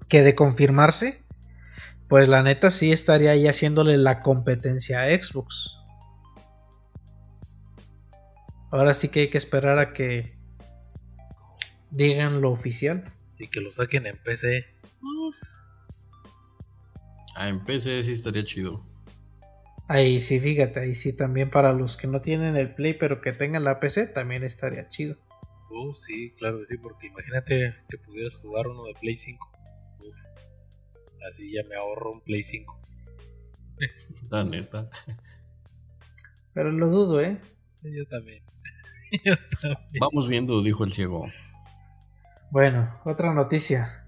Que 0.09 0.23
de 0.23 0.35
confirmarse, 0.35 1.25
pues 2.09 2.29
la 2.29 2.43
neta 2.43 2.71
sí 2.71 2.93
estaría 2.93 3.31
ahí 3.33 3.49
haciéndole 3.49 3.97
la 3.97 4.21
competencia 4.21 5.01
a 5.03 5.07
Xbox. 5.09 5.79
Ahora 8.71 8.95
sí 8.95 9.09
que 9.09 9.21
hay 9.21 9.31
que 9.31 9.39
esperar 9.39 9.79
a 9.79 9.93
que 9.93 10.37
digan 11.91 12.41
lo 12.41 12.51
oficial. 12.51 13.05
Y 13.39 13.49
que 13.49 13.61
lo 13.61 13.73
saquen 13.73 14.07
en 14.07 14.19
PC. 14.23 14.65
Ah, 17.35 17.49
en 17.49 17.65
PC 17.65 18.03
sí 18.03 18.13
estaría 18.13 18.45
chido. 18.45 18.85
Ahí 19.89 20.21
sí, 20.21 20.41
fíjate, 20.41 20.81
ahí 20.81 20.95
sí 20.95 21.17
también 21.17 21.51
para 21.51 21.73
los 21.73 21.97
que 21.97 22.07
no 22.07 22.21
tienen 22.21 22.57
el 22.57 22.75
Play 22.75 22.95
pero 22.95 23.21
que 23.21 23.33
tengan 23.33 23.65
la 23.65 23.81
PC 23.81 24.07
también 24.07 24.45
estaría 24.45 24.89
chido. 24.89 25.17
Uh, 25.71 25.95
sí, 25.95 26.33
claro 26.39 26.61
que 26.61 26.67
sí, 26.67 26.77
porque 26.79 27.07
imagínate 27.09 27.75
que 27.89 27.99
pudieras 27.99 28.37
jugar 28.37 28.69
uno 28.69 28.85
de 28.85 28.95
Play 28.95 29.17
5. 29.17 29.51
Uf. 30.01 30.15
Así 31.29 31.53
ya 31.53 31.63
me 31.69 31.77
ahorro 31.77 32.13
un 32.13 32.21
Play 32.21 32.43
5. 32.43 32.81
La 34.31 34.45
neta. 34.45 34.89
Pero 36.53 36.71
lo 36.71 36.89
dudo, 36.89 37.21
¿eh? 37.21 37.41
Yo 37.83 38.07
también. 38.07 38.43
Yo 39.25 39.35
también. 39.61 40.01
Vamos 40.01 40.29
viendo, 40.29 40.63
dijo 40.63 40.85
el 40.85 40.93
ciego. 40.93 41.27
Bueno, 42.51 43.01
otra 43.05 43.33
noticia. 43.33 44.07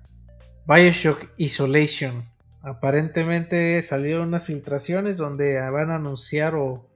Bioshock 0.67 1.31
Isolation. 1.39 2.25
Aparentemente 2.65 3.83
salieron 3.83 4.29
unas 4.29 4.45
filtraciones 4.45 5.19
donde 5.19 5.61
van 5.71 5.91
a 5.91 5.97
anunciar 5.97 6.55
o 6.55 6.89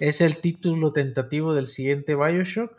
es 0.00 0.20
el 0.20 0.38
título 0.38 0.92
tentativo 0.92 1.54
del 1.54 1.68
siguiente 1.68 2.16
Bioshock. 2.16 2.72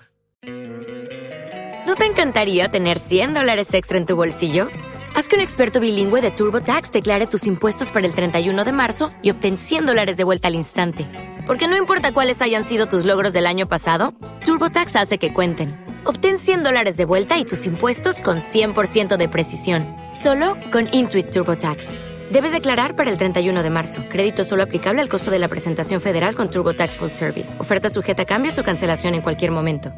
¿No 1.87 1.95
te 1.95 2.05
encantaría 2.05 2.69
tener 2.69 2.99
100 2.99 3.35
dólares 3.35 3.73
extra 3.73 3.97
en 3.97 4.05
tu 4.05 4.17
bolsillo? 4.17 4.67
Haz 5.15 5.29
que 5.29 5.37
un 5.37 5.41
experto 5.41 5.79
bilingüe 5.79 6.21
de 6.21 6.29
TurboTax 6.29 6.91
declare 6.91 7.25
tus 7.25 7.47
impuestos 7.47 7.89
para 7.89 8.05
el 8.05 8.13
31 8.13 8.65
de 8.65 8.73
marzo 8.73 9.11
y 9.21 9.31
obtén 9.31 9.57
100 9.57 9.85
dólares 9.85 10.17
de 10.17 10.25
vuelta 10.25 10.49
al 10.49 10.55
instante. 10.55 11.07
Porque 11.47 11.69
no 11.69 11.77
importa 11.77 12.13
cuáles 12.13 12.41
hayan 12.41 12.65
sido 12.65 12.87
tus 12.87 13.05
logros 13.05 13.31
del 13.31 13.45
año 13.45 13.69
pasado, 13.69 14.13
TurboTax 14.43 14.97
hace 14.97 15.19
que 15.19 15.31
cuenten. 15.31 15.69
Obtén 16.03 16.37
100 16.37 16.63
dólares 16.63 16.97
de 16.97 17.05
vuelta 17.05 17.37
y 17.37 17.45
tus 17.45 17.65
impuestos 17.65 18.21
con 18.21 18.39
100% 18.39 19.15
de 19.15 19.29
precisión. 19.29 19.87
Solo 20.11 20.57
con 20.69 20.89
Intuit 20.91 21.29
TurboTax. 21.29 22.14
Debes 22.31 22.51
declarar 22.51 22.95
para 22.95 23.11
el 23.11 23.17
31 23.17 23.63
de 23.63 23.69
marzo. 23.69 24.03
Crédito 24.09 24.43
solo 24.43 24.63
aplicable 24.63 25.01
al 25.01 25.07
costo 25.07 25.31
de 25.31 25.39
la 25.39 25.47
presentación 25.47 26.01
federal 26.01 26.35
con 26.35 26.49
TurboTax 26.49 26.97
Full 26.97 27.09
Service. 27.09 27.59
Oferta 27.59 27.89
sujeta 27.89 28.23
a 28.23 28.25
cambios 28.25 28.57
o 28.57 28.63
cancelación 28.63 29.15
en 29.15 29.21
cualquier 29.21 29.51
momento. 29.51 29.93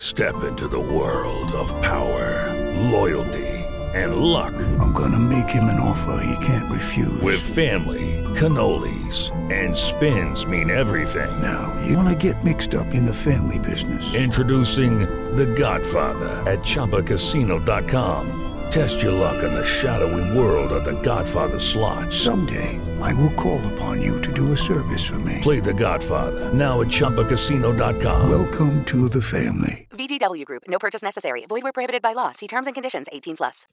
Step 0.00 0.34
into 0.48 0.68
the 0.68 0.76
world 0.76 1.52
of 1.54 1.72
power, 1.80 2.52
loyalty, 2.90 3.46
and 3.94 4.16
luck. 4.16 4.52
I'm 4.80 4.92
gonna 4.92 5.18
make 5.18 5.48
him 5.48 5.64
an 5.64 5.78
offer 5.78 6.18
he 6.24 6.44
can't 6.44 6.68
refuse. 6.72 7.22
With 7.22 7.38
family, 7.38 8.20
cannolis, 8.34 9.30
and 9.52 9.76
spins 9.76 10.44
mean 10.44 10.70
everything. 10.70 11.30
Now, 11.40 11.72
you 11.86 11.96
wanna 11.96 12.16
get 12.16 12.42
mixed 12.42 12.74
up 12.74 12.92
in 12.94 13.04
the 13.04 13.14
family 13.14 13.60
business. 13.60 14.12
Introducing 14.12 15.06
The 15.36 15.46
Godfather 15.46 16.42
at 16.50 16.64
ChumbaCasino.com. 16.64 18.41
Test 18.72 19.02
your 19.02 19.12
luck 19.12 19.42
in 19.42 19.52
the 19.52 19.64
shadowy 19.64 20.24
world 20.36 20.72
of 20.72 20.84
The 20.84 20.94
Godfather 21.02 21.58
slot. 21.58 22.10
Someday, 22.12 22.80
I 23.02 23.12
will 23.14 23.32
call 23.34 23.60
upon 23.74 24.00
you 24.00 24.18
to 24.22 24.32
do 24.32 24.52
a 24.52 24.56
service 24.56 25.04
for 25.04 25.18
me. 25.20 25.40
Play 25.42 25.60
The 25.60 25.74
Godfather 25.74 26.50
now 26.54 26.80
at 26.80 26.88
ChumbaCasino.com. 26.88 28.30
Welcome 28.30 28.82
to 28.86 29.08
the 29.10 29.20
family. 29.20 29.86
VGW 29.90 30.44
Group. 30.46 30.62
No 30.68 30.78
purchase 30.78 31.02
necessary. 31.02 31.44
Void 31.46 31.62
where 31.64 31.72
prohibited 31.72 32.00
by 32.02 32.14
law. 32.14 32.32
See 32.32 32.46
terms 32.48 32.66
and 32.66 32.74
conditions. 32.74 33.08
18 33.12 33.36
plus. 33.36 33.66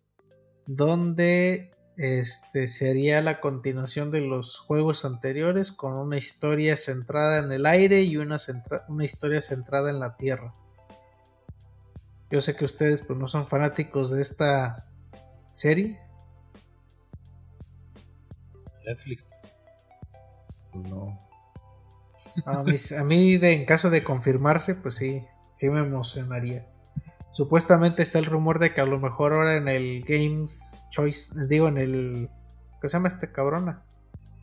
Donde 0.68 1.72
este 1.98 2.68
sería 2.68 3.22
la 3.22 3.40
continuación 3.40 4.12
de 4.12 4.20
los 4.22 4.58
juegos 4.60 5.06
anteriores 5.06 5.72
con 5.72 5.94
una 5.94 6.18
historia 6.18 6.76
centrada 6.76 7.40
en 7.40 7.52
el 7.54 7.66
aire 7.66 8.02
y 8.04 8.18
una, 8.18 8.36
centra- 8.38 8.84
una 8.90 9.06
historia 9.06 9.40
centrada 9.42 9.90
en 9.90 10.00
la 10.00 10.16
tierra. 10.18 10.54
Yo 12.30 12.42
sé 12.42 12.56
que 12.56 12.66
ustedes 12.66 13.02
pues 13.02 13.18
no 13.18 13.28
son 13.28 13.48
fanáticos 13.48 14.12
de 14.12 14.22
esta 14.22 14.86
serie. 15.52 16.00
Netflix. 18.86 19.28
No. 20.74 21.20
A 22.46 22.64
mí, 22.64 22.76
a 22.98 23.04
mí 23.04 23.38
de, 23.38 23.54
en 23.54 23.66
caso 23.66 23.90
de 23.90 24.04
confirmarse, 24.04 24.76
pues 24.76 24.96
sí, 24.96 25.22
sí 25.54 25.70
me 25.70 25.80
emocionaría. 25.80 26.66
Supuestamente 27.32 28.02
está 28.02 28.18
el 28.20 28.26
rumor 28.26 28.60
de 28.60 28.74
que 28.74 28.82
a 28.82 28.86
lo 28.86 29.00
mejor 29.00 29.34
ahora 29.34 29.58
en 29.58 29.68
el 29.68 30.04
Games 30.04 30.88
Choice, 30.90 31.46
digo 31.48 31.68
en 31.68 31.78
el, 31.78 32.30
¿qué 32.82 32.88
se 32.88 32.98
llama 32.98 33.08
este 33.08 33.32
cabrona? 33.32 33.84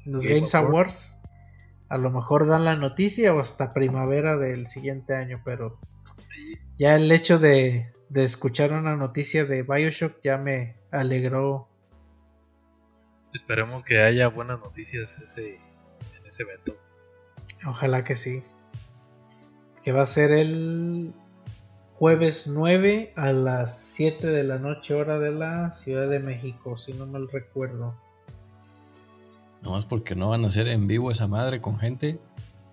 En 0.05 0.13
los 0.13 0.25
Game 0.25 0.37
Games 0.37 0.55
Award. 0.55 0.71
Awards, 0.71 1.21
a 1.89 1.99
lo 1.99 2.11
mejor 2.11 2.47
dan 2.47 2.65
la 2.65 2.77
noticia 2.77 3.35
o 3.35 3.41
hasta 3.41 3.73
primavera 3.73 4.37
del 4.37 4.67
siguiente 4.67 5.15
año, 5.15 5.43
pero 5.45 5.81
ya 6.79 6.95
el 6.95 7.11
hecho 7.11 7.39
de, 7.39 7.93
de 8.09 8.25
escuchar 8.25 8.73
una 8.73 8.95
noticia 8.95 9.45
de 9.45 9.63
Bioshock 9.63 10.21
ya 10.23 10.39
me 10.39 10.76
alegró. 10.91 11.69
Esperemos 13.33 13.85
que 13.85 14.01
haya 14.01 14.29
buenas 14.29 14.61
noticias 14.61 15.19
ese, 15.19 15.57
en 15.57 16.27
ese 16.27 16.43
evento. 16.43 16.73
Ojalá 17.67 18.05
que 18.05 18.15
sí. 18.15 18.43
Que 19.83 19.93
va 19.93 20.03
a 20.03 20.07
ser 20.07 20.33
el 20.33 21.13
jueves 21.95 22.49
9 22.49 23.13
a 23.17 23.33
las 23.33 23.79
7 23.95 24.27
de 24.27 24.45
la 24.45 24.59
noche 24.59 24.95
hora 24.95 25.19
de 25.19 25.33
la 25.33 25.73
Ciudad 25.73 26.09
de 26.09 26.19
México, 26.19 26.77
si 26.77 26.93
no 26.93 27.07
mal 27.07 27.29
recuerdo. 27.31 27.95
Nomás 29.63 29.85
porque 29.85 30.15
no 30.15 30.31
van 30.31 30.45
a 30.45 30.49
hacer 30.49 30.69
en 30.69 30.87
vivo 30.87 31.11
esa 31.11 31.27
madre 31.27 31.61
con 31.61 31.79
gente. 31.79 32.19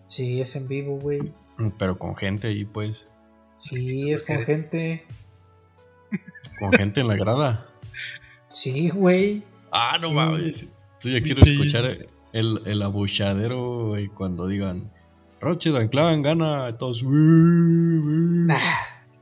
Sí, 0.07 0.41
es 0.41 0.55
en 0.55 0.68
vivo, 0.68 0.99
güey. 0.99 1.34
Pero 1.80 1.97
con 1.97 2.16
gente 2.16 2.47
ahí, 2.47 2.66
pues. 2.66 3.07
Sí, 3.55 4.11
es 4.11 4.24
con 4.24 4.39
gente. 4.39 5.05
Con 6.59 6.72
gente 6.74 7.01
en 7.01 7.07
la 7.07 7.16
grada. 7.16 7.73
Sí, 8.54 8.89
güey. 8.89 9.43
Ah, 9.72 9.97
no 9.99 10.12
mames. 10.12 10.68
Yo 11.01 11.10
ya 11.12 11.22
quiero 11.22 11.41
Sí. 11.41 11.51
escuchar 11.54 11.86
el, 12.32 12.62
el 12.66 12.82
abuchadero 12.82 13.88
güey, 13.89 14.08
cuando 14.08 14.47
digan 14.47 14.89
Roche 15.41 15.72
Danclan 15.72 16.22
gana. 16.22 16.78
Todos. 16.78 17.04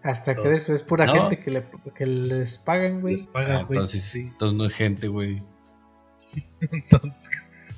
Hasta 0.04 0.36
que 0.36 0.48
después 0.50 0.70
es 0.82 0.84
pura 0.84 1.06
No. 1.06 1.14
gente 1.14 1.40
que, 1.40 1.52
le- 1.52 1.66
que 1.96 2.06
les 2.06 2.58
pagan, 2.58 3.02
güey. 3.02 3.16
Les 3.18 3.28
Ah, 3.34 3.42
güey. 3.44 3.60
entonces, 3.62 4.04
Sí. 4.04 4.22
entonces 4.22 4.58
no 4.58 4.66
es 4.66 4.74
gente, 4.74 5.08
güey. 5.08 5.42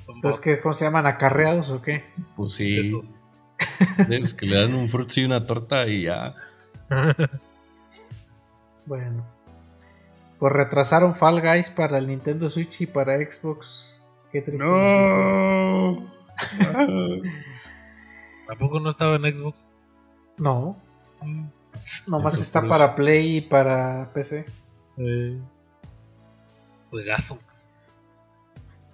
Entonces, 0.08 0.40
¿qué, 0.42 0.60
¿cómo 0.60 0.72
se 0.74 0.84
llaman? 0.84 1.06
¿Acarreados 1.06 1.70
o 1.70 1.80
qué? 1.82 2.04
Pues 2.36 2.52
sí. 2.52 2.78
esos. 2.78 3.16
esos 4.10 4.34
que 4.34 4.46
le 4.46 4.56
dan 4.56 4.74
un 4.74 4.88
fruto 4.88 5.20
y 5.20 5.24
una 5.24 5.46
torta 5.46 5.86
y 5.86 6.02
ya. 6.04 6.34
Bueno. 8.86 9.24
Pues 10.38 10.52
retrasaron 10.52 11.14
Fall 11.14 11.40
Guys 11.40 11.70
para 11.70 11.98
el 11.98 12.08
Nintendo 12.08 12.50
Switch 12.50 12.82
y 12.82 12.86
para 12.86 13.16
Xbox. 13.16 14.02
Qué 14.32 14.42
triste. 14.42 14.64
noticia. 14.66 16.12
¿Tampoco 18.48 18.80
no 18.80 18.90
estaba 18.90 19.16
en 19.16 19.22
Xbox? 19.34 19.58
No, 20.36 20.76
nomás 22.10 22.34
Eso 22.34 22.42
está 22.42 22.66
para. 22.66 22.94
Play 22.94 23.36
y 23.36 23.40
para 23.40 24.10
PC. 24.12 24.46
Eh, 24.98 25.38
juegazo. 26.90 27.38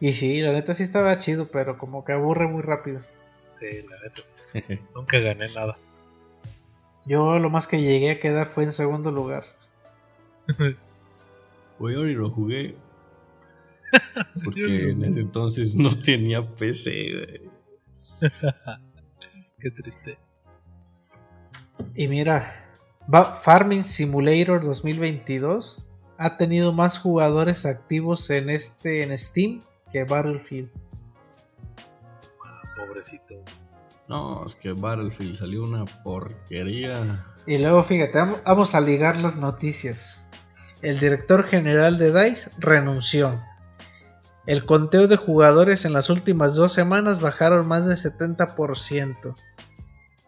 Y 0.01 0.13
sí, 0.13 0.41
la 0.41 0.53
neta 0.53 0.75
sí 0.75 0.83
estaba 0.83 1.19
chido, 1.19 1.49
pero 1.53 1.77
como 1.77 2.05
que 2.05 2.13
aburre 2.13 2.47
muy 2.47 2.63
rápido. 2.63 3.01
Sí, 3.59 3.83
la 3.89 3.97
neta. 4.01 4.23
sí. 4.53 4.81
Nunca 4.95 5.19
gané 5.19 5.53
nada. 5.53 5.77
Yo 7.07 7.39
lo 7.39 7.51
más 7.51 7.67
que 7.67 7.81
llegué 7.81 8.11
a 8.11 8.21
quedar 8.21 8.47
fue 8.47 8.65
en 8.65 8.73
segundo 8.73 9.11
lugar. 9.11 9.43
Y 11.89 12.15
lo 12.15 12.31
jugué. 12.31 12.77
Porque 14.45 14.91
en 14.91 15.03
ese 15.05 15.21
entonces 15.21 15.75
no 15.75 15.91
tenía 15.99 16.47
PC, 16.55 16.91
güey. 17.13 17.51
Qué 19.59 19.71
triste. 19.71 20.19
Y 21.95 22.07
mira, 22.09 22.71
Farming 23.43 23.85
Simulator 23.85 24.63
2022 24.65 25.87
ha 26.19 26.37
tenido 26.37 26.73
más 26.73 26.99
jugadores 26.99 27.65
activos 27.67 28.29
en 28.31 28.51
este 28.51 29.03
en 29.03 29.17
Steam 29.17 29.61
que 29.91 30.05
Battlefield. 30.05 30.71
Pobrecito. 32.77 33.35
No, 34.09 34.45
es 34.45 34.55
que 34.57 34.73
Battlefield 34.73 35.35
salió 35.35 35.65
una 35.65 35.85
porquería. 35.85 37.27
Y 37.47 37.59
luego 37.59 37.83
fíjate, 37.85 38.19
vam- 38.19 38.43
vamos 38.45 38.75
a 38.75 38.81
ligar 38.81 39.17
las 39.19 39.39
noticias. 39.39 40.30
El 40.83 40.99
director 40.99 41.45
general 41.45 41.99
de 41.99 42.13
DICE 42.13 42.51
renunció. 42.59 43.39
El 44.47 44.65
conteo 44.65 45.07
de 45.07 45.17
jugadores 45.17 45.85
en 45.85 45.93
las 45.93 46.11
últimas 46.11 46.55
dos 46.55 46.73
semanas 46.73 47.21
bajaron 47.21 47.69
más 47.69 47.87
del 47.87 47.97
70%. 47.97 49.35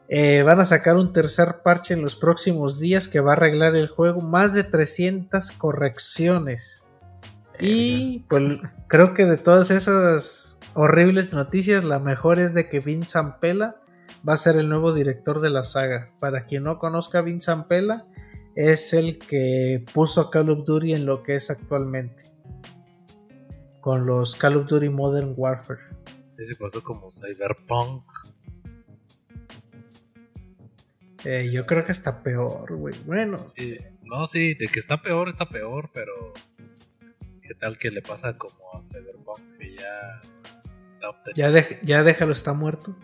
Eh, 0.08 0.42
van 0.42 0.60
a 0.60 0.66
sacar 0.66 0.96
un 0.96 1.14
tercer 1.14 1.62
parche 1.64 1.94
en 1.94 2.02
los 2.02 2.16
próximos 2.16 2.78
días 2.78 3.08
que 3.08 3.20
va 3.20 3.32
a 3.32 3.36
arreglar 3.36 3.74
el 3.76 3.88
juego. 3.88 4.20
Más 4.20 4.52
de 4.52 4.62
300 4.62 5.52
correcciones. 5.52 6.84
Y 7.58 8.20
pues 8.28 8.58
creo 8.88 9.14
que 9.14 9.24
de 9.24 9.38
todas 9.38 9.70
esas 9.70 10.60
horribles 10.74 11.32
noticias, 11.32 11.82
la 11.82 11.98
mejor 11.98 12.38
es 12.38 12.52
de 12.52 12.68
que 12.68 12.80
Vince 12.80 13.12
Zampella 13.12 13.76
va 14.28 14.34
a 14.34 14.38
ser 14.38 14.56
el 14.56 14.68
nuevo 14.68 14.92
director 14.92 15.40
de 15.40 15.48
la 15.48 15.64
saga. 15.64 16.10
Para 16.20 16.44
quien 16.44 16.64
no 16.64 16.78
conozca 16.78 17.20
a 17.20 17.22
Vince 17.22 17.46
Zampella, 17.46 18.04
es 18.56 18.92
el 18.92 19.18
que 19.18 19.84
puso 19.94 20.30
Call 20.30 20.50
of 20.50 20.64
Duty 20.64 20.92
en 20.94 21.06
lo 21.06 21.22
que 21.22 21.36
es 21.36 21.50
actualmente. 21.50 22.24
Con 23.80 24.06
los 24.06 24.36
Call 24.36 24.56
of 24.56 24.66
Duty 24.68 24.88
Modern 24.90 25.34
Warfare. 25.36 25.80
Ese 26.38 26.54
pasó 26.56 26.82
como 26.82 27.10
Cyberpunk. 27.10 28.04
Eh, 31.24 31.50
yo 31.52 31.64
creo 31.66 31.84
que 31.84 31.92
está 31.92 32.22
peor, 32.22 32.74
güey. 32.76 32.94
Bueno, 33.06 33.38
Sí, 33.56 33.76
no, 34.02 34.26
sí, 34.26 34.54
de 34.54 34.66
que 34.68 34.80
está 34.80 35.00
peor, 35.02 35.28
está 35.28 35.48
peor, 35.48 35.90
pero. 35.94 36.32
¿Qué 37.42 37.54
tal 37.54 37.78
que 37.78 37.90
le 37.90 38.02
pasa 38.02 38.36
como 38.36 38.54
a 38.74 38.82
Cyberpunk? 38.84 39.38
Que 39.58 39.76
ya. 39.76 40.20
está 40.94 41.08
obteniendo- 41.10 41.58
ya, 41.60 41.80
ya 41.82 42.02
déjalo, 42.02 42.32
está 42.32 42.52
muerto. 42.54 42.96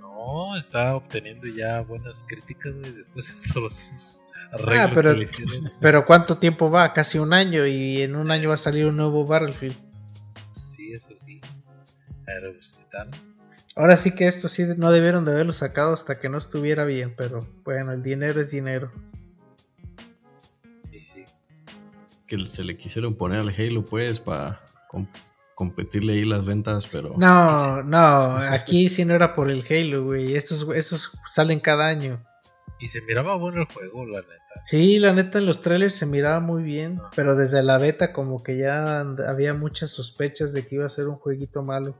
No, 0.00 0.56
está 0.56 0.94
obteniendo 0.94 1.48
ya 1.48 1.80
buenas 1.80 2.22
críticas, 2.28 2.74
güey, 2.74 2.92
después 2.92 3.40
de 3.42 3.48
todos 3.52 3.62
los 3.64 4.24
Ah, 4.52 4.90
pero, 4.94 5.14
pero 5.80 6.04
¿cuánto 6.04 6.36
tiempo 6.36 6.70
va? 6.70 6.92
Casi 6.92 7.18
un 7.18 7.32
año 7.32 7.66
y 7.66 8.02
en 8.02 8.16
un 8.16 8.30
año 8.30 8.50
va 8.50 8.54
a 8.54 8.58
salir 8.58 8.84
un 8.84 8.96
nuevo 8.98 9.26
Battlefield. 9.26 9.76
Sí, 10.64 10.92
eso 10.92 11.08
sí. 11.16 11.40
Pero 12.26 12.52
pues. 12.52 12.72
Ahora 13.74 13.96
sí 13.96 14.14
que 14.14 14.26
esto 14.26 14.48
sí 14.48 14.64
no 14.76 14.92
debieron 14.92 15.24
de 15.24 15.32
haberlo 15.32 15.54
sacado 15.54 15.94
hasta 15.94 16.18
que 16.18 16.28
no 16.28 16.36
estuviera 16.36 16.84
bien, 16.84 17.14
pero 17.16 17.46
bueno, 17.64 17.92
el 17.92 18.02
dinero 18.02 18.40
es 18.40 18.50
dinero. 18.50 18.92
Sí, 20.90 21.00
sí. 21.02 21.24
Es 22.18 22.26
que 22.26 22.38
se 22.46 22.64
le 22.64 22.76
quisieron 22.76 23.14
poner 23.14 23.40
al 23.40 23.48
Halo, 23.48 23.82
pues, 23.82 24.20
para 24.20 24.60
competirle 25.54 26.12
ahí 26.12 26.24
las 26.26 26.44
ventas, 26.44 26.86
pero. 26.86 27.14
No, 27.16 27.82
no, 27.82 28.36
aquí 28.36 28.90
sí 28.90 29.06
no 29.06 29.14
era 29.14 29.34
por 29.34 29.50
el 29.50 29.64
Halo, 29.68 30.04
güey. 30.04 30.36
Estos, 30.36 30.68
estos 30.74 31.18
salen 31.24 31.58
cada 31.58 31.86
año. 31.86 32.22
Y 32.82 32.88
se 32.88 33.00
miraba 33.02 33.36
bueno 33.36 33.60
el 33.60 33.66
juego, 33.66 34.04
la 34.06 34.22
neta. 34.22 34.42
Sí, 34.64 34.98
la 34.98 35.12
neta 35.12 35.38
en 35.38 35.46
los 35.46 35.60
trailers 35.60 35.94
se 35.94 36.04
miraba 36.04 36.40
muy 36.40 36.64
bien, 36.64 37.00
pero 37.14 37.36
desde 37.36 37.62
la 37.62 37.78
beta 37.78 38.12
como 38.12 38.42
que 38.42 38.58
ya 38.58 39.02
había 39.28 39.54
muchas 39.54 39.92
sospechas 39.92 40.52
de 40.52 40.66
que 40.66 40.74
iba 40.74 40.84
a 40.84 40.88
ser 40.88 41.06
un 41.06 41.14
jueguito 41.14 41.62
malo. 41.62 41.96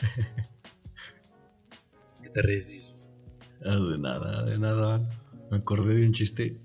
¿Qué 2.22 2.28
te 2.30 2.42
ríes? 2.42 2.72
Ah, 3.64 3.76
de 3.76 3.98
nada, 4.00 4.44
de 4.46 4.58
nada. 4.58 4.98
Me 5.48 5.58
acordé 5.58 5.94
de 5.94 6.04
un 6.04 6.12
chiste. 6.12 6.60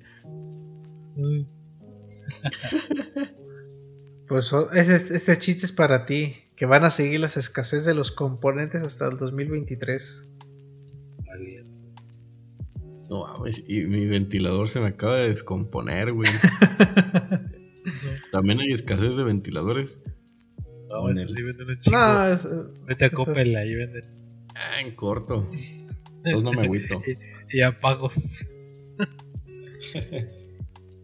Pues 4.28 4.52
ese, 4.74 5.16
este 5.16 5.38
chiste 5.38 5.68
es 5.68 5.72
para 5.72 6.08
ti, 6.08 6.36
que 6.56 6.66
van 6.66 6.84
a 6.84 6.90
seguir 6.90 7.20
las 7.20 7.38
escasez 7.38 7.86
de 7.86 7.94
los 7.94 8.10
componentes 8.10 8.82
hasta 8.82 9.08
el 9.08 9.18
2023. 9.18 10.34
No 13.10 13.26
mames, 13.26 13.64
y 13.68 13.82
mi 13.86 14.06
ventilador 14.06 14.68
se 14.70 14.80
me 14.80 14.88
acaba 14.88 15.18
de 15.18 15.30
descomponer, 15.30 16.12
güey. 16.12 16.30
También 18.32 18.60
hay 18.60 18.72
escasez 18.72 19.16
de 19.16 19.24
ventiladores. 19.24 20.02
No, 20.90 21.10
En 21.10 21.18
el- 21.18 21.30
sí 21.30 21.42
venden 21.42 21.70
un 21.70 21.80
chingo. 21.80 21.98
No, 21.98 22.28
es- 22.28 22.48
Vete 22.86 23.06
a 23.06 23.10
Coppel, 23.12 23.56
ahí 23.56 23.76
venden. 23.76 24.04
Ah, 24.56 24.82
en 24.82 24.96
corto. 24.96 25.50
Entonces 26.24 26.44
no 26.44 26.52
me 26.52 26.64
agüito. 26.64 27.02
y 27.54 27.62
a 27.62 27.76
pagos. 27.78 28.16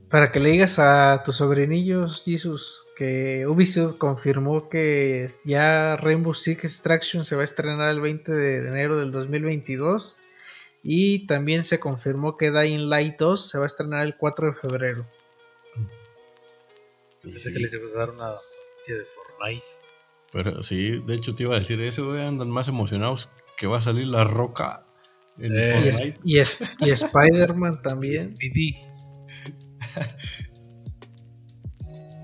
Para 0.10 0.32
que 0.32 0.39
le 0.39 0.49
digas 0.49 0.78
a 0.78 1.24
tus 1.26 1.38
sobrinillos, 1.38 2.22
Jesus, 2.24 2.86
que 2.95 3.47
Ubisoft 3.47 3.97
confirmó 3.97 4.70
que 4.70 5.28
ya 5.43 5.95
Rainbow 5.95 6.36
Six 6.36 6.66
Extraction 6.66 7.26
se 7.26 7.36
va 7.36 7.41
a 7.41 7.45
estrenar 7.45 7.89
el 7.89 7.99
20 7.99 8.32
de 8.32 8.58
enero 8.68 8.95
del 8.97 9.12
2022. 9.12 10.20
Y 10.84 11.25
también 11.27 11.63
se 11.63 11.79
confirmó 11.79 12.36
que 12.36 12.51
Dying 12.51 12.89
Light 12.89 13.15
2 13.17 13.49
se 13.49 13.57
va 13.57 13.63
a 13.63 13.67
estrenar 13.67 14.05
el 14.05 14.17
4 14.17 14.47
de 14.47 14.53
febrero. 14.53 15.07
Pensé 17.21 17.53
que 17.53 17.59
les 17.59 17.73
iba 17.73 17.88
a 17.89 17.97
dar 17.99 18.09
una 18.09 18.27
noticia 18.31 18.95
de 18.95 19.05
Fortnite. 19.05 19.65
Pero 20.34 20.61
sí, 20.61 21.01
de 21.05 21.15
hecho 21.15 21.34
te 21.36 21.43
iba 21.43 21.55
a 21.55 21.59
decir 21.59 21.79
eso, 21.81 22.07
güey. 22.09 22.21
Andan 22.21 22.49
más 22.49 22.67
emocionados 22.67 23.29
que 23.57 23.65
va 23.67 23.77
a 23.77 23.81
salir 23.81 24.07
la 24.07 24.25
roca 24.25 24.86
en 25.38 25.55
Eh. 25.57 25.79
Y, 25.84 25.88
es- 25.88 25.97
Fortnite. 25.99 26.19
y, 26.25 26.39
es- 26.39 26.57
y 26.79 26.89
Spider-Man 26.89 27.81
también. 27.81 28.36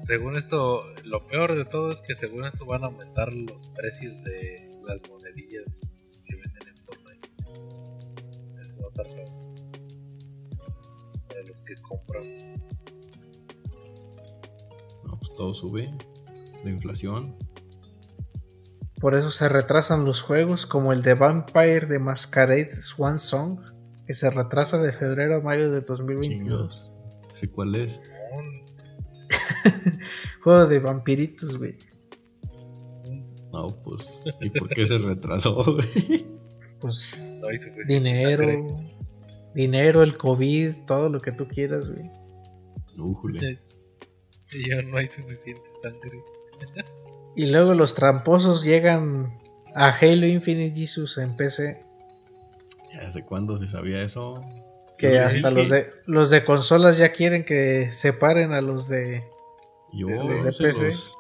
Según 0.02 0.38
esto, 0.38 0.82
lo 1.04 1.26
peor 1.28 1.56
de 1.56 1.66
todo 1.66 1.92
es 1.92 2.02
que 2.02 2.16
según 2.16 2.44
esto 2.46 2.66
van 2.66 2.84
a 2.84 2.88
aumentar 2.88 3.32
los 3.34 3.70
precios 3.70 4.14
de 4.24 4.72
las 4.88 5.02
monedillas 5.08 5.96
Para 11.28 11.42
los 11.48 11.62
que 11.62 11.76
compran. 11.76 12.54
No, 15.06 15.18
pues 15.20 15.36
todo 15.36 15.54
sube. 15.54 15.94
La 16.64 16.70
inflación. 16.70 17.36
Por 19.00 19.16
eso 19.16 19.32
se 19.32 19.48
retrasan 19.48 20.04
los 20.04 20.22
juegos 20.22 20.66
como 20.66 20.92
el 20.92 21.02
de 21.02 21.14
Vampire 21.14 21.86
de 21.86 22.00
Masquerade 22.00 22.70
Swan 22.70 23.18
Song, 23.18 23.60
que 24.06 24.14
se 24.14 24.30
retrasa 24.30 24.78
de 24.78 24.92
febrero 24.92 25.38
a 25.38 25.40
mayo 25.40 25.72
de 25.72 25.80
2022. 25.80 26.92
Sí, 27.34 27.48
¿cuál 27.48 27.76
es? 27.76 28.02
Juego 30.44 30.68
de 30.68 30.80
vampiritos, 30.80 31.58
güey. 31.58 31.78
No, 33.54 33.68
pues. 33.84 34.26
¿Y 34.42 34.50
por 34.50 34.68
qué 34.70 34.86
se 34.86 34.98
retrasó, 34.98 35.64
güey? 35.64 36.28
Pues 36.80 37.29
hay 37.50 37.58
suficiente 37.58 37.94
dinero, 38.10 38.44
sangre. 38.44 38.98
dinero, 39.54 40.04
el 40.04 40.18
COVID, 40.18 40.86
todo 40.86 41.10
lo 41.10 41.20
que 41.20 41.32
tú 41.32 41.48
quieras, 41.48 41.90
güey. 41.90 42.10
Újule. 42.98 43.60
Y 44.52 44.70
ya 44.70 44.82
no 44.82 44.98
hay 44.98 45.10
suficiente 45.10 45.62
sangre. 45.82 46.22
Y 47.36 47.46
luego 47.48 47.74
los 47.74 47.96
tramposos 47.96 48.64
llegan 48.64 49.40
a 49.76 49.90
Halo 49.90 50.28
Infinite 50.28 50.76
Jesus 50.76 51.18
en 51.18 51.36
PC, 51.36 51.80
¿Hace 53.06 53.24
cuándo 53.24 53.58
se 53.60 53.68
sabía 53.68 54.02
eso? 54.04 54.42
que 54.98 55.20
hasta 55.20 55.50
los 55.50 55.70
de 55.70 55.90
los 56.06 56.30
de 56.30 56.44
consolas 56.44 56.98
ya 56.98 57.14
quieren 57.14 57.46
que 57.46 57.90
separen 57.94 58.52
a 58.52 58.60
los 58.60 58.90
de 58.90 59.24
Yo, 59.94 60.10
los 60.10 60.44
de 60.44 60.52
se 60.52 60.64
PC. 60.64 60.88
los, 60.88 61.18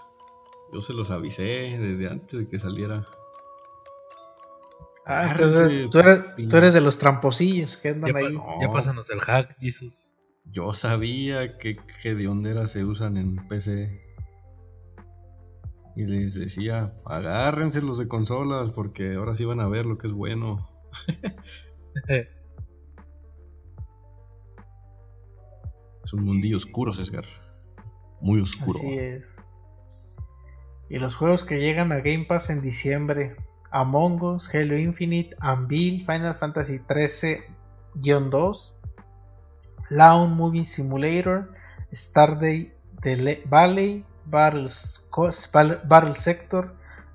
yo 0.73 0.82
se 0.82 0.93
los 0.93 1.11
avisé 1.11 1.43
desde 1.80 2.07
antes 2.09 2.39
de 2.39 2.47
que 2.49 2.59
saliera. 2.59 3.07
Ah, 5.12 5.30
entonces 5.32 5.89
tú 5.89 5.99
eres, 5.99 6.20
papi. 6.20 6.47
tú 6.47 6.57
eres 6.57 6.74
de 6.74 6.82
los 6.82 6.97
tramposillos 6.99 7.78
que 7.78 7.89
andan 7.89 8.10
Ya, 8.10 8.14
pa- 8.14 8.20
ahí. 8.20 8.34
No. 8.34 8.45
ya 8.62 8.72
pásanos 8.72 9.10
el 9.10 9.20
hack, 9.22 9.57
Jesus. 9.60 10.14
Yo 10.45 10.74
sabía 10.74 11.57
que, 11.57 11.78
que 12.01 12.16
de 12.16 12.28
honderas 12.28 12.72
se 12.72 12.84
usan 12.86 13.18
en 13.18 13.36
PC. 13.47 14.01
Y 15.95 16.05
les 16.05 16.34
decía, 16.36 16.93
agárrense 17.05 17.82
los 17.82 17.97
de 17.97 18.07
consolas 18.07 18.72
porque 18.72 19.16
ahora 19.16 19.36
sí 19.36 19.43
van 19.45 19.60
a 19.60 19.68
ver 19.68 19.86
lo 19.86 19.97
que 19.97 20.07
es 20.07 20.14
bueno. 20.14 20.70
Es 26.03 26.14
un 26.14 26.24
mundillo 26.24 26.57
oscuro, 26.57 26.93
César. 26.93 27.26
Muy 28.22 28.41
oscuro. 28.41 28.72
Así 28.78 28.97
es. 28.97 29.47
Y 30.89 30.97
los 30.97 31.16
juegos 31.16 31.43
que 31.43 31.60
llegan 31.60 31.91
a 31.91 31.97
Game 31.97 32.26
Pass 32.28 32.49
en 32.49 32.62
diciembre: 32.62 33.36
Among 33.72 34.22
Us, 34.24 34.47
Halo 34.53 34.76
Infinite, 34.76 35.36
Anvil, 35.41 36.03
Final 36.05 36.34
Fantasy 36.34 36.80
XIII-2, 36.89 38.72
Lawn 39.91 40.36
Movie 40.36 40.63
Simulator, 40.63 41.49
Starday 41.91 42.72
Valley, 43.45 44.05
Battle 44.26 44.70
Sector, 46.15 46.72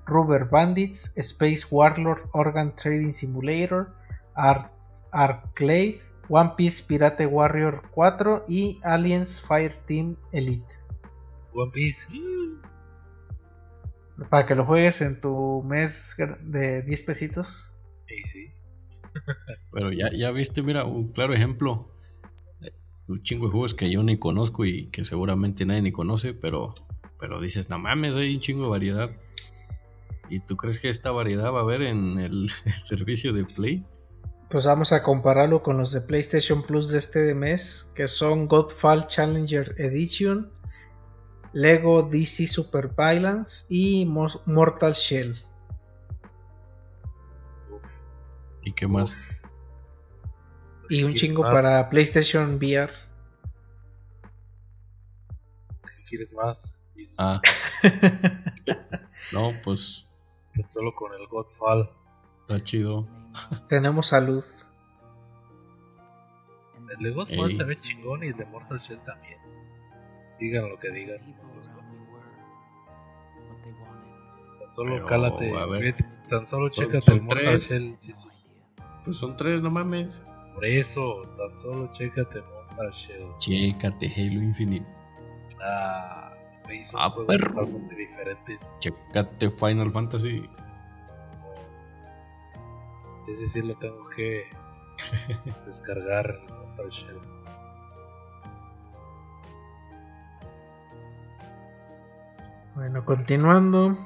Rubber 0.07 0.45
Bandits, 0.45 1.13
Space 1.19 1.71
Warlord 1.71 2.27
Organ 2.33 2.73
Trading 2.75 3.11
Simulator, 3.11 3.93
Ar- 4.35 4.71
Arclave, 5.11 6.01
One 6.27 6.55
Piece 6.55 6.81
Pirate 6.81 7.27
Warrior 7.27 7.81
4 7.93 8.45
y 8.47 8.79
Aliens 8.83 9.41
Fireteam 9.47 10.17
Elite. 10.31 10.83
One 11.53 11.71
Piece. 11.71 12.07
Para 14.29 14.45
que 14.45 14.55
lo 14.55 14.65
juegues 14.65 15.01
en 15.01 15.19
tu 15.19 15.63
mes 15.63 16.15
de 16.41 16.81
10 16.83 17.03
pesitos. 17.03 17.71
Sí, 18.07 18.15
sí. 18.31 18.51
Pero 19.71 19.91
ya, 19.91 20.09
ya 20.15 20.31
viste, 20.31 20.61
mira, 20.61 20.85
un 20.85 21.11
claro 21.11 21.33
ejemplo. 21.33 21.91
Un 23.07 23.21
chingo 23.21 23.45
de 23.45 23.51
juegos 23.51 23.73
que 23.73 23.91
yo 23.91 24.01
ni 24.03 24.17
conozco 24.17 24.65
y 24.65 24.87
que 24.87 25.05
seguramente 25.05 25.65
nadie 25.65 25.81
ni 25.81 25.91
conoce, 25.91 26.33
pero, 26.33 26.73
pero 27.19 27.39
dices, 27.39 27.69
no 27.69 27.77
mames, 27.77 28.15
hay 28.15 28.33
un 28.33 28.41
chingo 28.41 28.63
de 28.63 28.69
variedad. 28.69 29.11
¿Y 30.29 30.39
tú 30.39 30.57
crees 30.57 30.79
que 30.79 30.89
esta 30.89 31.11
variedad 31.11 31.51
va 31.53 31.59
a 31.59 31.63
haber 31.63 31.83
en 31.83 32.19
el, 32.19 32.49
el 32.65 32.73
servicio 32.83 33.33
de 33.33 33.45
Play? 33.45 33.85
Pues 34.49 34.65
vamos 34.65 34.91
a 34.91 35.03
compararlo 35.03 35.63
con 35.63 35.77
los 35.77 35.91
de 35.91 36.01
PlayStation 36.01 36.63
Plus 36.63 36.91
de 36.91 36.99
este 36.99 37.33
mes, 37.33 37.91
que 37.95 38.07
son 38.07 38.47
Godfall 38.47 39.07
Challenger 39.07 39.75
Edition, 39.77 40.51
Lego 41.55 42.03
DC 42.03 42.47
Super 42.47 42.89
Violence 42.89 43.65
y 43.69 44.05
Mortal 44.05 44.91
Shell. 44.91 45.35
¿Y 48.63 48.73
qué 48.73 48.85
más? 48.87 49.15
Y 50.89 51.03
un 51.03 51.13
¿Qué 51.13 51.19
chingo 51.19 51.43
más? 51.43 51.53
para 51.53 51.89
PlayStation 51.89 52.55
VR. 52.55 52.91
¿Qué 55.81 56.03
quieres 56.09 56.33
más? 56.33 56.85
Ah. 57.17 57.39
no, 59.31 59.53
pues 59.63 60.09
Solo 60.69 60.93
con 60.93 61.13
el 61.13 61.25
Godfall. 61.27 61.89
está 62.41 62.59
chido. 62.61 63.07
Tenemos 63.69 64.07
salud. 64.07 64.43
El 66.97 67.03
de 67.03 67.11
Godfall 67.11 67.51
Ey. 67.51 67.55
se 67.55 67.63
ve 67.63 67.79
chingón 67.79 68.23
y 68.25 68.27
el 68.27 68.35
de 68.35 68.45
Mortal 68.45 68.79
Shell 68.79 68.99
también. 69.05 69.39
Digan 70.39 70.69
lo 70.69 70.77
que 70.79 70.89
digan. 70.91 71.19
Tan 74.59 74.73
Solo 74.73 74.93
Pero, 74.95 75.05
cálate 75.05 75.57
a 75.57 75.65
ver. 75.65 75.81
Met- 75.95 76.29
Tan 76.29 76.47
solo 76.47 76.69
Son- 76.69 76.85
chécate 76.85 77.01
son 77.01 77.17
el 77.21 77.27
tres. 77.27 77.69
Shell. 77.71 77.97
Pues 79.03 79.17
son 79.17 79.35
tres, 79.37 79.61
no 79.61 79.69
mames. 79.69 80.23
Por 80.53 80.65
eso, 80.65 81.21
tan 81.37 81.57
solo 81.57 81.91
chécate 81.93 82.41
Mortal 82.41 82.91
Shell. 82.91 83.25
Chécate 83.37 84.07
Halo 84.07 84.41
Infinite. 84.41 84.89
Ah, 85.63 86.31
Ah, 86.95 87.09
juegos 87.11 87.27
perro. 87.27 87.49
totalmente 87.53 87.95
diferentes. 87.95 88.59
Chécate 88.79 89.49
Final 89.51 89.91
Fantasy. 89.91 90.43
Ese 93.27 93.47
sí 93.47 93.61
lo 93.61 93.75
tengo 93.75 94.09
que 94.15 94.43
descargar 95.67 96.27
el 96.47 96.53
Mortal 96.53 96.89
Shell. 96.89 97.19
Bueno, 102.75 103.05
continuando. 103.05 103.97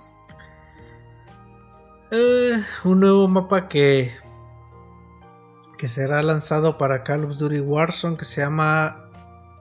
Eh, 2.11 2.63
un 2.83 2.99
nuevo 2.99 3.27
mapa 3.27 3.67
que 3.67 4.13
que 5.79 5.87
será 5.87 6.21
lanzado 6.21 6.77
para 6.77 7.03
Call 7.03 7.23
of 7.23 7.37
Duty 7.37 7.61
Warzone 7.61 8.17
que 8.17 8.25
se 8.25 8.41
llama 8.41 9.09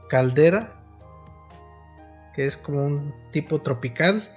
Caldera, 0.09 0.73
que 2.35 2.45
es 2.45 2.57
como 2.57 2.85
un 2.85 3.15
tipo 3.31 3.63
tropical. 3.63 4.29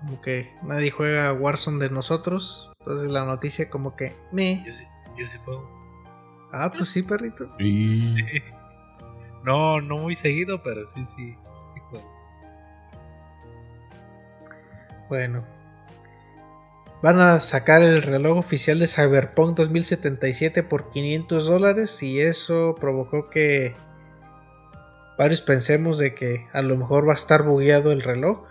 Como 0.00 0.20
que 0.20 0.52
nadie 0.64 0.90
juega 0.90 1.32
Warzone 1.32 1.78
de 1.78 1.88
nosotros. 1.88 2.72
Entonces 2.80 3.08
la 3.08 3.24
noticia 3.24 3.70
como 3.70 3.96
que 3.96 4.16
me. 4.32 4.64
Yo 4.66 4.72
sí, 4.74 4.84
yo 5.16 5.26
sí 5.28 5.38
puedo. 5.44 5.66
Ah, 6.52 6.70
tú 6.70 6.84
sí, 6.84 7.02
perrito. 7.02 7.48
Sí. 7.58 8.42
No, 9.44 9.80
no 9.80 9.98
muy 9.98 10.14
seguido, 10.14 10.62
pero 10.62 10.86
sí, 10.86 11.04
sí, 11.04 11.36
Bueno. 15.12 15.44
Van 17.02 17.20
a 17.20 17.38
sacar 17.40 17.82
el 17.82 18.00
reloj 18.00 18.38
oficial 18.38 18.78
de 18.78 18.88
Cyberpunk 18.88 19.58
2077 19.58 20.62
por 20.62 20.88
500 20.88 21.46
dólares 21.46 22.02
y 22.02 22.22
eso 22.22 22.74
provocó 22.80 23.28
que 23.28 23.74
varios 25.18 25.42
pensemos 25.42 25.98
de 25.98 26.14
que 26.14 26.46
a 26.54 26.62
lo 26.62 26.78
mejor 26.78 27.06
va 27.06 27.12
a 27.12 27.14
estar 27.14 27.42
bugueado 27.42 27.92
el 27.92 28.00
reloj. 28.00 28.46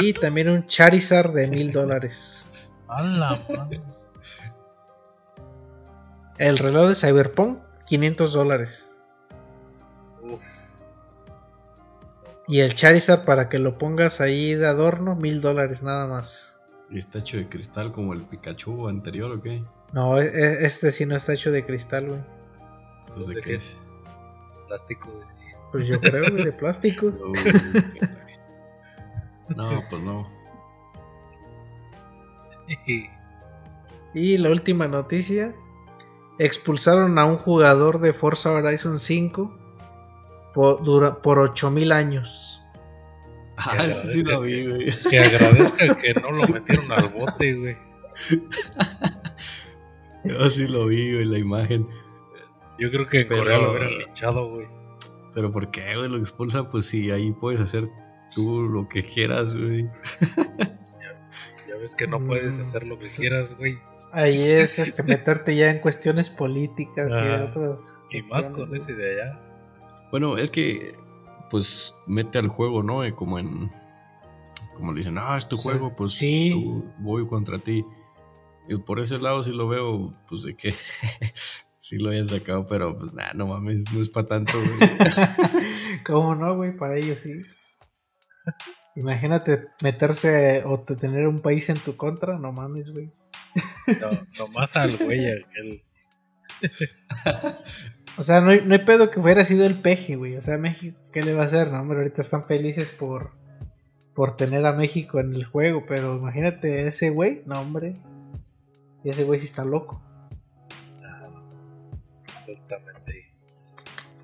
Y 0.00 0.14
también 0.14 0.48
un 0.48 0.66
Charizard 0.66 1.34
de 1.34 1.48
1000 1.48 1.72
dólares. 1.74 2.50
El 6.38 6.56
reloj 6.56 6.88
de 6.88 6.94
Cyberpunk, 6.94 7.58
500 7.86 8.32
dólares. 8.32 8.91
Y 12.52 12.60
el 12.60 12.74
Charizard 12.74 13.24
para 13.24 13.48
que 13.48 13.58
lo 13.58 13.78
pongas 13.78 14.20
ahí 14.20 14.54
de 14.54 14.66
adorno, 14.68 15.16
1000 15.16 15.40
dólares 15.40 15.82
nada 15.82 16.06
más. 16.06 16.60
¿Y 16.90 16.98
está 16.98 17.20
hecho 17.20 17.38
de 17.38 17.48
cristal 17.48 17.92
como 17.92 18.12
el 18.12 18.24
Pikachu 18.26 18.88
anterior 18.88 19.32
o 19.32 19.40
qué? 19.40 19.62
No, 19.94 20.18
e- 20.20 20.26
e- 20.26 20.66
este 20.66 20.92
sí 20.92 21.06
no 21.06 21.16
está 21.16 21.32
hecho 21.32 21.50
de 21.50 21.64
cristal, 21.64 22.08
güey. 22.08 22.20
Entonces, 23.06 23.28
¿de 23.28 23.34
¿De 23.36 23.40
qué 23.40 23.54
es? 23.54 23.78
plástico, 24.68 25.10
güey. 25.10 25.26
Pues 25.72 25.86
yo 25.86 25.98
creo, 25.98 26.30
güey, 26.30 26.44
de 26.44 26.52
plástico. 26.52 27.10
No, 29.56 29.82
pues 29.90 30.02
no. 30.02 30.28
Y 34.14 34.36
la 34.38 34.50
última 34.50 34.86
noticia. 34.88 35.54
Expulsaron 36.38 37.18
a 37.18 37.24
un 37.24 37.36
jugador 37.38 38.00
de 38.00 38.12
Forza 38.12 38.50
Horizon 38.50 38.98
5 38.98 39.58
por, 40.54 40.82
dura- 40.82 41.20
por 41.22 41.38
8000 41.38 41.92
años. 41.92 42.62
Ah, 43.56 43.92
sí 44.12 44.22
lo 44.24 44.40
vi, 44.40 44.66
güey. 44.66 44.86
Que 45.10 45.18
agradezca 45.20 45.94
que 46.00 46.14
no 46.14 46.30
lo 46.32 46.48
metieron 46.48 46.90
al 46.92 47.08
bote, 47.08 47.54
güey. 47.54 47.76
Yo 50.24 50.50
sí 50.50 50.66
lo 50.68 50.86
vi, 50.86 51.12
güey, 51.14 51.24
la 51.24 51.38
imagen. 51.38 51.86
Yo 52.78 52.90
creo 52.90 53.08
que 53.08 53.20
en 53.22 53.28
Pero- 53.28 53.40
Corea 53.42 53.58
lo 53.58 53.70
hubieran 53.72 53.98
linchado, 53.98 54.48
güey. 54.50 54.66
Pero 55.34 55.50
¿por 55.50 55.70
qué, 55.70 55.96
güey? 55.96 56.08
Lo 56.10 56.18
expulsan, 56.18 56.66
pues 56.68 56.86
sí, 56.86 57.10
ahí 57.10 57.32
puedes 57.32 57.60
hacer 57.60 57.88
tú 58.34 58.62
lo 58.62 58.88
que 58.88 59.02
quieras, 59.02 59.54
güey. 59.56 59.88
Ya 61.68 61.76
ves 61.80 61.94
que 61.94 62.06
no 62.06 62.20
puedes 62.20 62.54
Mm, 62.58 62.60
hacer 62.62 62.86
lo 62.86 62.98
que 62.98 63.06
sí. 63.06 63.22
quieras, 63.22 63.56
güey. 63.56 63.78
Ahí 64.12 64.42
es 64.42 64.78
este, 64.78 65.02
meterte 65.04 65.56
ya 65.56 65.70
en 65.70 65.78
cuestiones 65.78 66.28
políticas 66.28 67.12
y 67.12 67.28
otras. 67.42 68.02
Y 68.10 68.20
más 68.28 68.48
con 68.50 68.74
ese 68.76 68.92
de 68.94 69.22
allá. 69.22 69.40
Bueno, 70.12 70.36
es 70.38 70.50
que, 70.52 70.94
pues, 71.50 71.92
mete 72.06 72.38
al 72.38 72.46
juego, 72.48 72.82
¿no? 72.84 73.02
Eh, 73.04 73.12
Como 73.14 73.38
en. 73.40 73.70
Como 74.76 74.92
le 74.92 74.98
dicen, 74.98 75.16
ah, 75.18 75.36
es 75.36 75.48
tu 75.48 75.56
Sí, 75.56 75.68
juego, 75.68 75.96
pues 75.96 76.12
sí. 76.12 76.50
tú- 76.52 76.84
voy 76.98 77.26
contra 77.26 77.58
ti. 77.58 77.84
Y 78.68 78.76
por 78.76 79.00
ese 79.00 79.18
lado 79.18 79.42
sí 79.42 79.50
lo 79.50 79.66
veo, 79.68 80.14
pues, 80.28 80.42
de 80.44 80.54
que 80.56 80.74
sí 81.80 81.98
lo 81.98 82.10
hayan 82.10 82.28
sacado, 82.28 82.64
pero 82.66 82.96
pues, 82.98 83.12
nada, 83.12 83.32
no 83.34 83.46
mames, 83.48 83.84
no 83.92 84.00
es 84.00 84.08
para 84.10 84.26
tanto, 84.28 84.52
güey. 84.54 84.90
¿Cómo 86.06 86.34
no, 86.36 86.54
güey? 86.56 86.76
Para 86.76 86.96
ellos 86.96 87.18
sí. 87.20 87.32
Imagínate 88.96 89.68
meterse 89.82 90.62
o 90.66 90.80
te- 90.80 90.96
tener 90.96 91.26
un 91.26 91.40
país 91.40 91.68
en 91.70 91.78
tu 91.80 91.96
contra, 91.96 92.38
no 92.38 92.52
mames, 92.52 92.92
güey. 92.92 93.10
No, 94.00 94.10
nomás 94.38 94.76
al 94.76 94.96
güey 94.96 95.26
aquel. 95.30 95.82
O 98.18 98.22
sea, 98.22 98.40
no 98.40 98.50
hay, 98.50 98.60
no 98.64 98.74
hay 98.74 98.84
pedo 98.84 99.10
que 99.10 99.20
hubiera 99.20 99.44
sido 99.44 99.64
el 99.64 99.80
peje, 99.80 100.16
güey. 100.16 100.36
O 100.36 100.42
sea, 100.42 100.58
México, 100.58 100.98
¿qué 101.12 101.22
le 101.22 101.32
va 101.32 101.42
a 101.42 101.46
hacer? 101.46 101.72
No, 101.72 101.80
hombre, 101.80 101.98
ahorita 101.98 102.20
están 102.20 102.44
felices 102.44 102.90
por, 102.90 103.30
por 104.14 104.36
tener 104.36 104.64
a 104.66 104.72
México 104.72 105.18
en 105.18 105.32
el 105.32 105.44
juego, 105.44 105.84
pero 105.88 106.16
imagínate 106.16 106.86
ese 106.86 107.10
güey, 107.10 107.42
no, 107.46 107.60
hombre. 107.60 107.96
Y 109.02 109.10
ese 109.10 109.24
güey 109.24 109.40
sí 109.40 109.46
está 109.46 109.64
loco. 109.64 110.02
Exactamente. 112.46 113.32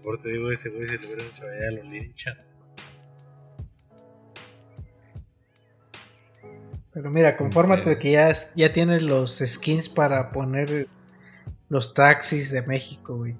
Por 0.03 0.18
te 0.18 0.30
digo, 0.30 0.53
ese 0.53 0.68
güey 0.68 0.89
si 0.89 0.99
lo 0.99 1.07
hubieran 1.07 1.26
hecho 1.26 1.45
allá 1.45 1.70
lo 1.70 1.82
linchan. 1.91 2.36
Pero 6.93 7.11
mira, 7.11 7.36
confórmate 7.36 7.91
de 7.91 7.99
que 7.99 8.12
ya, 8.12 8.32
ya 8.55 8.72
tienes 8.72 9.03
los 9.03 9.39
skins 9.39 9.89
para 9.89 10.32
poner 10.32 10.89
los 11.68 11.95
taxis 11.95 12.51
de 12.51 12.62
México, 12.62 13.16
güey. 13.16 13.36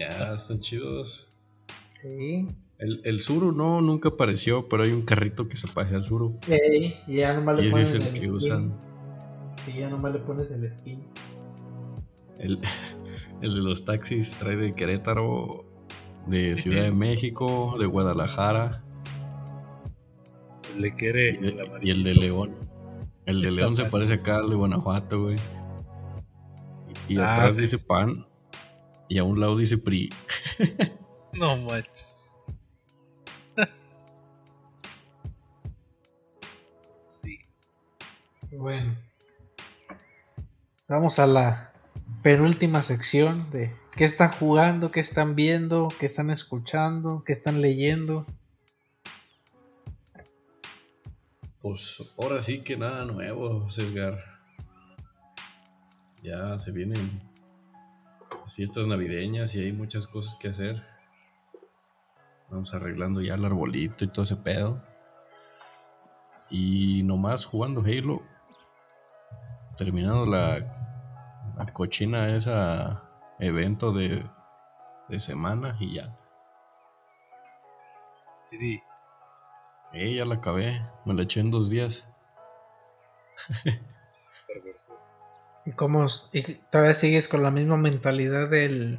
Ya, 0.00 0.32
están 0.34 0.58
chidos. 0.58 1.28
Sí. 2.02 2.48
El, 2.78 3.00
el 3.04 3.20
Zuru 3.20 3.52
no, 3.52 3.80
nunca 3.82 4.08
apareció, 4.08 4.68
pero 4.68 4.84
hay 4.84 4.92
un 4.92 5.02
carrito 5.02 5.46
que 5.48 5.56
se 5.56 5.68
parece 5.68 5.96
al 5.96 6.04
Zuru. 6.04 6.38
Ey, 6.48 6.94
y 7.06 7.16
ya 7.16 7.34
nomás 7.34 7.56
le 7.56 7.64
Y 7.64 7.66
ese 7.68 7.72
pones 7.74 7.88
es 7.88 7.94
el 7.94 8.02
el, 8.02 8.12
que 8.14 8.22
skin. 8.22 8.36
usan. 8.36 8.74
Sí, 9.66 9.72
ya 9.78 9.90
nomás 9.90 10.12
le 10.14 10.18
pones 10.20 10.50
el 10.50 10.70
skin. 10.70 11.02
El, 12.38 12.58
el 13.42 13.54
de 13.54 13.60
los 13.60 13.84
taxis 13.84 14.34
trae 14.36 14.56
de 14.56 14.74
Querétaro, 14.74 15.66
de 16.26 16.56
Ciudad 16.56 16.82
de 16.84 16.92
México, 16.92 17.76
de 17.78 17.86
Guadalajara 17.86 18.82
Le 20.76 20.94
quiere 20.94 21.30
y, 21.30 21.36
de- 21.38 21.66
y 21.82 21.90
el 21.90 22.02
de 22.02 22.14
León. 22.14 22.54
El 23.26 23.42
de 23.42 23.50
León 23.50 23.76
se 23.76 23.84
parece 23.86 24.14
acá 24.14 24.38
al 24.38 24.48
de 24.48 24.56
Guanajuato, 24.56 25.22
güey. 25.24 25.36
Y 27.08 27.18
Ah, 27.18 27.32
atrás 27.34 27.56
sí. 27.56 27.62
dice 27.62 27.78
PAN 27.78 28.24
y 29.10 29.18
a 29.18 29.24
un 29.24 29.38
lado 29.38 29.58
dice 29.58 29.76
PRI. 29.76 30.08
No 31.32 31.56
manches. 31.58 32.28
sí. 37.22 37.38
Bueno. 38.50 38.96
Vamos 40.88 41.20
a 41.20 41.28
la 41.28 41.72
penúltima 42.24 42.82
sección 42.82 43.48
de 43.50 43.72
qué 43.94 44.04
están 44.04 44.30
jugando, 44.32 44.90
qué 44.90 44.98
están 44.98 45.36
viendo, 45.36 45.92
qué 46.00 46.06
están 46.06 46.30
escuchando, 46.30 47.22
qué 47.24 47.32
están 47.32 47.60
leyendo. 47.62 48.26
Pues 51.60 52.12
ahora 52.18 52.42
sí 52.42 52.62
que 52.62 52.76
nada 52.76 53.04
nuevo, 53.04 53.70
Sesgar. 53.70 54.18
Ya 56.24 56.58
se 56.58 56.72
vienen 56.72 57.29
fiestas 58.48 58.86
navideñas 58.86 59.54
y 59.54 59.60
hay 59.64 59.72
muchas 59.72 60.06
cosas 60.06 60.36
que 60.36 60.48
hacer. 60.48 60.84
Vamos 62.50 62.74
arreglando 62.74 63.20
ya 63.20 63.34
el 63.34 63.44
arbolito 63.44 64.04
y 64.04 64.08
todo 64.08 64.24
ese 64.24 64.36
pedo. 64.36 64.82
Y 66.50 67.02
nomás 67.04 67.44
jugando 67.44 67.80
Halo. 67.80 68.22
Terminando 69.76 70.26
la, 70.26 70.58
la 71.56 71.72
cochina 71.72 72.36
esa 72.36 73.04
evento 73.38 73.92
de, 73.92 74.24
de 75.08 75.18
semana 75.18 75.76
y 75.80 75.94
ya. 75.94 76.16
Sí, 78.50 78.82
Eh, 79.92 80.14
ya 80.14 80.24
la 80.24 80.36
acabé. 80.36 80.82
Me 81.04 81.14
la 81.14 81.22
eché 81.22 81.40
en 81.40 81.50
dos 81.50 81.70
días. 81.70 82.06
¿Y 85.66 85.72
cómo 85.72 86.06
y 86.32 86.42
todavía 86.70 86.94
sigues 86.94 87.28
con 87.28 87.42
la 87.42 87.50
misma 87.50 87.76
mentalidad 87.76 88.48
del 88.48 88.98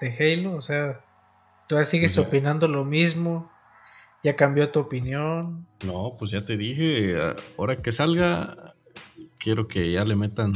de 0.00 0.36
Halo? 0.36 0.56
O 0.56 0.60
sea, 0.60 1.04
todavía 1.68 1.86
sigues 1.86 2.18
opinando 2.18 2.68
lo 2.68 2.84
mismo. 2.84 3.50
¿Ya 4.24 4.34
cambió 4.34 4.70
tu 4.70 4.80
opinión? 4.80 5.66
No, 5.84 6.14
pues 6.18 6.32
ya 6.32 6.40
te 6.40 6.56
dije, 6.56 7.16
ahora 7.56 7.76
que 7.76 7.92
salga, 7.92 8.74
quiero 9.38 9.68
que 9.68 9.92
ya 9.92 10.02
le 10.04 10.16
metan 10.16 10.54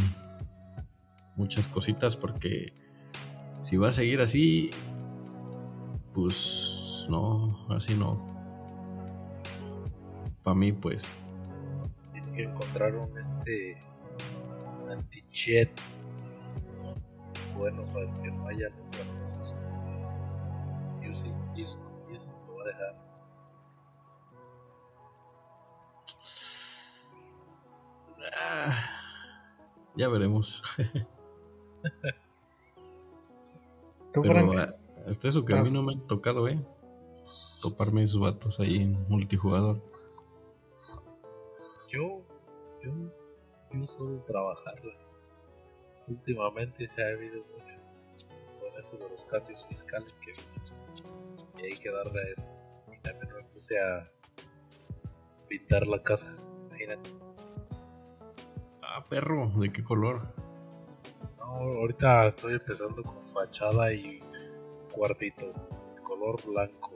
muchas 1.36 1.68
cositas 1.68 2.16
porque 2.16 2.72
si 3.60 3.76
va 3.76 3.90
a 3.90 3.92
seguir 3.92 4.20
así, 4.20 4.72
pues 6.12 7.06
no, 7.08 7.66
así 7.70 7.94
no. 7.94 8.26
Para 10.42 10.56
mí, 10.56 10.72
pues. 10.72 11.06
Tiene 12.12 12.32
que 12.32 12.42
encontrar 12.42 12.96
un 12.96 13.16
este 13.16 13.78
anti-chat 14.92 15.70
bueno 17.56 17.84
para 17.92 18.06
que 18.22 18.30
no 18.30 18.48
haya 18.48 18.68
sí, 21.14 21.32
eso, 21.56 21.78
eso 22.12 22.26
lo 22.46 22.56
va 22.56 22.62
a 22.62 22.66
dejar. 22.66 22.94
Ah, 28.34 28.74
ya 29.96 30.08
veremos. 30.08 30.62
¿Tú, 34.12 34.22
Pero 34.22 34.52
ah, 34.58 34.74
hasta 35.08 35.28
eso 35.28 35.44
que 35.44 35.56
a 35.56 35.62
mí 35.62 35.70
no 35.70 35.82
me 35.82 35.94
ha 35.94 36.06
tocado, 36.06 36.48
eh. 36.48 36.60
Toparme 37.60 38.02
esos 38.02 38.20
vatos 38.20 38.60
ahí 38.60 38.76
en 38.76 39.08
multijugador. 39.08 39.82
Yo, 41.88 42.22
yo, 42.82 42.92
yo 43.72 43.86
suelo 43.86 44.22
trabajarla. 44.26 44.94
Últimamente 46.08 46.88
se 46.94 47.02
ha 47.02 47.08
habido 47.08 47.44
mucho 47.44 48.28
con 48.60 48.78
eso 48.78 48.96
de 48.96 49.08
los 49.08 49.24
cambios 49.26 49.64
fiscales 49.68 50.12
que 50.14 50.32
y 51.60 51.66
hay 51.66 51.72
que 51.72 51.90
darle 51.90 52.20
a 52.20 52.32
eso. 52.32 52.50
Y 52.92 52.98
también 53.00 53.34
me 53.34 53.42
puse 53.44 53.78
a 53.78 54.10
pintar 55.48 55.86
la 55.86 56.02
casa, 56.02 56.34
imagínate. 56.68 57.10
Ah, 58.82 59.04
perro, 59.08 59.50
¿de 59.56 59.72
qué 59.72 59.82
color? 59.82 60.34
No, 61.38 61.44
ahorita 61.44 62.28
estoy 62.28 62.54
empezando 62.54 63.02
con 63.02 63.26
fachada 63.32 63.92
y 63.92 64.20
cuartito, 64.92 65.52
color 66.02 66.44
blanco. 66.44 66.90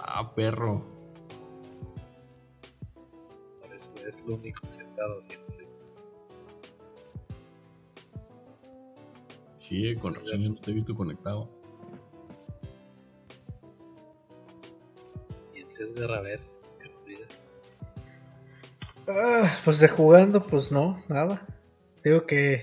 Ah, 0.00 0.32
perro. 0.34 0.93
Es 4.06 4.20
lo 4.26 4.34
único 4.34 4.60
que 4.70 4.82
he 4.82 4.86
estado 4.86 5.18
haciendo. 5.18 5.54
Sí, 9.66 9.94
con 9.94 10.14
razón 10.14 10.42
yo 10.42 10.50
no 10.50 10.56
te 10.56 10.72
he 10.72 10.74
visto 10.74 10.94
conectado. 10.94 11.48
Y 15.54 15.60
el 15.60 15.70
César, 15.70 16.12
a 16.12 16.20
ver, 16.20 16.40
que 16.78 16.88
nos 16.90 17.06
diga. 17.06 17.26
Ah, 19.08 19.58
pues 19.64 19.80
de 19.80 19.88
jugando, 19.88 20.42
pues 20.42 20.70
no, 20.70 21.02
nada. 21.08 21.46
Digo 22.04 22.26
que 22.26 22.60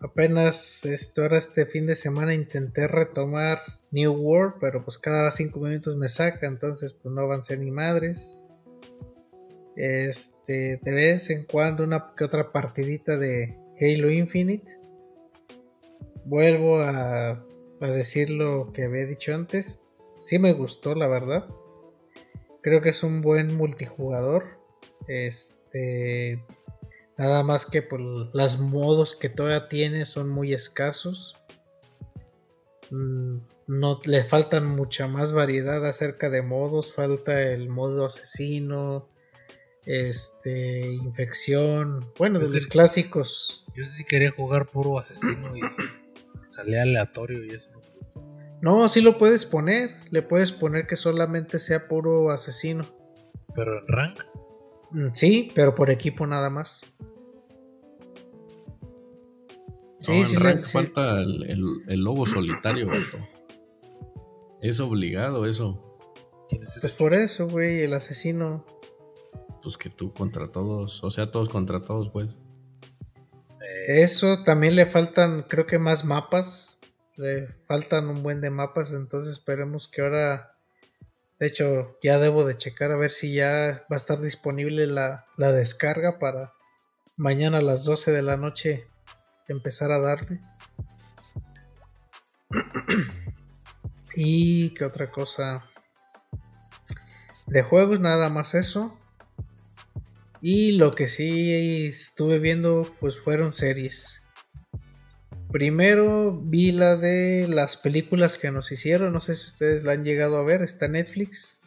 apenas 0.00 0.84
esto, 0.84 1.22
ahora 1.22 1.38
este 1.38 1.66
fin 1.66 1.86
de 1.86 1.94
semana 1.94 2.34
intenté 2.34 2.88
retomar 2.88 3.60
New 3.92 4.12
World, 4.12 4.54
pero 4.60 4.82
pues 4.82 4.98
cada 4.98 5.30
cinco 5.30 5.60
minutos 5.60 5.94
me 5.94 6.08
saca, 6.08 6.48
entonces 6.48 6.94
pues 6.94 7.14
no 7.14 7.20
avancé 7.20 7.58
ni 7.58 7.70
madres. 7.70 8.44
Este, 9.76 10.80
de 10.82 10.92
vez 10.92 11.30
en 11.30 11.44
cuando 11.44 11.84
una 11.84 12.12
que 12.16 12.24
otra 12.24 12.52
partidita 12.52 13.16
de 13.16 13.56
Halo 13.80 14.10
Infinite. 14.10 14.78
Vuelvo 16.24 16.80
a, 16.80 17.44
decir 17.80 18.30
lo 18.30 18.72
que 18.72 18.84
había 18.84 19.06
dicho 19.06 19.34
antes. 19.34 19.86
Sí 20.20 20.38
me 20.38 20.52
gustó, 20.52 20.94
la 20.94 21.08
verdad. 21.08 21.46
Creo 22.62 22.82
que 22.82 22.90
es 22.90 23.02
un 23.02 23.22
buen 23.22 23.54
multijugador. 23.54 24.60
Este. 25.08 26.44
Nada 27.16 27.42
más 27.42 27.66
que 27.66 27.82
por 27.82 28.00
los 28.00 28.60
modos 28.60 29.14
que 29.14 29.28
todavía 29.28 29.68
tiene 29.68 30.04
son 30.04 30.28
muy 30.28 30.52
escasos. 30.52 31.36
Mm, 32.90 33.38
No 33.66 34.00
le 34.04 34.24
faltan 34.24 34.66
mucha 34.66 35.06
más 35.06 35.32
variedad 35.32 35.86
acerca 35.86 36.28
de 36.28 36.42
modos. 36.42 36.92
Falta 36.92 37.40
el 37.42 37.70
modo 37.70 38.06
asesino. 38.06 39.08
Este. 39.86 40.92
Infección. 40.92 42.10
Bueno, 42.18 42.38
de 42.38 42.48
los 42.48 42.66
clásicos. 42.66 43.64
Yo 43.74 43.84
sí 43.86 44.04
quería 44.04 44.30
jugar 44.32 44.66
puro 44.70 44.98
asesino 44.98 45.56
y 45.56 45.60
salía 46.46 46.82
aleatorio 46.82 47.44
y 47.44 47.50
eso. 47.54 47.70
No, 48.62 48.88
sí 48.88 49.00
lo 49.00 49.16
puedes 49.16 49.46
poner. 49.46 49.90
Le 50.10 50.22
puedes 50.22 50.52
poner 50.52 50.86
que 50.86 50.96
solamente 50.96 51.58
sea 51.58 51.88
puro 51.88 52.30
asesino. 52.30 52.86
Pero 53.54 53.78
en 53.80 53.86
rank. 53.88 54.20
Mm, 54.92 55.08
Sí, 55.12 55.50
pero 55.54 55.74
por 55.74 55.90
equipo 55.90 56.26
nada 56.26 56.50
más. 56.50 56.82
Sí, 59.98 60.12
no, 60.12 60.18
en 60.18 60.26
sí, 60.26 60.36
rank 60.36 60.60
sí. 60.64 60.72
falta 60.72 61.20
el, 61.20 61.42
el- 61.50 61.82
el 61.88 62.00
lobo 62.00 62.26
solitario. 62.26 62.86
Es 64.62 64.80
obligado 64.80 65.46
eso. 65.46 65.86
Pues 66.80 66.92
por 66.94 67.14
eso, 67.14 67.48
güey, 67.48 67.80
el 67.82 67.94
asesino. 67.94 68.66
Pues 69.62 69.76
que 69.76 69.90
tú 69.90 70.12
contra 70.14 70.50
todos, 70.50 71.02
o 71.04 71.10
sea, 71.10 71.30
todos 71.30 71.48
contra 71.48 71.82
todos, 71.82 72.10
pues. 72.10 72.38
Eso 73.86 74.42
también 74.42 74.76
le 74.76 74.86
faltan, 74.86 75.42
creo 75.42 75.66
que 75.66 75.78
más 75.78 76.04
mapas. 76.04 76.80
Le 77.16 77.48
faltan 77.48 78.08
un 78.08 78.22
buen 78.22 78.40
de 78.40 78.50
mapas, 78.50 78.92
entonces 78.92 79.32
esperemos 79.32 79.88
que 79.88 80.02
ahora. 80.02 80.56
De 81.38 81.46
hecho, 81.46 81.98
ya 82.02 82.18
debo 82.18 82.44
de 82.44 82.56
checar 82.56 82.92
a 82.92 82.96
ver 82.96 83.10
si 83.10 83.32
ya 83.34 83.84
va 83.90 83.96
a 83.96 83.96
estar 83.96 84.20
disponible 84.20 84.86
la, 84.86 85.26
la 85.36 85.52
descarga 85.52 86.18
para 86.18 86.52
mañana 87.16 87.58
a 87.58 87.62
las 87.62 87.84
12 87.84 88.12
de 88.12 88.22
la 88.22 88.36
noche 88.36 88.86
empezar 89.48 89.90
a 89.90 89.98
darle. 89.98 90.40
y 94.14 94.70
qué 94.74 94.84
otra 94.84 95.10
cosa. 95.10 95.64
De 97.46 97.62
juegos 97.62 98.00
nada 98.00 98.28
más 98.28 98.54
eso. 98.54 98.96
Y 100.42 100.72
lo 100.72 100.92
que 100.92 101.08
sí 101.08 101.86
estuve 101.86 102.38
viendo 102.38 102.90
pues 102.98 103.18
fueron 103.18 103.52
series. 103.52 104.22
Primero 105.52 106.40
vi 106.40 106.72
la 106.72 106.96
de 106.96 107.46
las 107.48 107.76
películas 107.76 108.38
que 108.38 108.50
nos 108.50 108.70
hicieron, 108.70 109.12
no 109.12 109.20
sé 109.20 109.34
si 109.34 109.46
ustedes 109.46 109.82
la 109.82 109.92
han 109.92 110.04
llegado 110.04 110.38
a 110.38 110.44
ver, 110.44 110.62
está 110.62 110.86
en 110.86 110.92
Netflix. 110.92 111.60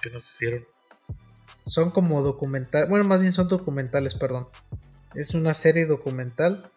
¿Qué 0.00 0.10
nos 0.10 0.24
hicieron? 0.24 0.66
Son 1.66 1.90
como 1.90 2.22
documental, 2.22 2.88
bueno, 2.88 3.04
más 3.04 3.20
bien 3.20 3.32
son 3.32 3.46
documentales, 3.46 4.14
perdón. 4.14 4.48
Es 5.14 5.34
una 5.34 5.54
serie 5.54 5.86
documental. 5.86 6.72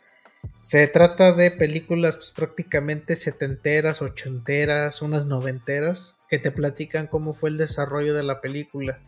Se 0.60 0.88
trata 0.88 1.32
de 1.32 1.50
películas 1.50 2.18
pues, 2.18 2.32
prácticamente 2.32 3.16
setenteras, 3.16 4.02
ochenteras, 4.02 5.02
unas 5.02 5.26
noventeras, 5.26 6.18
que 6.30 6.38
te 6.38 6.52
platican 6.52 7.08
cómo 7.08 7.34
fue 7.34 7.50
el 7.50 7.58
desarrollo 7.58 8.14
de 8.14 8.24
la 8.24 8.42
película. 8.42 9.00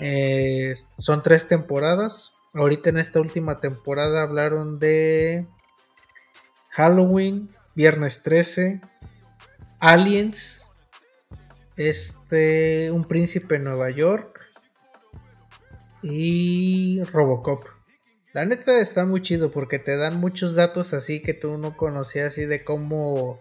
Eh, 0.00 0.74
son 0.96 1.22
tres 1.22 1.48
temporadas. 1.48 2.34
Ahorita 2.54 2.90
en 2.90 2.98
esta 2.98 3.20
última 3.20 3.60
temporada 3.60 4.22
hablaron 4.22 4.78
de 4.78 5.46
Halloween, 6.70 7.50
Viernes 7.74 8.22
13, 8.22 8.80
Aliens, 9.80 10.70
este, 11.76 12.90
Un 12.90 13.04
Príncipe 13.04 13.56
en 13.56 13.64
Nueva 13.64 13.90
York 13.90 14.40
y 16.02 17.02
Robocop. 17.04 17.64
La 18.32 18.44
neta 18.44 18.78
está 18.80 19.04
muy 19.04 19.22
chido 19.22 19.50
porque 19.50 19.78
te 19.78 19.96
dan 19.96 20.18
muchos 20.18 20.54
datos 20.54 20.94
así 20.94 21.22
que 21.22 21.34
tú 21.34 21.58
no 21.58 21.76
conocías 21.76 22.28
así 22.28 22.44
de 22.44 22.62
cómo 22.62 23.40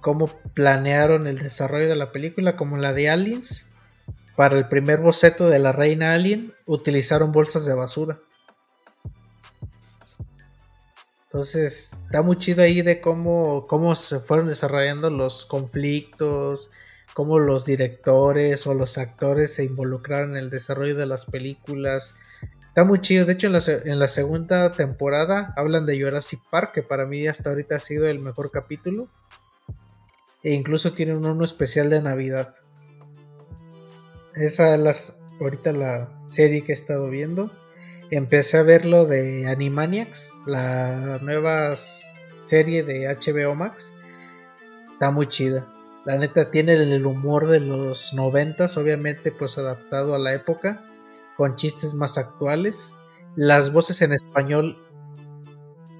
cómo 0.00 0.28
planearon 0.54 1.26
el 1.26 1.38
desarrollo 1.38 1.88
de 1.88 1.96
la 1.96 2.12
película 2.12 2.56
como 2.56 2.76
la 2.76 2.92
de 2.92 3.10
Aliens. 3.10 3.74
Para 4.36 4.58
el 4.58 4.68
primer 4.68 5.00
boceto 5.00 5.48
de 5.48 5.58
la 5.58 5.72
reina 5.72 6.12
alien 6.12 6.52
utilizaron 6.66 7.32
bolsas 7.32 7.64
de 7.64 7.74
basura. 7.74 8.20
Entonces 11.24 11.92
está 12.04 12.22
muy 12.22 12.36
chido 12.36 12.62
ahí 12.62 12.82
de 12.82 13.00
cómo, 13.00 13.66
cómo 13.66 13.94
se 13.94 14.20
fueron 14.20 14.48
desarrollando 14.48 15.10
los 15.10 15.44
conflictos, 15.44 16.70
cómo 17.14 17.38
los 17.38 17.64
directores 17.64 18.66
o 18.66 18.74
los 18.74 18.98
actores 18.98 19.54
se 19.54 19.64
involucraron 19.64 20.30
en 20.30 20.36
el 20.36 20.50
desarrollo 20.50 20.96
de 20.96 21.06
las 21.06 21.26
películas. 21.26 22.14
Está 22.68 22.84
muy 22.84 23.00
chido. 23.00 23.24
De 23.24 23.32
hecho, 23.32 23.46
en 23.46 23.54
la, 23.54 23.60
en 23.86 23.98
la 23.98 24.08
segunda 24.08 24.72
temporada 24.72 25.54
hablan 25.56 25.86
de 25.86 25.98
Jurassic 25.98 26.40
Park, 26.50 26.72
que 26.72 26.82
para 26.82 27.06
mí 27.06 27.26
hasta 27.26 27.48
ahorita 27.48 27.76
ha 27.76 27.80
sido 27.80 28.06
el 28.06 28.18
mejor 28.18 28.50
capítulo. 28.50 29.08
E 30.42 30.52
incluso 30.52 30.92
tienen 30.92 31.24
uno 31.24 31.44
especial 31.44 31.88
de 31.88 32.02
Navidad. 32.02 32.54
Esa 34.36 34.74
es 34.74 34.80
las, 34.80 35.18
ahorita 35.40 35.72
la 35.72 36.10
serie 36.26 36.62
que 36.62 36.72
he 36.72 36.74
estado 36.74 37.08
viendo. 37.08 37.50
Empecé 38.10 38.58
a 38.58 38.62
ver 38.62 38.84
lo 38.84 39.06
de 39.06 39.48
Animaniacs, 39.48 40.34
la 40.46 41.18
nueva 41.22 41.74
serie 42.44 42.82
de 42.82 43.08
HBO 43.08 43.54
Max. 43.54 43.94
Está 44.90 45.10
muy 45.10 45.26
chida. 45.26 45.66
La 46.04 46.18
neta 46.18 46.50
tiene 46.50 46.74
el 46.74 47.06
humor 47.06 47.48
de 47.48 47.60
los 47.60 48.12
noventas, 48.12 48.76
obviamente 48.76 49.32
pues 49.32 49.56
adaptado 49.56 50.14
a 50.14 50.18
la 50.18 50.34
época, 50.34 50.84
con 51.36 51.56
chistes 51.56 51.94
más 51.94 52.18
actuales. 52.18 52.94
Las 53.36 53.72
voces 53.72 54.02
en 54.02 54.12
español 54.12 54.78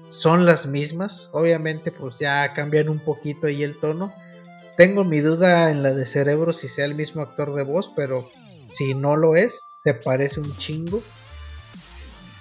son 0.07 0.45
las 0.45 0.67
mismas, 0.67 1.29
obviamente 1.33 1.91
pues 1.91 2.19
ya 2.19 2.53
cambian 2.53 2.87
un 2.87 2.99
poquito 2.99 3.47
ahí 3.47 3.63
el 3.63 3.79
tono. 3.79 4.13
Tengo 4.77 5.03
mi 5.03 5.21
duda 5.21 5.71
en 5.71 5.81
la 5.81 5.91
de 5.91 6.05
Cerebro 6.05 6.53
si 6.53 6.67
sea 6.67 6.85
el 6.85 6.93
mismo 6.93 7.23
actor 7.23 7.55
de 7.55 7.63
voz, 7.63 7.91
pero 7.95 8.23
si 8.69 8.93
no 8.93 9.15
lo 9.15 9.35
es, 9.35 9.63
se 9.73 9.95
parece 9.95 10.39
un 10.39 10.55
chingo. 10.55 11.01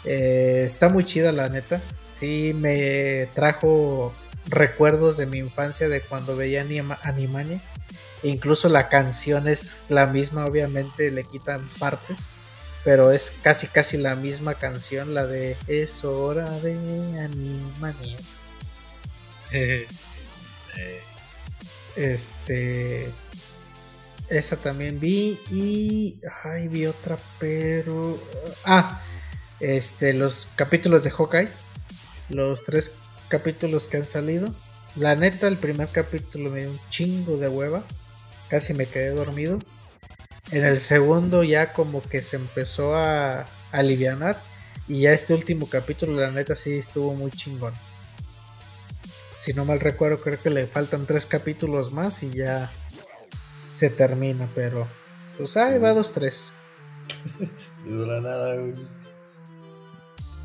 Eh, 0.05 0.63
está 0.67 0.91
muy 0.91 1.07
chida 1.07 1.33
la 1.33 1.49
neta. 1.49 1.81
Sí 2.13 2.53
me 2.55 3.27
trajo 3.35 4.13
recuerdos 4.49 5.17
de 5.17 5.25
mi 5.25 5.39
infancia 5.39 5.89
de 5.89 6.03
cuando 6.03 6.37
veía 6.37 6.61
Anima 6.61 6.99
Animaniacs. 7.05 7.81
Incluso 8.23 8.69
la 8.69 8.89
canción 8.91 9.49
es 9.49 9.87
la 9.89 10.07
misma, 10.07 10.45
obviamente 10.45 11.11
le 11.11 11.25
quitan 11.25 11.67
partes, 11.79 12.35
pero 12.85 13.13
es 13.13 13.33
casi 13.43 13.67
casi 13.67 13.97
la 13.97 14.15
misma 14.15 14.53
canción, 14.55 15.15
la 15.15 15.27
de 15.27 15.57
Es 15.69 16.05
hora 16.05 16.51
de 16.61 16.75
Animaniacs. 17.19 18.45
Eh, 20.79 21.01
Este 21.97 23.11
esa 24.29 24.57
también 24.57 24.99
vi 24.99 25.39
y 25.51 26.21
ay, 26.43 26.69
vi 26.69 26.87
otra, 26.87 27.17
pero 27.39 28.19
ah, 28.65 29.01
este 29.61 30.13
los 30.13 30.49
capítulos 30.57 31.05
de 31.05 31.11
Hawkeye, 31.11 31.49
los 32.31 32.65
tres 32.65 32.93
capítulos 33.29 33.89
que 33.89 33.99
han 33.99 34.07
salido. 34.07 34.53
La 34.97 35.15
neta, 35.15 35.47
el 35.47 35.59
primer 35.59 35.89
capítulo 35.89 36.51
me 36.51 36.61
dio 36.61 36.71
un 36.71 36.81
chingo 36.91 37.37
de 37.37 37.49
hueva. 37.49 37.83
Casi 38.49 38.75
me 38.75 38.87
quedé 38.87 39.11
dormido. 39.11 39.59
En 40.53 40.65
el 40.65 40.81
segundo 40.81 41.45
ya 41.45 41.73
como 41.73 42.01
que 42.01 42.23
se 42.23 42.37
empezó 42.37 42.97
a 42.97 43.47
alivianar. 43.73 44.41
Y 44.89 45.01
ya 45.01 45.13
este 45.13 45.35
último 45.35 45.69
capítulo, 45.69 46.19
la 46.19 46.31
neta, 46.31 46.57
sí 46.57 46.79
estuvo 46.79 47.15
muy 47.15 47.31
chingón. 47.31 47.75
Si 49.39 49.53
no 49.55 49.65
mal 49.65 49.81
recuerdo, 49.81 50.21
creo 50.21 50.41
que 50.41 50.51
le 50.51 50.67
faltan 50.67 51.07
tres 51.07 51.27
capítulos 51.27 51.93
más 51.93 52.23
y 52.23 52.31
ya 52.33 52.71
se 53.73 53.91
termina. 53.91 54.49
Pero 54.55 54.87
pues 55.37 55.57
ahí 55.57 55.79
va 55.79 55.93
dos, 55.95 56.13
tres. 56.13 56.55
No 57.85 57.97
dura 57.99 58.21
nada, 58.21 58.55
güey. 58.57 58.73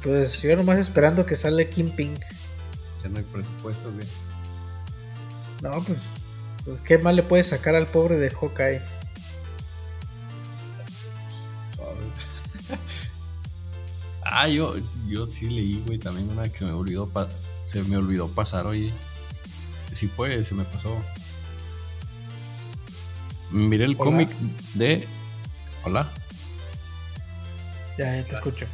Pues 0.04 0.42
yo 0.42 0.56
nomás 0.56 0.80
esperando 0.80 1.26
que 1.26 1.36
sale 1.36 1.70
Kim 1.70 1.90
Pink. 1.96 2.20
Ya 3.04 3.10
no 3.10 3.18
hay 3.20 3.24
presupuesto, 3.24 3.92
güey. 3.92 4.08
No, 5.62 5.72
pues, 5.84 6.00
pues 6.66 6.82
qué 6.82 6.98
mal 6.98 7.16
le 7.16 7.24
puede 7.24 7.44
sacar 7.44 7.76
al 7.76 7.88
pobre 7.88 8.18
de 8.18 8.30
Hawkeye. 8.32 8.82
Ah, 14.24 14.48
yo, 14.48 14.74
yo 15.08 15.26
sí 15.26 15.50
leí, 15.50 15.84
güey, 15.86 15.98
también 16.00 16.30
una 16.30 16.44
que 16.48 16.58
se 16.60 16.64
me 16.66 16.72
olvidó, 16.72 17.08
pa- 17.10 17.28
se 17.66 17.82
me 17.84 17.98
olvidó 17.98 18.28
pasar 18.30 18.66
hoy. 18.66 18.92
Sí 19.94 20.08
pues, 20.08 20.48
se 20.48 20.56
me 20.56 20.64
pasó. 20.64 20.96
Miré 23.52 23.86
el 23.86 23.98
cómic 23.98 24.30
de... 24.76 25.06
Hola, 25.84 26.08
Ya, 27.98 28.16
ya 28.18 28.24
te 28.24 28.34
escucho. 28.34 28.66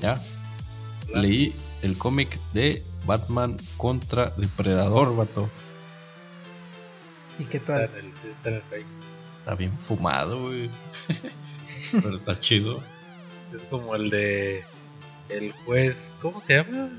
ya. 0.00 0.20
Leí 1.14 1.54
el 1.82 1.96
cómic 1.98 2.38
de 2.54 2.82
Batman 3.06 3.56
contra 3.76 4.30
Depredador, 4.30 5.14
vato. 5.14 5.48
¿Y 7.38 7.44
qué 7.44 7.58
está, 7.58 7.86
tal? 7.86 7.98
en 7.98 8.06
el, 8.06 8.30
está 8.30 8.48
en 8.48 8.54
el. 8.56 8.62
Está 9.40 9.54
bien 9.54 9.78
fumado, 9.78 10.48
güey. 10.48 10.70
Pero 11.92 12.16
está 12.16 12.40
chido. 12.40 12.82
Es 13.54 13.62
como 13.64 13.94
el 13.94 14.08
de. 14.10 14.64
El 15.28 15.52
juez. 15.52 16.12
¿Cómo 16.20 16.40
se 16.40 16.54
llama? 16.54 16.90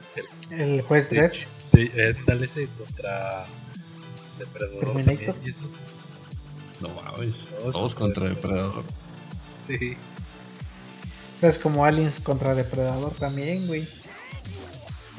El, 0.50 0.60
El 0.60 0.82
juez 0.82 1.10
Dredd. 1.10 1.32
Sí, 1.32 1.92
eh, 1.96 2.16
dale 2.26 2.46
ese 2.46 2.68
contra. 2.78 3.46
Depredador. 4.40 4.80
Terminator. 4.86 5.26
también, 5.26 5.36
y 5.46 5.50
eso. 5.50 5.62
No 6.82 6.90
mames, 6.90 7.50
Todos 7.58 7.74
todos, 7.74 7.96
contra 7.96 8.24
contra 8.24 8.30
Depredador. 8.30 8.84
Sí. 9.68 9.98
Es 11.42 11.58
como 11.60 11.86
Aliens 11.86 12.20
contra 12.20 12.54
Depredador 12.56 13.14
también, 13.14 13.68
güey. 13.68 13.88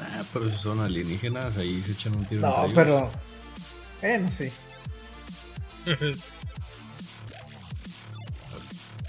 Ah, 0.01 0.23
pero 0.33 0.47
si 0.49 0.57
son 0.57 0.79
alienígenas, 0.81 1.57
ahí 1.57 1.81
se 1.83 1.93
echan 1.93 2.15
un 2.15 2.25
tiro 2.25 2.41
No, 2.41 2.65
entre 2.65 2.83
ellos. 2.83 3.09
pero. 4.01 4.13
Eh, 4.13 4.19
no 4.19 4.29
sé. 4.31 4.51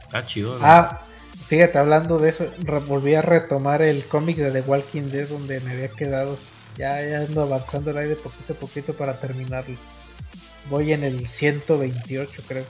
Está 0.07 0.25
chido. 0.27 0.59
¿no? 0.59 0.65
Ah, 0.65 1.01
fíjate, 1.49 1.79
hablando 1.79 2.19
de 2.19 2.31
eso, 2.31 2.47
volví 2.87 3.15
a 3.15 3.23
retomar 3.23 3.83
el 3.83 4.05
cómic 4.05 4.37
de 4.37 4.51
The 4.53 4.61
Walking 4.69 5.03
Dead 5.11 5.29
donde 5.29 5.61
me 5.61 5.73
había 5.73 5.89
quedado. 5.89 6.39
Ya, 6.77 7.03
ya 7.05 7.21
ando 7.21 7.43
avanzando 7.43 7.97
ahí 7.99 8.09
de 8.09 8.15
poquito 8.17 8.53
a 8.53 8.57
poquito 8.57 8.95
para 8.95 9.19
terminarlo. 9.19 9.77
Voy 10.71 10.93
en 10.93 11.03
el 11.03 11.27
128, 11.27 12.43
creo. 12.47 12.65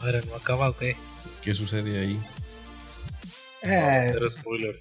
Madre, 0.00 0.22
¿no 0.28 0.34
acaba 0.34 0.70
o 0.70 0.76
qué? 0.76 0.96
¿Qué 1.42 1.54
sucede 1.54 2.00
ahí? 2.00 2.18
Eh, 3.62 4.14
pues, 4.18 4.34
spoilers. 4.36 4.80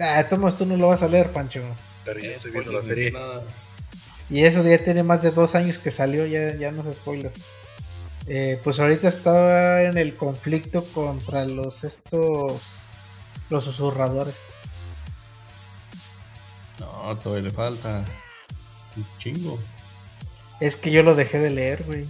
ah, 0.00 0.24
Tomás, 0.28 0.58
tú 0.58 0.66
no 0.66 0.76
lo 0.76 0.88
vas 0.88 1.02
a 1.02 1.08
leer, 1.08 1.30
Pancho. 1.30 1.62
Pero 2.04 2.18
ya 2.20 2.28
Eh, 2.30 2.34
estoy 2.36 2.50
viendo 2.52 2.72
la 2.72 2.82
serie. 2.82 3.10
nada. 3.12 3.42
Y 4.28 4.42
eso 4.44 4.64
ya 4.64 4.78
tiene 4.82 5.04
más 5.04 5.22
de 5.22 5.30
dos 5.30 5.54
años 5.54 5.78
que 5.78 5.92
salió, 5.92 6.26
ya, 6.26 6.54
ya 6.56 6.72
no 6.72 6.88
es 6.88 6.96
spoiler. 6.96 7.30
Eh, 8.28 8.60
pues 8.64 8.80
ahorita 8.80 9.06
está 9.06 9.82
en 9.82 9.98
el 9.98 10.16
conflicto 10.16 10.84
contra 10.92 11.44
los 11.44 11.84
estos 11.84 12.88
los 13.50 13.64
susurradores. 13.64 14.52
No, 16.80 17.16
todavía 17.18 17.48
le 17.48 17.54
falta 17.54 18.04
un 18.96 19.06
chingo. 19.18 19.58
Es 20.60 20.76
que 20.76 20.90
yo 20.90 21.02
lo 21.02 21.14
dejé 21.14 21.38
de 21.38 21.50
leer, 21.50 21.84
güey. 21.84 22.06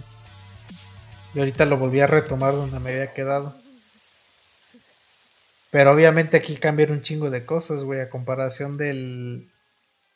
Y 1.35 1.39
ahorita 1.39 1.65
lo 1.65 1.77
volví 1.77 1.99
a 1.99 2.07
retomar 2.07 2.53
donde 2.53 2.79
me 2.79 2.91
había 2.91 3.13
quedado. 3.13 3.55
Pero 5.69 5.91
obviamente 5.91 6.37
aquí 6.37 6.55
cambian 6.55 6.91
un 6.91 7.01
chingo 7.01 7.29
de 7.29 7.45
cosas, 7.45 7.83
güey, 7.83 7.99
a 7.99 8.09
comparación 8.09 8.77
del 8.77 9.51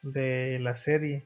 de 0.01 0.57
la 0.59 0.77
serie. 0.77 1.25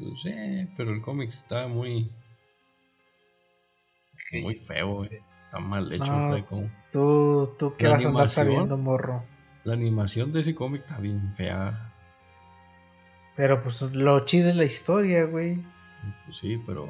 Pues 0.00 0.22
sí, 0.22 0.32
pero 0.76 0.92
el 0.92 1.02
cómic 1.02 1.28
está 1.30 1.66
muy. 1.68 2.10
Muy 4.42 4.54
feo, 4.54 4.94
güey. 4.96 5.10
Está 5.44 5.58
mal 5.58 5.92
hecho. 5.92 6.04
No, 6.12 6.46
como- 6.46 6.70
Tú, 6.92 7.54
tú 7.58 7.74
qué 7.76 7.84
La 7.86 7.90
vas 7.96 8.04
a 8.04 8.08
andar 8.08 8.28
sabiendo, 8.28 8.76
morro. 8.76 9.24
La 9.64 9.74
animación 9.74 10.32
de 10.32 10.40
ese 10.40 10.54
cómic 10.54 10.82
está 10.82 10.98
bien 10.98 11.34
fea. 11.34 11.92
Pero 13.36 13.62
pues 13.62 13.82
lo 13.82 14.24
chido 14.24 14.48
es 14.50 14.56
la 14.56 14.64
historia, 14.64 15.24
güey. 15.24 15.58
Pues 16.24 16.36
sí, 16.38 16.56
pero. 16.66 16.88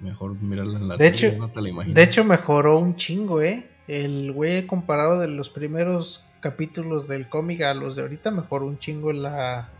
Mejor 0.00 0.34
mirarla 0.42 0.78
en 0.78 0.88
la 0.88 0.96
De 0.96 1.10
tele, 1.10 1.28
hecho, 1.28 1.38
no 1.38 1.50
te 1.50 1.62
la 1.62 1.68
imaginas. 1.68 1.94
de 1.94 2.02
hecho 2.02 2.24
mejoró 2.24 2.78
un 2.78 2.96
chingo, 2.96 3.40
eh. 3.40 3.70
El 3.86 4.32
güey 4.32 4.66
comparado 4.66 5.20
de 5.20 5.28
los 5.28 5.48
primeros 5.50 6.26
capítulos 6.40 7.06
del 7.08 7.28
cómic 7.28 7.62
a 7.62 7.72
los 7.74 7.96
de 7.96 8.02
ahorita 8.02 8.30
mejoró 8.30 8.66
un 8.66 8.78
chingo 8.78 9.12
la 9.12 9.70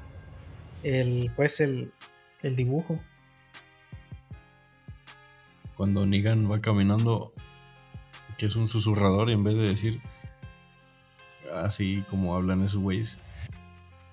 el 0.83 1.31
pues 1.37 1.61
el, 1.61 1.93
el 2.45 2.57
dibujo. 2.57 3.01
Cuando 5.77 6.07
Negan 6.07 6.51
va 6.51 6.61
caminando, 6.61 7.33
que 8.39 8.47
es 8.47 8.55
un 8.55 8.69
susurrador, 8.69 9.31
y 9.31 9.33
en 9.33 9.43
vez 9.43 9.57
de 9.57 9.62
decir 9.62 10.01
así 11.53 12.05
como 12.11 12.35
hablan 12.35 12.62
esos 12.65 12.81
güeyes, 12.81 13.19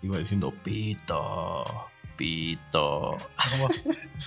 iba 0.01 0.17
diciendo 0.17 0.53
pito, 0.63 1.63
pito. 2.15 3.17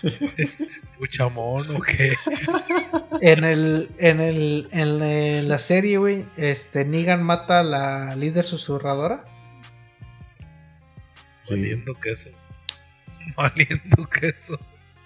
¿Mucha 1.00 1.28
mono 1.28 1.78
o 1.78 1.80
qué? 1.80 2.14
En 3.20 3.44
el 3.44 3.90
en 3.98 4.20
el 4.20 4.68
en 4.72 5.48
la, 5.48 5.58
serie, 5.58 5.98
güey, 5.98 6.26
este 6.36 6.84
Negan 6.84 7.22
mata 7.22 7.60
a 7.60 7.62
la 7.62 8.16
líder 8.16 8.44
susurradora. 8.44 9.22
Valiendo 11.48 11.94
queso. 11.94 12.28
Valiendo 13.36 14.08
queso. 14.08 14.58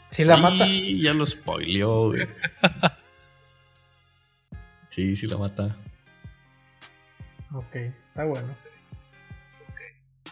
Si 0.08 0.24
la 0.24 0.36
mata. 0.36 0.66
Y 0.66 1.02
ya 1.02 1.14
lo 1.14 1.26
spoileó, 1.26 2.08
güey. 2.08 2.26
Sí, 4.90 5.14
sí 5.14 5.28
la 5.28 5.36
mata. 5.36 5.76
Ok, 7.52 7.76
está 7.76 8.24
bueno. 8.24 8.48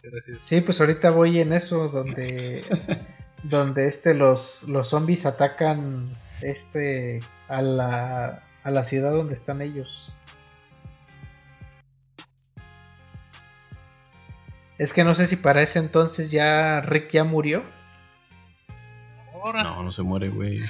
Gracias. 0.02 0.42
Sí, 0.44 0.60
pues 0.60 0.80
ahorita 0.80 1.10
voy 1.10 1.38
en 1.38 1.52
eso 1.52 1.88
donde 1.88 2.64
donde 3.44 3.86
este 3.86 4.14
los 4.14 4.64
los 4.68 4.88
zombies 4.88 5.24
atacan 5.24 6.08
este 6.42 7.20
a 7.46 7.62
la 7.62 8.42
a 8.64 8.70
la 8.72 8.82
ciudad 8.82 9.12
donde 9.12 9.34
están 9.34 9.62
ellos. 9.62 10.12
Es 14.78 14.92
que 14.92 15.04
no 15.04 15.14
sé 15.14 15.26
si 15.26 15.36
para 15.36 15.62
ese 15.62 15.78
entonces 15.78 16.30
ya 16.30 16.80
Rick 16.80 17.10
ya 17.12 17.24
murió. 17.24 17.62
Ahora. 19.42 19.62
No, 19.62 19.82
no 19.82 19.92
se 19.92 20.02
muere, 20.02 20.28
güey. 20.28 20.60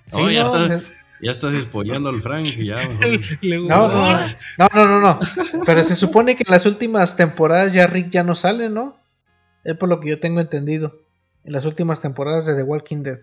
Sí, 0.00 0.20
No, 0.22 0.30
ya 0.30 0.42
no, 0.44 0.64
estás, 0.66 0.82
es- 0.82 0.92
ya 1.22 1.30
estás 1.32 1.54
spoileando 1.62 2.10
al 2.10 2.20
Frank 2.22 2.44
y 2.58 2.66
ya. 2.66 2.86
no, 3.42 3.88
no, 3.88 3.88
no, 4.58 4.68
no, 4.74 4.86
no, 4.86 5.00
no. 5.00 5.20
Pero 5.64 5.82
se 5.82 5.96
supone 5.96 6.36
que 6.36 6.44
en 6.46 6.52
las 6.52 6.66
últimas 6.66 7.16
temporadas 7.16 7.72
ya 7.72 7.86
Rick 7.86 8.10
ya 8.10 8.22
no 8.22 8.34
sale, 8.34 8.68
¿no? 8.68 8.98
Es 9.64 9.74
por 9.76 9.88
lo 9.88 10.00
que 10.00 10.10
yo 10.10 10.20
tengo 10.20 10.40
entendido. 10.40 11.00
En 11.44 11.52
las 11.54 11.64
últimas 11.64 12.00
temporadas 12.02 12.44
de 12.46 12.54
The 12.54 12.62
Walking 12.62 13.02
Dead. 13.02 13.18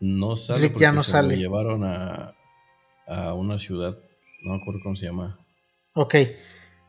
No 0.00 0.34
sale 0.34 0.60
Rick 0.62 0.78
ya 0.78 0.92
no 0.92 1.02
se 1.04 1.12
sale. 1.12 1.36
lo 1.36 1.42
llevaron 1.42 1.84
a, 1.84 2.34
a 3.06 3.34
una 3.34 3.58
ciudad. 3.58 3.96
No 4.42 4.54
me 4.54 4.60
acuerdo 4.62 4.80
cómo 4.82 4.96
se 4.96 5.06
llama. 5.06 5.38
Ok. 5.94 6.14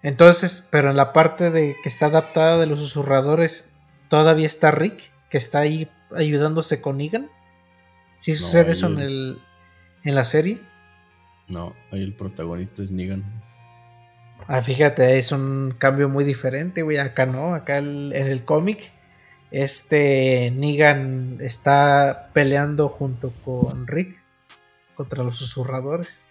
Entonces, 0.01 0.67
pero 0.71 0.89
en 0.89 0.97
la 0.97 1.13
parte 1.13 1.51
de 1.51 1.75
que 1.83 1.89
está 1.89 2.07
adaptada 2.07 2.57
de 2.57 2.65
los 2.65 2.79
susurradores, 2.79 3.71
todavía 4.09 4.47
está 4.47 4.71
Rick, 4.71 5.11
que 5.29 5.37
está 5.37 5.59
ahí 5.59 5.89
ayudándose 6.15 6.81
con 6.81 6.97
Negan. 6.97 7.29
¿Sí 8.17 8.31
No, 8.31 8.37
sucede 8.37 8.71
eso 8.71 8.87
en 8.87 8.99
el 8.99 9.39
en 10.03 10.15
la 10.15 10.23
serie? 10.25 10.59
No, 11.47 11.73
ahí 11.91 12.01
el 12.03 12.13
protagonista 12.13 12.83
es 12.83 12.91
Negan. 12.91 13.41
Ah, 14.47 14.61
fíjate, 14.61 15.17
es 15.17 15.31
un 15.31 15.73
cambio 15.77 16.09
muy 16.09 16.23
diferente, 16.25 16.81
güey. 16.81 16.97
Acá 16.97 17.25
no, 17.25 17.53
acá 17.55 17.77
el- 17.77 18.11
en 18.13 18.27
el 18.27 18.43
cómic, 18.43 18.91
este 19.51 20.51
Negan 20.51 21.37
está 21.41 22.29
peleando 22.33 22.89
junto 22.89 23.31
con 23.45 23.87
Rick 23.87 24.19
contra 24.95 25.23
los 25.23 25.37
susurradores. 25.37 26.27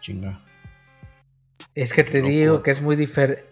Chinga. 0.00 0.40
Es 1.74 1.92
que 1.92 2.04
te 2.04 2.18
loco. 2.20 2.30
digo 2.30 2.62
que 2.62 2.70
es 2.70 2.80
muy 2.80 2.96
diferente. 2.96 3.44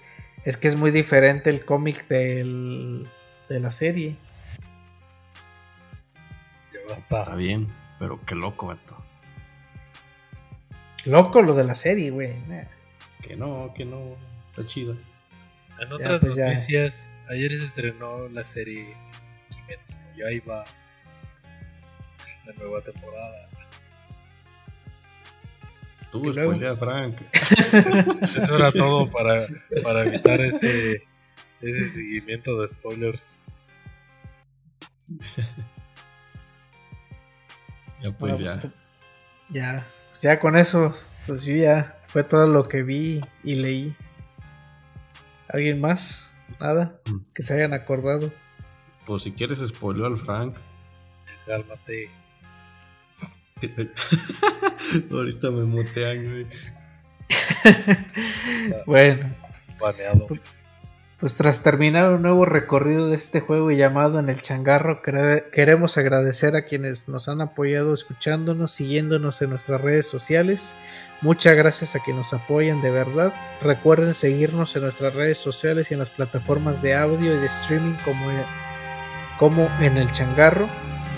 Es 0.44 0.56
que 0.56 0.68
es 0.68 0.76
muy 0.76 0.90
diferente 0.90 1.51
el 1.51 1.64
cómic 1.64 2.06
del, 2.09 3.09
de 3.48 3.60
la 3.60 3.70
serie. 3.70 4.16
Está 6.99 7.35
bien, 7.35 7.73
pero 7.99 8.21
qué 8.25 8.35
loco, 8.35 8.66
vato. 8.66 8.97
Loco 11.07 11.43
lo 11.43 11.55
de 11.55 11.65
la 11.65 11.75
serie, 11.75 12.11
güey. 12.11 12.37
Nah. 12.49 12.65
Que 13.23 13.37
no, 13.37 13.73
que 13.75 13.85
no. 13.85 14.01
Está 14.51 14.65
chido. 14.65 14.97
En 15.81 15.93
otras 15.93 16.21
pues 16.21 16.37
ya. 16.37 16.49
noticias, 16.49 17.11
ayer 17.29 17.51
se 17.51 17.65
estrenó 17.65 18.29
la 18.29 18.45
serie 18.45 18.95
Kimetsu 19.51 19.95
no 19.97 20.16
Yaiba, 20.16 20.65
la 22.47 22.53
nueva 22.57 22.81
temporada. 22.83 23.49
Tú 26.12 26.21
Y 26.31 26.33
luego- 26.33 26.53
spoilea, 26.53 26.77
Frank. 26.77 27.16
Eso 28.23 28.57
era 28.57 28.71
todo 28.71 29.11
para, 29.11 29.45
para 29.83 30.05
evitar 30.07 30.41
ese, 30.43 31.03
ese 31.61 31.85
seguimiento 31.87 32.61
de 32.61 32.69
spoilers. 32.69 33.43
Ya 38.05 38.10
pues 38.10 38.32
Bueno, 38.32 38.36
ya. 38.36 38.60
pues, 38.60 38.72
ya, 39.48 39.86
pues 40.10 40.20
ya 40.20 40.39
con 40.39 40.56
eso, 40.56 40.94
pues 41.26 41.44
yo 41.47 41.55
ya 41.55 41.97
fue 42.06 42.22
todo 42.22 42.47
lo 42.47 42.68
que 42.68 42.82
vi 42.82 43.22
y 43.43 43.55
leí. 43.55 43.97
¿Alguien 45.48 45.81
más? 45.81 46.36
Nada, 46.60 47.01
que 47.35 47.43
se 47.43 47.55
hayan 47.55 47.72
acordado. 47.72 48.31
Pues 49.06 49.22
si 49.22 49.32
quieres 49.32 49.66
spoiler 49.66 50.05
al 50.05 50.18
Frank. 50.18 50.55
Cálmate. 51.47 52.10
Ahorita 55.10 55.51
me 55.51 55.64
mutean, 55.64 56.24
güey. 56.24 56.47
Bueno, 58.86 59.35
Baneado. 59.81 60.26
Pues 61.20 61.36
tras 61.36 61.62
terminar 61.62 62.11
un 62.11 62.23
nuevo 62.23 62.45
recorrido 62.45 63.09
de 63.09 63.16
este 63.16 63.41
juego 63.41 63.70
llamado 63.70 64.19
En 64.19 64.28
el 64.28 64.43
Changarro, 64.43 65.01
quere- 65.03 65.49
queremos 65.53 65.97
agradecer 65.97 66.57
a 66.57 66.62
quienes 66.65 67.09
nos 67.09 67.28
han 67.28 67.41
apoyado 67.41 67.95
escuchándonos, 67.95 68.73
siguiéndonos 68.73 69.41
en 69.41 69.51
nuestras 69.51 69.81
redes 69.81 70.07
sociales. 70.09 70.74
Muchas 71.23 71.57
gracias 71.57 71.95
a 71.95 72.01
quienes 72.01 72.32
nos 72.32 72.35
apoyan 72.43 72.82
de 72.82 72.91
verdad. 72.91 73.32
Recuerden 73.62 74.12
seguirnos 74.12 74.77
en 74.77 74.82
nuestras 74.82 75.15
redes 75.15 75.39
sociales 75.39 75.91
y 75.91 75.95
en 75.95 76.01
las 76.01 76.11
plataformas 76.11 76.82
de 76.82 76.95
audio 76.95 77.35
y 77.35 77.39
de 77.39 77.47
streaming 77.47 77.97
como, 78.05 78.28
como 79.39 79.70
en 79.81 79.97
el 79.97 80.11
Changarro. 80.12 80.69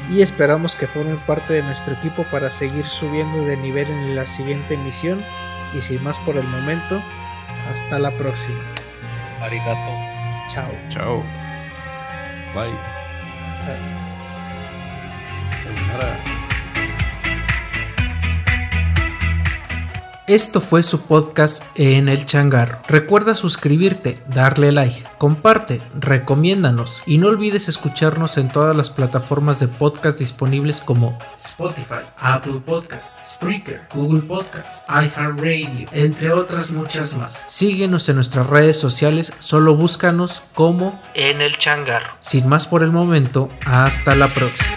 Y 0.09 0.23
esperamos 0.23 0.77
que 0.77 0.87
formen 0.87 1.19
parte 1.27 1.55
de 1.55 1.63
nuestro 1.63 1.95
equipo 1.95 2.25
para 2.31 2.51
seguir 2.51 2.87
subiendo 2.87 3.45
de 3.45 3.57
nivel 3.57 3.89
en 3.89 4.15
la 4.15 4.27
siguiente 4.27 4.75
emisión. 4.75 5.25
Y 5.75 5.81
sin 5.81 6.01
más 6.05 6.21
por 6.21 6.37
el 6.37 6.47
momento, 6.47 7.03
hasta 7.69 7.99
la 7.99 8.17
próxima. 8.17 8.61
Arigato. 9.41 9.93
Chao. 10.49 10.71
Chao. 10.89 11.23
Bye. 12.55 12.73
Sayonara. 15.61 16.36
Esto 20.27 20.61
fue 20.61 20.83
su 20.83 21.03
podcast 21.03 21.63
en 21.77 22.09
el 22.09 22.27
changarro. 22.27 22.81
Recuerda 22.89 23.33
suscribirte, 23.37 24.19
darle 24.27 24.73
like, 24.73 25.05
comparte, 25.19 25.81
recomiéndanos 26.01 27.05
y 27.07 27.19
no 27.19 27.29
olvides 27.29 27.69
escucharnos 27.69 28.37
en 28.37 28.49
todas 28.49 28.77
las 28.77 28.91
plataformas 28.91 29.61
de 29.61 29.69
podcast 29.69 30.19
disponibles 30.19 30.81
como 30.81 31.17
Spotify, 31.37 32.03
Apple 32.19 32.61
Podcast, 32.67 33.25
Spreaker, 33.25 33.83
Google 33.95 34.23
Podcast, 34.23 34.85
iHeartRadio, 34.91 35.89
entre 35.93 36.33
otras 36.33 36.73
muchas 36.73 37.15
más. 37.15 37.45
Síguenos 37.47 38.09
en 38.09 38.17
nuestras 38.17 38.49
redes 38.49 38.77
sociales, 38.77 39.33
solo 39.39 39.77
búscanos 39.77 40.43
como 40.55 41.01
en 41.15 41.41
el 41.41 41.57
changarro. 41.57 42.11
Sin 42.19 42.49
más 42.49 42.67
por 42.67 42.83
el 42.83 42.91
momento, 42.91 43.49
hasta 43.65 44.17
la 44.17 44.27
próxima. 44.27 44.77